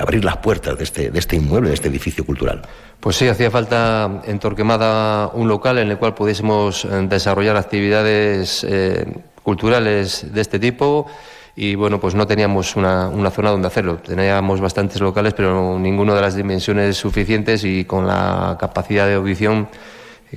[0.00, 2.62] abrir las puertas de este, de este inmueble, de este edificio cultural.
[2.98, 8.64] Pues sí, hacía falta en Torquemada un local en el cual pudiésemos eh, desarrollar actividades
[8.64, 9.04] eh,
[9.42, 11.06] culturales de este tipo
[11.54, 13.98] y bueno, pues no teníamos una, una, zona donde hacerlo.
[13.98, 19.68] Teníamos bastantes locales, pero ninguno de las dimensiones suficientes y con la capacidad de audición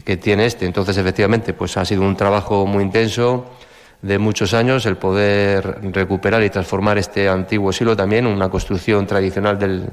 [0.04, 0.66] que tiene este.
[0.66, 3.46] Entonces, efectivamente, pues ha sido un trabajo muy intenso
[4.06, 9.58] de muchos años el poder recuperar y transformar este antiguo silo también, una construcción tradicional
[9.58, 9.90] del,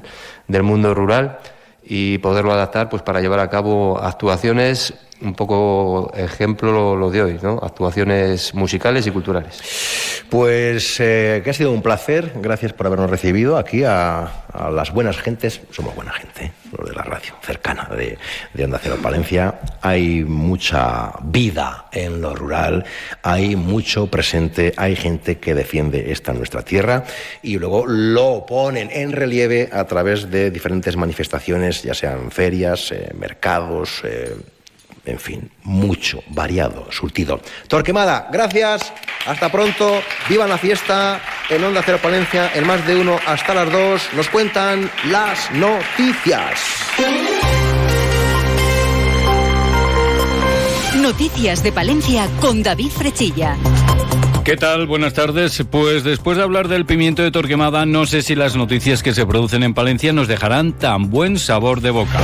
[0.47, 1.39] del mundo rural
[1.82, 4.93] y poderlo adaptar pues para llevar a cabo actuaciones
[5.23, 7.61] un poco ejemplo lo de hoy, ¿no?
[7.62, 9.61] Actuaciones musicales y culturales.
[10.28, 15.16] Pues eh, que ha sido un placer, gracias por habernos recibido aquí a, las buenas
[15.19, 18.19] gentes, somos buena gente, lo de la radio, cercana de,
[18.53, 19.61] de Onda Cero Palencia.
[19.81, 22.85] Hay mucha vida en lo rural,
[23.23, 27.05] hay mucho presente, hay gente que defiende esta nuestra tierra
[27.43, 33.11] y luego lo ponen en relieve a través de diferentes manifestaciones, ya sean ferias, eh,
[33.19, 34.35] mercados, eh,
[35.05, 37.41] en fin, mucho, variado, surtido.
[37.69, 38.93] Torquemada, gracias,
[39.27, 41.20] hasta pronto, viva la fiesta
[41.51, 46.61] en Onda Cero Palencia, en más de uno, hasta las dos, nos cuentan las noticias.
[51.01, 53.57] Noticias de Palencia con David Frechilla.
[54.45, 54.87] ¿Qué tal?
[54.87, 55.65] Buenas tardes.
[55.70, 59.24] Pues después de hablar del pimiento de Torquemada, no sé si las noticias que se
[59.24, 62.20] producen en Palencia nos dejarán tan buen sabor de boca.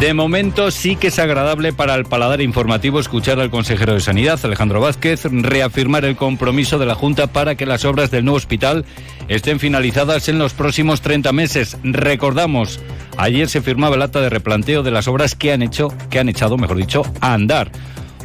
[0.00, 4.38] De momento sí que es agradable para el paladar informativo escuchar al consejero de Sanidad,
[4.44, 8.84] Alejandro Vázquez, reafirmar el compromiso de la Junta para que las obras del nuevo hospital
[9.26, 11.76] estén finalizadas en los próximos 30 meses.
[11.82, 12.78] Recordamos,
[13.16, 16.28] ayer se firmaba el acta de replanteo de las obras que han hecho, que han
[16.28, 17.72] echado, mejor dicho, a andar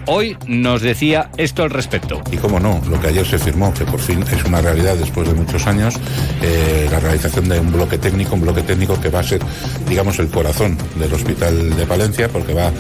[0.07, 2.21] hoy nos decía esto al respecto.
[2.31, 5.27] Y cómo no, lo que ayer se firmó, que por fin es una realidad después
[5.27, 5.95] de muchos años,
[6.41, 9.41] eh, la realización de un bloque técnico, un bloque técnico que va a ser,
[9.87, 12.71] digamos, el corazón del Hospital de Palencia, porque va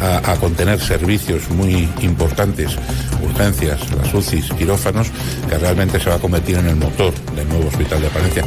[0.00, 2.76] a, contener servicios muy importantes,
[3.22, 5.08] urgencias, las UCIs, quirófanos,
[5.48, 8.44] que realmente se va a convertir en el motor del nuevo Hospital de Palencia.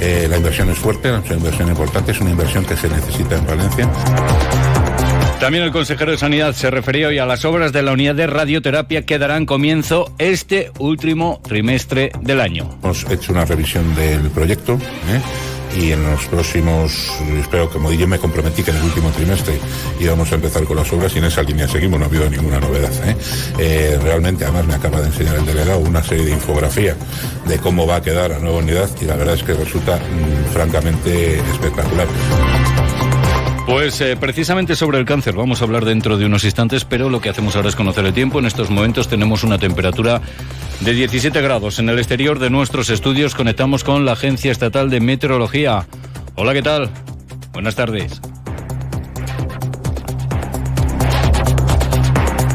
[0.00, 3.36] Eh, la inversión es fuerte, es una inversión importante, es una inversión que se necesita
[3.36, 3.88] en Palencia.
[5.40, 8.26] También el consejero de Sanidad se refería hoy a las obras de la unidad de
[8.26, 12.78] radioterapia que darán comienzo este último trimestre del año.
[12.82, 14.74] Hemos hecho una revisión del proyecto.
[14.74, 15.20] ¿eh?
[15.76, 16.92] y en los próximos,
[17.40, 19.58] espero como yo me comprometí que en el último trimestre
[20.00, 22.60] íbamos a empezar con las obras y en esa línea seguimos, no ha habido ninguna
[22.60, 22.92] novedad.
[23.04, 23.16] ¿eh?
[23.58, 26.96] Eh, realmente, además me acaba de enseñar el delegado una serie de infografía
[27.46, 30.52] de cómo va a quedar la nueva unidad y la verdad es que resulta mm,
[30.52, 32.06] francamente espectacular.
[33.66, 37.22] Pues eh, precisamente sobre el cáncer vamos a hablar dentro de unos instantes, pero lo
[37.22, 38.38] que hacemos ahora es conocer el tiempo.
[38.38, 40.20] En estos momentos tenemos una temperatura
[40.80, 41.78] de 17 grados.
[41.78, 45.86] En el exterior de nuestros estudios conectamos con la Agencia Estatal de Meteorología.
[46.34, 46.90] Hola, ¿qué tal?
[47.54, 48.20] Buenas tardes.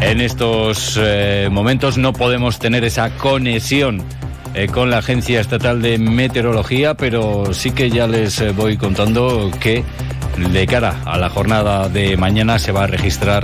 [0.01, 4.03] En estos eh, momentos no podemos tener esa conexión
[4.53, 9.83] eh, con la Agencia Estatal de Meteorología, pero sí que ya les voy contando que
[10.37, 13.43] de cara a la jornada de mañana se va a registrar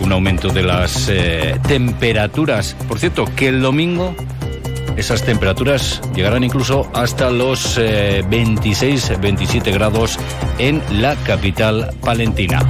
[0.00, 2.76] un aumento de las eh, temperaturas.
[2.86, 4.14] Por cierto, que el domingo
[4.96, 10.18] esas temperaturas llegarán incluso hasta los 26-27 eh, grados
[10.58, 12.60] en la capital palentina.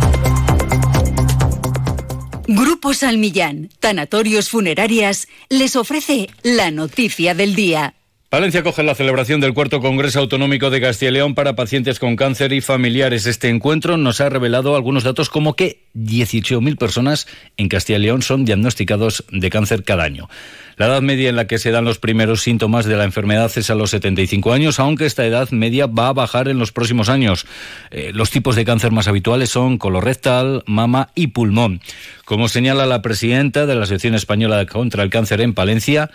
[2.46, 7.94] Grupo Salmillán, Tanatorios Funerarias, les ofrece la noticia del día.
[8.30, 12.14] Palencia coge la celebración del cuarto Congreso Autonómico de Castilla y León para pacientes con
[12.14, 13.24] cáncer y familiares.
[13.24, 17.26] Este encuentro nos ha revelado algunos datos como que 18.000 personas
[17.56, 20.28] en Castilla y León son diagnosticados de cáncer cada año.
[20.76, 23.70] La edad media en la que se dan los primeros síntomas de la enfermedad es
[23.70, 27.46] a los 75 años, aunque esta edad media va a bajar en los próximos años.
[27.90, 31.80] Eh, los tipos de cáncer más habituales son colorectal, mama y pulmón.
[32.26, 36.10] Como señala la presidenta de la Asociación Española contra el Cáncer en Palencia,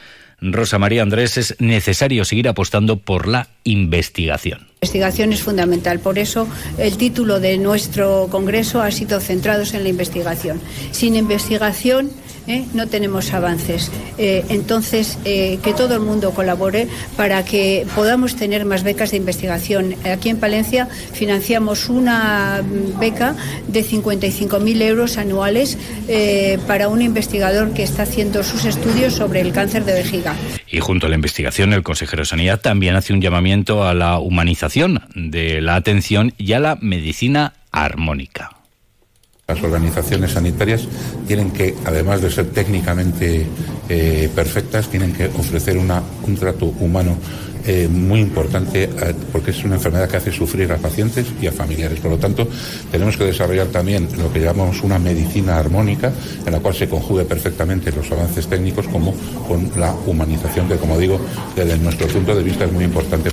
[0.51, 4.59] Rosa María Andrés, es necesario seguir apostando por la investigación.
[4.59, 6.47] La investigación es fundamental, por eso
[6.77, 10.59] el título de nuestro Congreso ha sido Centrados en la investigación.
[10.91, 12.11] Sin investigación
[12.47, 12.65] ¿eh?
[12.73, 13.91] no tenemos avances.
[14.17, 16.87] Eh, entonces, eh, que todo el mundo colabore
[17.17, 19.95] para que podamos tener más becas de investigación.
[20.05, 22.61] Aquí en Palencia financiamos una
[22.99, 23.35] beca
[23.67, 25.77] de 55.000 euros anuales
[26.67, 30.35] para un investigador que está haciendo sus estudios sobre el cáncer de vejiga.
[30.69, 34.19] Y junto a la investigación, el consejero de Sanidad también hace un llamamiento a la
[34.19, 38.62] humanización de la atención y a la medicina armónica.
[39.45, 40.87] Las organizaciones sanitarias
[41.27, 43.45] tienen que, además de ser técnicamente
[43.89, 47.17] eh, perfectas, tienen que ofrecer un trato humano
[47.65, 51.51] eh, muy importante eh, porque es una enfermedad que hace sufrir a pacientes y a
[51.51, 51.99] familiares.
[51.99, 52.47] Por lo tanto,
[52.89, 56.13] tenemos que desarrollar también lo que llamamos una medicina armónica
[56.45, 59.13] en la cual se conjugue perfectamente los avances técnicos como
[59.45, 61.19] con la humanización que, como digo,
[61.53, 63.32] desde nuestro punto de vista es muy importante.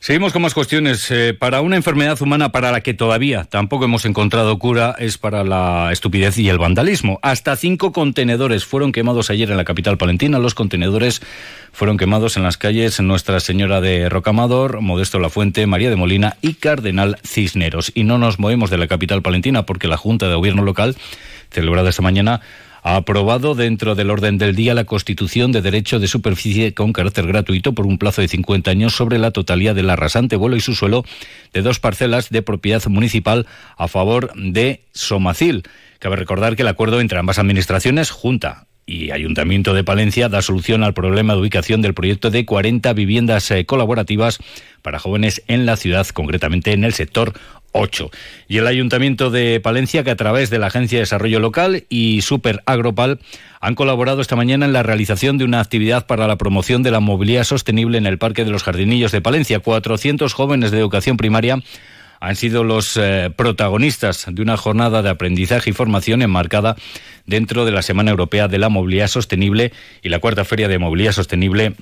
[0.00, 1.10] Seguimos con más cuestiones.
[1.10, 5.42] Eh, para una enfermedad humana para la que todavía tampoco hemos encontrado cura es para
[5.42, 7.18] la estupidez y el vandalismo.
[7.20, 10.38] Hasta cinco contenedores fueron quemados ayer en la capital palentina.
[10.38, 11.20] Los contenedores
[11.72, 16.36] fueron quemados en las calles Nuestra Señora de Rocamador, Modesto La Fuente, María de Molina
[16.42, 17.90] y Cardenal Cisneros.
[17.92, 20.96] Y no nos movemos de la capital palentina porque la Junta de Gobierno local,
[21.50, 22.40] celebrada esta mañana,
[22.88, 27.26] ha aprobado dentro del orden del día la constitución de derecho de superficie con carácter
[27.26, 30.74] gratuito por un plazo de 50 años sobre la totalidad del arrasante vuelo y su
[30.74, 31.04] suelo
[31.52, 33.46] de dos parcelas de propiedad municipal
[33.76, 35.64] a favor de Somacil.
[35.98, 40.82] Cabe recordar que el acuerdo entre ambas administraciones, Junta y Ayuntamiento de Palencia da solución
[40.82, 44.38] al problema de ubicación del proyecto de 40 viviendas eh, colaborativas
[44.80, 47.34] para jóvenes en la ciudad, concretamente en el sector
[47.72, 48.10] 8.
[48.48, 52.22] Y el Ayuntamiento de Palencia, que a través de la Agencia de Desarrollo Local y
[52.22, 53.20] Super Agropal
[53.60, 57.00] han colaborado esta mañana en la realización de una actividad para la promoción de la
[57.00, 59.60] movilidad sostenible en el Parque de los Jardinillos de Palencia.
[59.60, 61.62] 400 jóvenes de educación primaria
[62.20, 66.76] han sido los eh, protagonistas de una jornada de aprendizaje y formación enmarcada
[67.26, 69.72] dentro de la Semana Europea de la Movilidad Sostenible
[70.02, 71.74] y la Cuarta Feria de Movilidad Sostenible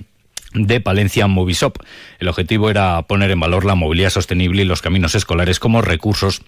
[0.52, 1.78] de Palencia Movisop.
[2.18, 6.42] El objetivo era poner en valor la movilidad sostenible y los caminos escolares como recursos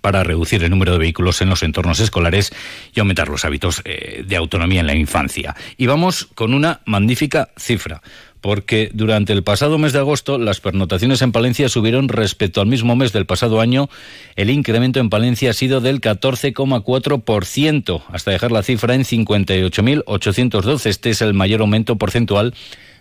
[0.00, 2.52] para reducir el número de vehículos en los entornos escolares
[2.94, 5.54] y aumentar los hábitos eh, de autonomía en la infancia.
[5.76, 8.00] Y vamos con una magnífica cifra
[8.42, 12.96] porque durante el pasado mes de agosto las pernotaciones en Palencia subieron respecto al mismo
[12.96, 13.88] mes del pasado año.
[14.36, 20.86] El incremento en Palencia ha sido del 14,4%, hasta dejar la cifra en 58.812.
[20.86, 22.52] Este es el mayor aumento porcentual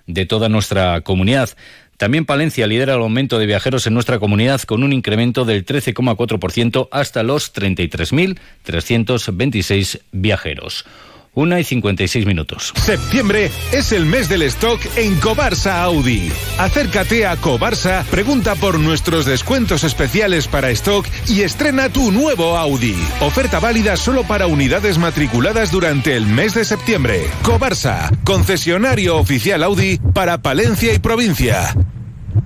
[0.05, 1.49] de toda nuestra comunidad.
[1.97, 6.87] También Palencia lidera el aumento de viajeros en nuestra comunidad con un incremento del 13,4%
[6.91, 10.85] hasta los 33.326 viajeros.
[11.33, 12.73] Una y 56 minutos.
[12.75, 16.29] Septiembre es el mes del stock en Cobarsa Audi.
[16.57, 22.97] Acércate a Cobarsa, pregunta por nuestros descuentos especiales para stock y estrena tu nuevo Audi.
[23.21, 27.25] Oferta válida solo para unidades matriculadas durante el mes de septiembre.
[27.43, 31.73] Cobarsa, concesionario oficial Audi para Palencia y provincia.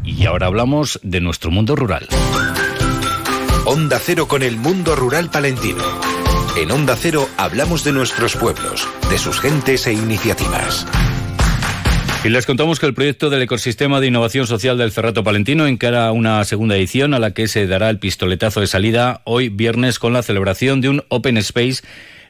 [0.03, 2.07] Y ahora hablamos de nuestro mundo rural.
[3.65, 6.04] Onda Cero con el mundo rural palentino.
[6.57, 10.87] En Onda Cero hablamos de nuestros pueblos, de sus gentes e iniciativas.
[12.23, 16.13] Y les contamos que el proyecto del ecosistema de innovación social del Cerrato Palentino encara
[16.13, 20.13] una segunda edición a la que se dará el pistoletazo de salida hoy viernes con
[20.13, 21.83] la celebración de un Open Space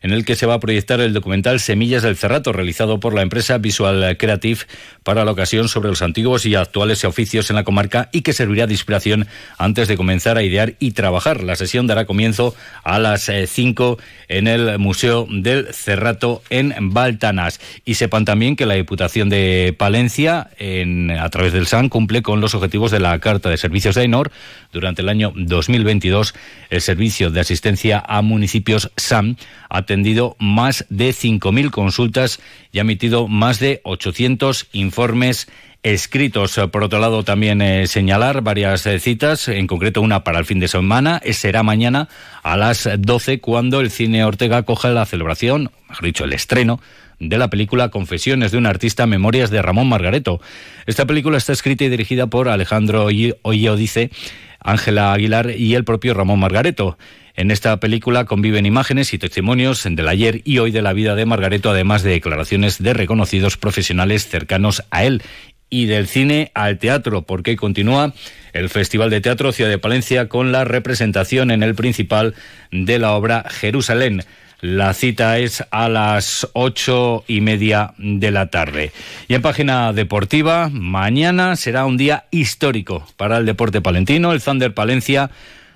[0.05, 3.23] en el que se va a proyectar el documental Semillas del Cerrato, realizado por la
[3.23, 4.59] empresa Visual Creative
[5.01, 8.67] para la ocasión sobre los antiguos y actuales oficios en la comarca y que servirá
[8.67, 9.25] de inspiración
[9.57, 11.41] antes de comenzar a idear y trabajar.
[11.41, 12.53] La sesión dará comienzo
[12.83, 13.97] a las 5
[14.29, 17.59] eh, en el Museo del Cerrato en Baltanas.
[17.83, 22.41] Y sepan también que la Diputación de Palencia, en, a través del SAN, cumple con
[22.41, 24.31] los objetivos de la Carta de Servicios de ENOR.
[24.71, 26.35] Durante el año 2022,
[26.69, 29.35] el Servicio de Asistencia a Municipios SAM
[29.69, 32.41] ha atendido más de 5.000 consultas
[32.73, 35.47] y ha emitido más de 800 informes
[35.83, 36.59] escritos.
[36.69, 40.59] Por otro lado, también eh, señalar varias eh, citas, en concreto una para el fin
[40.59, 41.21] de semana.
[41.23, 42.09] Eh, será mañana
[42.43, 46.81] a las 12 cuando el cine Ortega coja la celebración, mejor dicho, el estreno
[47.19, 50.41] de la película Confesiones de un artista, Memorias de Ramón Margareto.
[50.85, 54.11] Esta película está escrita y dirigida por Alejandro Dice,
[54.59, 56.97] Ángela Aguilar y el propio Ramón Margareto.
[57.35, 61.25] En esta película conviven imágenes y testimonios del ayer y hoy de la vida de
[61.25, 65.21] Margareto, además de declaraciones de reconocidos profesionales cercanos a él
[65.69, 68.13] y del cine al teatro, porque continúa
[68.53, 72.35] el Festival de Teatro Ciudad de Palencia con la representación en el principal
[72.71, 74.23] de la obra Jerusalén.
[74.61, 78.91] La cita es a las ocho y media de la tarde.
[79.27, 84.31] Y en página deportiva, mañana será un día histórico para el deporte palentino.
[84.31, 85.29] El Thunder Palencia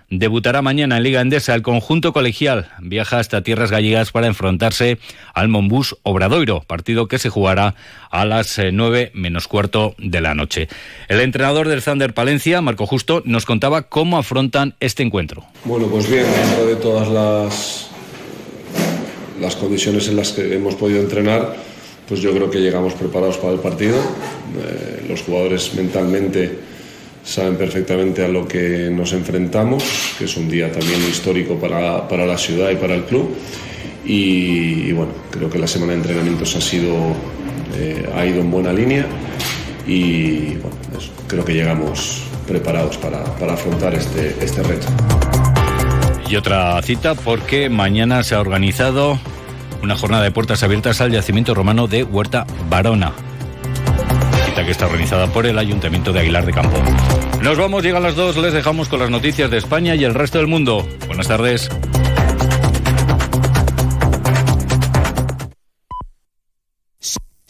[0.09, 1.55] debutará mañana en Liga Endesa.
[1.55, 4.97] El conjunto colegial viaja hasta tierras gallegas para enfrentarse
[5.33, 7.75] al Monbús Obradoiro, partido que se jugará
[8.09, 10.67] a las eh, nueve menos cuarto de la noche.
[11.07, 15.45] El entrenador del Thunder Palencia, Marco Justo, nos contaba cómo afrontan este encuentro.
[15.65, 17.88] Bueno, pues bien, dentro de todas las
[19.39, 21.55] las condiciones en las que hemos podido entrenar,
[22.07, 23.97] pues yo creo que llegamos preparados para el partido.
[23.97, 26.69] Eh, los jugadores mentalmente
[27.23, 29.83] saben perfectamente a lo que nos enfrentamos,
[30.17, 33.35] que es un día también histórico para, para la ciudad y para el club.
[34.05, 36.95] Y, bueno, creo que la semana de entrenamientos ha, sido,
[37.77, 39.05] eh, ha ido en buena línea
[39.85, 40.77] y bueno,
[41.27, 44.87] creo que llegamos preparados para, para afrontar este, este reto.
[46.29, 49.19] Y otra cita porque mañana se ha organizado
[49.81, 53.13] una jornada de puertas abiertas al yacimiento romano de Huerta Barona.
[54.45, 56.77] Cita que está organizada por el Ayuntamiento de Aguilar de Campo.
[57.41, 60.37] Nos vamos, llegan las dos, les dejamos con las noticias de España y el resto
[60.37, 60.87] del mundo.
[61.07, 61.67] Buenas tardes.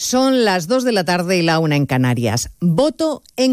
[0.10, 2.50] Son las dos de la tarde y la una en Canarias.
[2.62, 3.48] Voto en